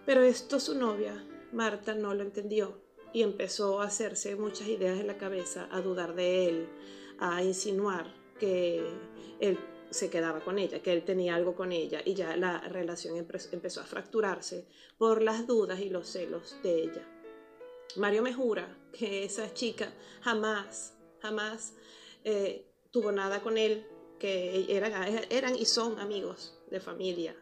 Pero 0.05 0.21
esto 0.21 0.59
su 0.59 0.77
novia, 0.77 1.25
Marta, 1.53 1.95
no 1.95 2.13
lo 2.13 2.23
entendió 2.23 2.84
y 3.15 3.23
empezó 3.23 3.79
a 3.79 3.85
hacerse 3.85 4.35
muchas 4.35 4.67
ideas 4.67 4.99
en 4.99 5.07
la 5.07 5.17
cabeza, 5.17 5.69
a 5.71 5.79
dudar 5.79 6.15
de 6.15 6.49
él, 6.49 6.69
a 7.17 7.41
insinuar 7.41 8.13
que 8.37 8.85
él 9.39 9.57
se 9.89 10.09
quedaba 10.09 10.41
con 10.41 10.59
ella, 10.59 10.83
que 10.83 10.91
él 10.91 11.05
tenía 11.05 11.33
algo 11.33 11.55
con 11.55 11.71
ella 11.71 12.01
y 12.03 12.13
ya 12.13 12.35
la 12.35 12.59
relación 12.59 13.15
empezó 13.15 13.79
a 13.79 13.85
fracturarse 13.85 14.67
por 14.97 15.21
las 15.21 15.47
dudas 15.47 15.79
y 15.79 15.87
los 15.87 16.09
celos 16.09 16.57
de 16.61 16.83
ella. 16.83 17.07
Mario 17.95 18.21
me 18.21 18.33
jura 18.33 18.77
que 18.91 19.23
esa 19.23 19.53
chica 19.53 19.93
jamás, 20.19 20.93
jamás 21.21 21.73
eh, 22.25 22.65
tuvo 22.91 23.13
nada 23.13 23.41
con 23.41 23.57
él, 23.57 23.87
que 24.19 24.75
eran, 24.75 24.93
eran 25.29 25.55
y 25.55 25.63
son 25.63 25.99
amigos 25.99 26.59
de 26.69 26.81
familia. 26.81 27.33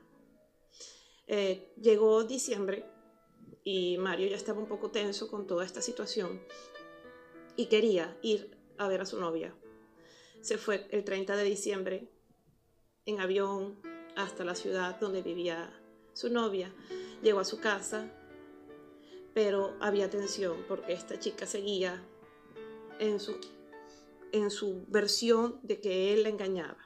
Eh, 1.26 1.74
llegó 1.82 2.26
diciembre 2.26 2.92
y 3.64 3.97
Mario 3.97 4.28
ya 4.28 4.36
estaba 4.36 4.59
un 4.59 4.68
poco 4.68 4.91
tenso 4.91 5.30
con 5.30 5.47
toda 5.47 5.66
esta 5.66 5.82
situación 5.82 6.41
y 7.55 7.68
quería 7.68 8.18
ir 8.22 8.57
a 8.78 8.88
ver 8.88 9.01
a 9.01 9.05
su 9.05 9.20
novia. 9.20 9.55
Se 10.41 10.57
fue 10.57 10.88
el 10.91 11.03
30 11.03 11.36
de 11.36 11.43
diciembre 11.43 12.09
en 13.05 13.20
avión 13.20 13.80
hasta 14.16 14.43
la 14.43 14.55
ciudad 14.55 14.99
donde 14.99 15.22
vivía 15.22 15.72
su 16.14 16.30
novia. 16.30 16.74
Llegó 17.22 17.39
a 17.39 17.45
su 17.45 17.59
casa, 17.59 18.11
pero 19.34 19.76
había 19.80 20.09
tensión 20.09 20.66
porque 20.68 20.93
esta 20.93 21.20
chica 21.20 21.45
seguía 21.45 22.03
en 22.99 23.20
su 23.20 23.39
en 24.34 24.49
su 24.49 24.86
versión 24.88 25.59
de 25.61 25.80
que 25.80 26.11
él 26.11 26.24
la 26.24 26.30
engañaba. 26.30 26.78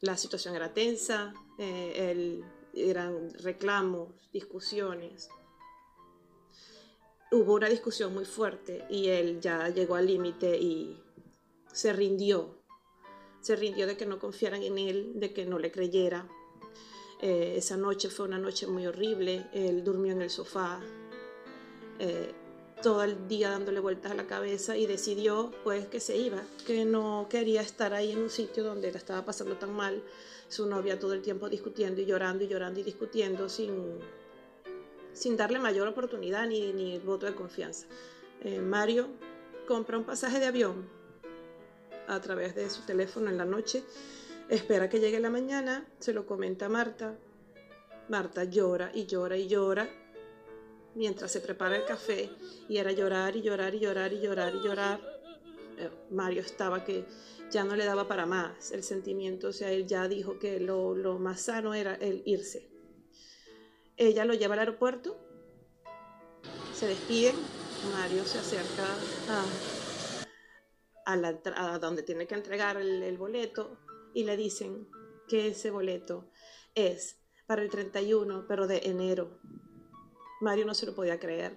La 0.00 0.16
situación 0.16 0.54
era 0.54 0.72
tensa, 0.72 1.34
eh, 1.58 2.40
eran 2.72 3.34
reclamos, 3.34 4.14
discusiones. 4.32 5.28
Hubo 7.34 7.54
una 7.54 7.68
discusión 7.68 8.14
muy 8.14 8.24
fuerte 8.24 8.84
y 8.88 9.08
él 9.08 9.40
ya 9.40 9.68
llegó 9.68 9.96
al 9.96 10.06
límite 10.06 10.56
y 10.56 11.02
se 11.72 11.92
rindió. 11.92 12.62
Se 13.40 13.56
rindió 13.56 13.88
de 13.88 13.96
que 13.96 14.06
no 14.06 14.20
confiaran 14.20 14.62
en 14.62 14.78
él, 14.78 15.14
de 15.16 15.32
que 15.32 15.44
no 15.44 15.58
le 15.58 15.72
creyera. 15.72 16.28
Eh, 17.20 17.54
esa 17.56 17.76
noche 17.76 18.08
fue 18.08 18.26
una 18.26 18.38
noche 18.38 18.68
muy 18.68 18.86
horrible. 18.86 19.48
Él 19.52 19.82
durmió 19.82 20.12
en 20.12 20.22
el 20.22 20.30
sofá. 20.30 20.80
Eh, 21.98 22.32
todo 22.84 23.02
el 23.02 23.26
día 23.26 23.50
dándole 23.50 23.80
vueltas 23.80 24.12
a 24.12 24.14
la 24.14 24.28
cabeza 24.28 24.76
y 24.76 24.86
decidió 24.86 25.50
pues 25.64 25.88
que 25.88 25.98
se 25.98 26.16
iba, 26.16 26.40
que 26.68 26.84
no 26.84 27.26
quería 27.28 27.62
estar 27.62 27.94
ahí 27.94 28.12
en 28.12 28.18
un 28.18 28.30
sitio 28.30 28.62
donde 28.62 28.92
la 28.92 28.98
estaba 28.98 29.24
pasando 29.24 29.56
tan 29.56 29.72
mal, 29.72 30.04
su 30.48 30.66
novia 30.66 31.00
todo 31.00 31.14
el 31.14 31.22
tiempo 31.22 31.48
discutiendo 31.48 32.00
y 32.00 32.04
llorando 32.04 32.44
y 32.44 32.46
llorando 32.46 32.78
y 32.78 32.84
discutiendo 32.84 33.48
sin, 33.48 33.98
sin 35.14 35.36
darle 35.36 35.58
mayor 35.58 35.88
oportunidad 35.88 36.46
ni, 36.46 36.72
ni 36.72 36.98
voto 36.98 37.24
de 37.24 37.34
confianza. 37.34 37.86
Eh, 38.42 38.60
Mario 38.60 39.08
compra 39.66 39.96
un 39.96 40.04
pasaje 40.04 40.38
de 40.38 40.46
avión 40.46 40.86
a 42.06 42.20
través 42.20 42.54
de 42.54 42.68
su 42.68 42.82
teléfono 42.82 43.30
en 43.30 43.38
la 43.38 43.46
noche, 43.46 43.82
espera 44.50 44.90
que 44.90 45.00
llegue 45.00 45.20
la 45.20 45.30
mañana, 45.30 45.86
se 46.00 46.12
lo 46.12 46.26
comenta 46.26 46.66
a 46.66 46.68
Marta, 46.68 47.16
Marta 48.10 48.44
llora 48.44 48.90
y 48.92 49.06
llora 49.06 49.38
y 49.38 49.48
llora 49.48 49.88
mientras 50.94 51.32
se 51.32 51.40
prepara 51.40 51.76
el 51.76 51.84
café 51.86 52.28
y 52.68 52.76
era 52.76 52.92
llorar 52.92 53.34
y 53.36 53.42
llorar 53.42 53.74
y 53.74 53.80
llorar 53.80 54.12
y 54.12 54.20
llorar 54.20 54.54
y 54.54 54.60
llorar. 54.60 55.00
Eh, 55.78 55.90
Mario 56.10 56.42
estaba 56.42 56.84
que 56.84 57.06
ya 57.50 57.64
no 57.64 57.76
le 57.76 57.84
daba 57.84 58.06
para 58.06 58.26
más 58.26 58.72
el 58.72 58.82
sentimiento, 58.82 59.48
o 59.48 59.52
sea, 59.52 59.70
él 59.70 59.86
ya 59.86 60.06
dijo 60.08 60.38
que 60.38 60.60
lo, 60.60 60.94
lo 60.94 61.18
más 61.18 61.40
sano 61.40 61.72
era 61.72 61.94
el 61.94 62.22
irse. 62.26 62.73
Ella 63.96 64.24
lo 64.24 64.34
lleva 64.34 64.54
al 64.54 64.60
aeropuerto, 64.60 65.16
se 66.72 66.88
despiden, 66.88 67.36
Mario 67.92 68.24
se 68.24 68.38
acerca 68.38 68.84
a, 71.06 71.12
a, 71.12 71.16
la, 71.16 71.32
donde 71.78 72.02
tiene 72.02 72.26
que 72.26 72.34
entregar 72.34 72.76
el, 72.76 73.02
el 73.02 73.16
boleto 73.16 73.78
y 74.12 74.24
le 74.24 74.36
dicen 74.36 74.88
que 75.28 75.48
ese 75.48 75.70
boleto 75.70 76.30
es 76.74 77.20
para 77.46 77.62
el 77.62 77.70
31, 77.70 78.46
pero 78.48 78.66
de 78.66 78.78
enero. 78.84 79.38
Mario 80.40 80.66
no 80.66 80.74
se 80.74 80.86
lo 80.86 80.94
podía 80.94 81.20
creer. 81.20 81.56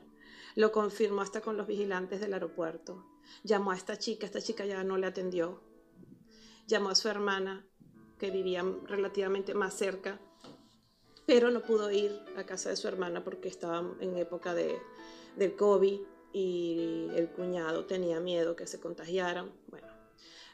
Lo 0.55 0.71
confirmó 0.71 1.21
hasta 1.21 1.41
con 1.41 1.57
los 1.57 1.67
vigilantes 1.67 2.19
del 2.19 2.33
aeropuerto. 2.33 3.05
Llamó 3.43 3.71
a 3.71 3.75
esta 3.75 3.97
chica, 3.97 4.25
esta 4.25 4.41
chica 4.41 4.65
ya 4.65 4.83
no 4.83 4.97
le 4.97 5.07
atendió. 5.07 5.61
Llamó 6.67 6.89
a 6.89 6.95
su 6.95 7.07
hermana, 7.09 7.65
que 8.17 8.31
vivía 8.31 8.63
relativamente 8.85 9.53
más 9.53 9.75
cerca, 9.75 10.19
pero 11.27 11.51
no 11.51 11.61
pudo 11.61 11.91
ir 11.91 12.19
a 12.35 12.45
casa 12.45 12.69
de 12.69 12.75
su 12.75 12.87
hermana 12.87 13.23
porque 13.23 13.47
estaba 13.47 13.85
en 13.99 14.17
época 14.17 14.55
de, 14.55 14.79
del 15.35 15.55
COVID 15.55 15.99
y 16.33 17.09
el 17.15 17.29
cuñado 17.29 17.85
tenía 17.85 18.19
miedo 18.19 18.55
que 18.55 18.65
se 18.65 18.79
contagiaran. 18.79 19.51
Bueno, 19.67 19.87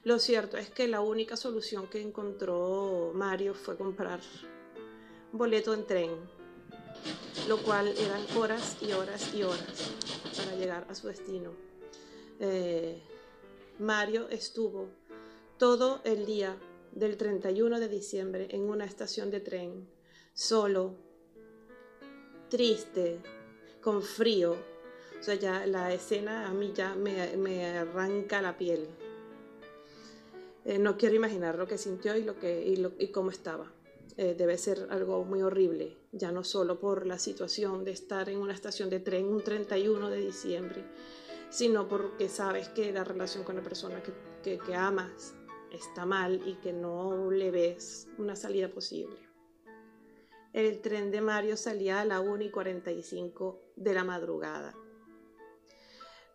lo 0.03 0.19
cierto 0.19 0.57
es 0.57 0.69
que 0.69 0.89
la 0.89 0.99
única 0.99 1.37
solución 1.37 1.87
que 1.87 2.01
encontró 2.01 3.11
Mario 3.13 3.53
fue 3.53 3.77
comprar 3.77 4.19
boleto 5.31 5.73
en 5.73 5.87
tren 5.87 6.43
lo 7.47 7.61
cual 7.61 7.93
eran 7.97 8.21
horas 8.37 8.77
y 8.81 8.93
horas 8.93 9.33
y 9.33 9.43
horas 9.43 9.91
para 10.37 10.55
llegar 10.55 10.85
a 10.89 10.95
su 10.95 11.07
destino. 11.07 11.51
Eh, 12.39 13.01
Mario 13.79 14.29
estuvo 14.29 14.87
todo 15.57 16.01
el 16.03 16.25
día 16.25 16.57
del 16.91 17.17
31 17.17 17.79
de 17.79 17.87
diciembre 17.89 18.47
en 18.51 18.61
una 18.69 18.85
estación 18.85 19.29
de 19.31 19.39
tren, 19.39 19.87
solo, 20.33 20.95
triste, 22.49 23.21
con 23.81 24.01
frío. 24.01 24.55
O 25.19 25.23
sea, 25.23 25.35
ya 25.35 25.65
la 25.65 25.93
escena 25.93 26.49
a 26.49 26.53
mí 26.53 26.73
ya 26.75 26.95
me, 26.95 27.67
arranca 27.77 28.41
la 28.41 28.57
piel. 28.57 28.87
Eh, 30.65 30.79
no 30.79 30.97
quiero 30.97 31.15
imaginar 31.15 31.57
lo 31.57 31.67
que 31.67 31.77
sintió 31.77 32.15
y, 32.15 32.23
lo 32.23 32.39
que, 32.39 32.63
y 32.97 33.07
cómo 33.09 33.29
estaba. 33.29 33.71
Eh, 34.15 34.35
debe 34.37 34.59
ser 34.59 34.87
algo 34.91 35.23
muy 35.23 35.41
horrible, 35.41 35.97
ya 36.11 36.31
no 36.31 36.43
solo 36.43 36.79
por 36.79 37.07
la 37.07 37.17
situación 37.17 37.83
de 37.83 37.91
estar 37.91 38.29
en 38.29 38.37
una 38.37 38.53
estación 38.53 38.91
de 38.91 38.99
tren 38.99 39.25
un 39.25 39.43
31 39.43 40.09
de 40.11 40.19
diciembre, 40.19 40.83
sino 41.49 41.87
porque 41.87 42.29
sabes 42.29 42.69
que 42.69 42.91
la 42.91 43.03
relación 43.03 43.43
con 43.43 43.55
la 43.55 43.63
persona 43.63 44.03
que, 44.43 44.59
que 44.59 44.75
amas 44.75 45.33
está 45.71 46.05
mal 46.05 46.41
y 46.45 46.55
que 46.55 46.73
no 46.73 47.31
le 47.31 47.49
ves 47.49 48.07
una 48.19 48.35
salida 48.35 48.69
posible. 48.69 49.22
El 50.53 50.81
tren 50.81 51.09
de 51.09 51.19
Mario 51.19 51.57
salía 51.57 51.99
a 51.99 52.05
la 52.05 52.19
1 52.19 52.43
y 52.43 52.51
45 52.51 53.73
de 53.75 53.93
la 53.93 54.03
madrugada. 54.03 54.75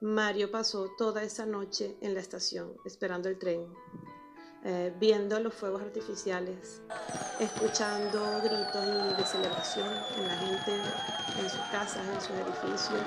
Mario 0.01 0.51
pasó 0.51 0.91
toda 0.99 1.23
esa 1.23 1.47
noche 1.47 1.97
en 2.01 2.15
la 2.15 2.21
estación 2.21 2.77
esperando 2.85 3.29
el 3.29 3.39
tren 3.39 3.73
eh, 4.65 4.93
viendo 4.99 5.39
los 5.39 5.55
fuegos 5.55 5.83
artificiales, 5.83 6.83
escuchando 7.39 8.41
gritos 8.43 9.17
de 9.17 9.25
celebración 9.25 9.89
en 10.17 10.27
la 10.27 10.37
gente, 10.37 10.73
en 11.39 11.49
sus 11.49 11.61
casas, 11.71 12.05
en 12.05 12.21
sus 12.21 12.31
edificios, 12.31 13.01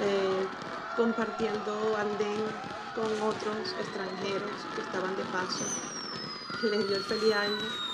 eh, 0.00 0.46
compartiendo 0.96 1.96
andén 1.98 2.40
con 2.94 3.12
otros 3.28 3.74
extranjeros 3.78 4.50
que 4.74 4.80
estaban 4.80 5.14
de 5.16 5.24
paso. 5.24 5.64
Les 6.62 6.88
dio 6.88 6.96
el 6.96 7.04
feliz 7.04 7.34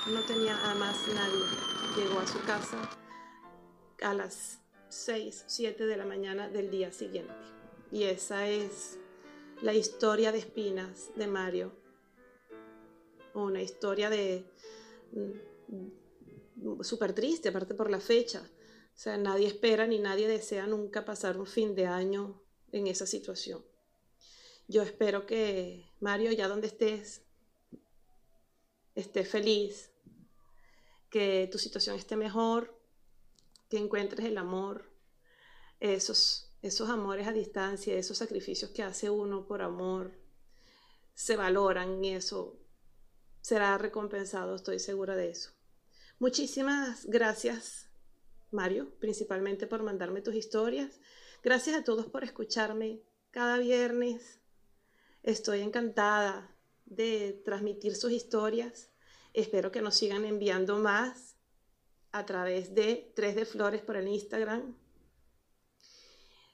no 0.07 0.21
tenía 0.21 0.57
a 0.71 0.75
más 0.77 0.97
nadie. 1.09 1.80
Llegó 1.97 2.21
a 2.21 2.27
su 2.27 2.41
casa 2.43 2.91
a 4.03 4.15
las 4.15 4.61
6, 4.89 5.45
7 5.47 5.87
de 5.87 5.97
la 5.97 6.05
mañana 6.05 6.49
del 6.49 6.71
día 6.71 6.93
siguiente. 6.93 7.35
Y 7.91 8.05
esa 8.05 8.49
es 8.49 8.99
la 9.63 9.75
historia 9.75 10.33
de 10.33 10.39
espinas 10.39 11.11
de 11.17 11.27
Mario 11.27 11.81
una 13.35 13.63
historia 13.63 14.11
de 14.11 14.45
mm, 15.13 16.83
súper 16.83 17.13
triste, 17.15 17.49
aparte 17.49 17.75
por 17.75 17.91
la 17.91 18.01
fecha. 18.01 18.43
O 18.43 18.99
sea, 19.03 19.17
nadie 19.17 19.47
espera 19.47 19.87
ni 19.87 19.99
nadie 19.99 20.29
desea 20.29 20.67
nunca 20.67 21.05
pasar 21.05 21.39
un 21.39 21.47
fin 21.47 21.75
de 21.75 21.87
año 21.87 22.43
en 22.73 22.87
esa 22.87 23.07
situación. 23.07 23.65
Yo 24.69 24.83
espero 24.83 25.27
que 25.27 25.91
Mario, 26.01 26.33
ya 26.33 26.49
donde 26.49 26.69
estés, 26.69 27.23
esté 28.95 29.25
feliz, 29.25 29.90
que 31.11 31.49
tu 31.51 31.59
situación 31.59 31.97
esté 31.97 32.17
mejor, 32.17 32.81
que 33.69 33.79
encuentres 33.79 34.27
el 34.27 34.39
amor, 34.39 34.91
esos, 35.81 36.53
esos 36.63 36.89
amores 36.89 37.27
a 37.27 37.33
distancia, 37.33 37.97
esos 37.97 38.19
sacrificios 38.19 38.71
que 38.71 38.83
hace 38.83 39.11
uno 39.11 39.47
por 39.47 39.63
amor, 39.63 40.19
se 41.15 41.37
valoran 41.37 42.03
y 42.03 42.15
eso 42.15 42.59
será 43.41 43.77
recompensado, 43.79 44.55
estoy 44.55 44.79
segura 44.79 45.17
de 45.17 45.31
eso. 45.31 45.51
Muchísimas 46.19 47.07
gracias, 47.07 47.89
Mario, 48.51 48.95
principalmente 48.99 49.67
por 49.67 49.83
mandarme 49.83 50.23
tus 50.23 50.35
historias. 50.35 51.01
Gracias 51.43 51.77
a 51.77 51.85
todos 51.85 52.07
por 52.07 52.25
escucharme 52.25 53.03
cada 53.31 53.59
viernes. 53.59 54.41
Estoy 55.23 55.61
encantada 55.61 56.55
de 56.85 57.41
transmitir 57.45 57.97
sus 57.97 58.13
historias. 58.13 58.90
Espero 59.33 59.71
que 59.71 59.83
nos 59.83 59.97
sigan 59.97 60.25
enviando 60.25 60.79
más 60.79 61.37
a 62.13 62.27
través 62.27 62.75
de 62.75 63.13
3 63.15 63.37
de 63.37 63.45
Flores 63.45 63.83
por 63.83 63.97
el 63.97 64.09
Instagram. 64.09 64.77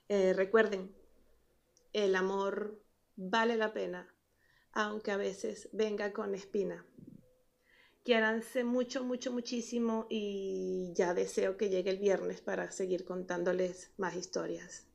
Eh, 0.09 0.33
recuerden, 0.35 0.95
el 1.93 2.15
amor 2.15 2.83
vale 3.17 3.57
la 3.57 3.73
pena 3.73 4.13
aunque 4.77 5.11
a 5.11 5.17
veces 5.17 5.71
venga 5.73 6.13
con 6.13 6.35
espina. 6.35 6.85
Quiéranse 8.05 8.63
mucho, 8.63 9.03
mucho, 9.03 9.33
muchísimo 9.33 10.07
y 10.11 10.93
ya 10.95 11.15
deseo 11.15 11.57
que 11.57 11.71
llegue 11.71 11.91
el 11.91 11.99
viernes 11.99 12.43
para 12.43 12.71
seguir 12.71 13.07
contándoles 13.07 13.91
más 13.97 14.15
historias. 14.15 14.87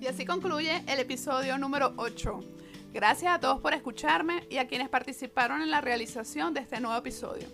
Y 0.00 0.06
así 0.06 0.24
concluye 0.24 0.82
el 0.88 1.00
episodio 1.00 1.58
número 1.58 1.92
8. 1.98 2.59
Gracias 2.92 3.32
a 3.32 3.38
todos 3.38 3.60
por 3.60 3.72
escucharme 3.72 4.44
y 4.50 4.56
a 4.56 4.66
quienes 4.66 4.88
participaron 4.88 5.62
en 5.62 5.70
la 5.70 5.80
realización 5.80 6.54
de 6.54 6.60
este 6.60 6.80
nuevo 6.80 6.98
episodio. 6.98 7.46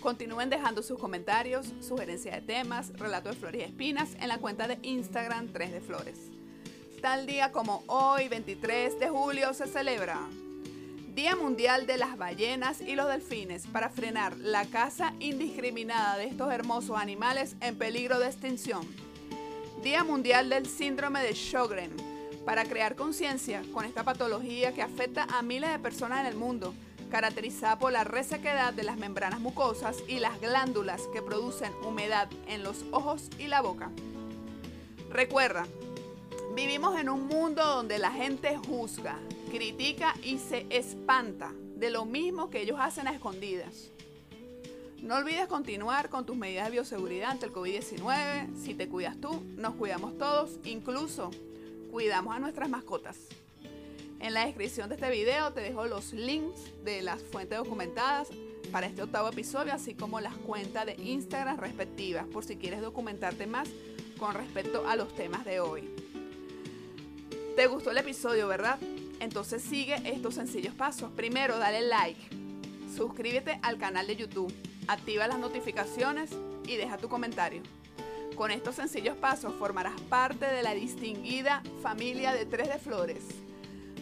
Continúen 0.00 0.48
dejando 0.48 0.82
sus 0.82 0.98
comentarios, 0.98 1.74
sugerencias 1.80 2.34
de 2.34 2.40
temas, 2.40 2.90
relatos 2.96 3.34
de 3.34 3.40
flores 3.40 3.60
y 3.60 3.64
espinas 3.64 4.14
en 4.18 4.28
la 4.28 4.38
cuenta 4.38 4.66
de 4.66 4.78
Instagram 4.80 5.48
3 5.52 5.72
de 5.72 5.80
Flores. 5.82 6.30
Tal 7.02 7.26
día 7.26 7.52
como 7.52 7.84
hoy, 7.88 8.28
23 8.28 8.98
de 8.98 9.10
julio, 9.10 9.52
se 9.52 9.66
celebra 9.66 10.18
Día 11.14 11.36
Mundial 11.36 11.86
de 11.86 11.98
las 11.98 12.16
Ballenas 12.16 12.80
y 12.80 12.94
los 12.94 13.06
Delfines 13.06 13.66
para 13.66 13.90
frenar 13.90 14.38
la 14.38 14.64
caza 14.64 15.12
indiscriminada 15.20 16.16
de 16.16 16.24
estos 16.24 16.50
hermosos 16.50 16.96
animales 16.96 17.54
en 17.60 17.76
peligro 17.76 18.18
de 18.18 18.28
extinción. 18.28 18.88
Día 19.82 20.04
Mundial 20.04 20.48
del 20.48 20.66
Síndrome 20.66 21.22
de 21.22 21.34
Sjögren 21.34 22.09
para 22.50 22.64
crear 22.64 22.96
conciencia 22.96 23.62
con 23.72 23.84
esta 23.84 24.02
patología 24.02 24.74
que 24.74 24.82
afecta 24.82 25.22
a 25.22 25.40
miles 25.40 25.70
de 25.70 25.78
personas 25.78 26.18
en 26.22 26.26
el 26.26 26.34
mundo, 26.34 26.74
caracterizada 27.08 27.78
por 27.78 27.92
la 27.92 28.02
resequedad 28.02 28.72
de 28.72 28.82
las 28.82 28.96
membranas 28.96 29.38
mucosas 29.38 29.98
y 30.08 30.18
las 30.18 30.40
glándulas 30.40 31.02
que 31.12 31.22
producen 31.22 31.72
humedad 31.86 32.28
en 32.48 32.64
los 32.64 32.84
ojos 32.90 33.30
y 33.38 33.46
la 33.46 33.60
boca. 33.60 33.92
Recuerda, 35.12 35.64
Vivimos 36.56 36.98
en 36.98 37.08
un 37.08 37.28
mundo 37.28 37.64
donde 37.64 38.00
la 38.00 38.10
gente 38.10 38.56
juzga, 38.56 39.16
critica 39.52 40.16
y 40.24 40.38
se 40.38 40.66
espanta 40.70 41.52
de 41.76 41.90
lo 41.90 42.04
mismo 42.04 42.50
que 42.50 42.62
ellos 42.62 42.78
hacen 42.80 43.06
a 43.06 43.12
escondidas. 43.12 43.92
No 45.00 45.14
olvides 45.18 45.46
continuar 45.46 46.10
con 46.10 46.26
tus 46.26 46.36
medidas 46.36 46.64
de 46.64 46.72
bioseguridad 46.72 47.30
ante 47.30 47.46
el 47.46 47.52
COVID-19. 47.52 48.56
Si 48.56 48.74
te 48.74 48.88
cuidas 48.88 49.20
tú, 49.20 49.40
nos 49.56 49.76
cuidamos 49.76 50.18
todos, 50.18 50.58
incluso 50.64 51.30
cuidamos 51.90 52.34
a 52.34 52.38
nuestras 52.38 52.68
mascotas. 52.68 53.16
En 54.20 54.34
la 54.34 54.44
descripción 54.46 54.88
de 54.88 54.96
este 54.96 55.10
video 55.10 55.52
te 55.52 55.60
dejo 55.60 55.86
los 55.86 56.12
links 56.12 56.60
de 56.84 57.02
las 57.02 57.22
fuentes 57.22 57.58
documentadas 57.58 58.28
para 58.70 58.86
este 58.86 59.02
octavo 59.02 59.28
episodio, 59.28 59.72
así 59.72 59.94
como 59.94 60.20
las 60.20 60.36
cuentas 60.36 60.86
de 60.86 60.94
Instagram 60.94 61.58
respectivas, 61.58 62.26
por 62.26 62.44
si 62.44 62.56
quieres 62.56 62.80
documentarte 62.82 63.46
más 63.46 63.68
con 64.18 64.34
respecto 64.34 64.86
a 64.86 64.96
los 64.96 65.14
temas 65.14 65.44
de 65.44 65.60
hoy. 65.60 65.88
¿Te 67.56 67.66
gustó 67.66 67.90
el 67.90 67.98
episodio, 67.98 68.46
verdad? 68.46 68.78
Entonces 69.18 69.62
sigue 69.62 69.96
estos 70.04 70.34
sencillos 70.34 70.74
pasos. 70.74 71.10
Primero, 71.12 71.58
dale 71.58 71.80
like, 71.82 72.20
suscríbete 72.94 73.58
al 73.62 73.78
canal 73.78 74.06
de 74.06 74.16
YouTube, 74.16 74.52
activa 74.86 75.26
las 75.26 75.38
notificaciones 75.38 76.30
y 76.66 76.76
deja 76.76 76.98
tu 76.98 77.08
comentario. 77.08 77.62
Con 78.40 78.50
estos 78.50 78.76
sencillos 78.76 79.18
pasos 79.18 79.52
formarás 79.56 80.00
parte 80.08 80.46
de 80.46 80.62
la 80.62 80.72
distinguida 80.72 81.62
familia 81.82 82.32
de 82.32 82.46
Tres 82.46 82.68
de 82.68 82.78
Flores. 82.78 83.22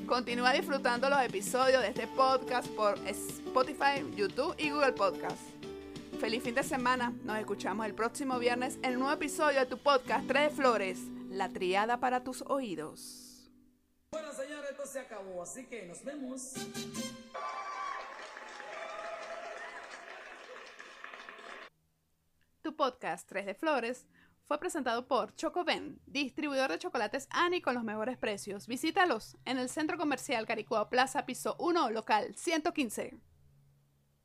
Continúa 0.07 0.53
disfrutando 0.53 1.11
los 1.11 1.20
episodios 1.22 1.82
de 1.82 1.89
este 1.89 2.07
podcast 2.07 2.68
por 2.68 2.97
Spotify, 3.05 4.09
YouTube 4.14 4.55
y 4.57 4.70
Google 4.70 4.93
Podcast. 4.93 5.41
Feliz 6.20 6.45
fin 6.45 6.55
de 6.55 6.62
semana. 6.62 7.12
Nos 7.24 7.36
escuchamos 7.36 7.84
el 7.84 7.95
próximo 7.95 8.39
viernes 8.39 8.78
en 8.84 8.93
un 8.93 9.01
nuevo 9.01 9.14
episodio 9.14 9.59
de 9.59 9.66
tu 9.66 9.76
podcast 9.76 10.28
Tres 10.28 10.51
de 10.51 10.57
Flores, 10.57 11.01
la 11.30 11.49
triada 11.49 11.99
para 11.99 12.22
tus 12.22 12.43
oídos. 12.43 13.51
Bueno, 14.12 14.32
señores, 14.32 14.70
esto 14.70 14.86
se 14.86 15.01
acabó, 15.01 15.43
así 15.43 15.66
que 15.66 15.84
nos 15.84 16.05
vemos. 16.05 16.55
Tu 22.62 22.76
podcast 22.76 23.28
Tres 23.28 23.45
de 23.45 23.55
Flores 23.55 24.07
fue 24.49 24.59
presentado 24.59 25.07
por 25.07 25.37
Chocoven, 25.37 26.01
distribuidor 26.07 26.71
de 26.71 26.79
chocolates 26.79 27.29
Ani 27.31 27.61
con 27.61 27.75
los 27.75 27.85
mejores 27.85 28.17
precios. 28.17 28.67
Visítalos 28.67 29.37
en 29.45 29.59
el 29.59 29.69
Centro 29.69 29.99
Comercial 29.99 30.47
Caricuao 30.47 30.89
Plaza, 30.89 31.27
piso 31.27 31.55
1, 31.59 31.91
local 31.91 32.35
115. 32.35 33.19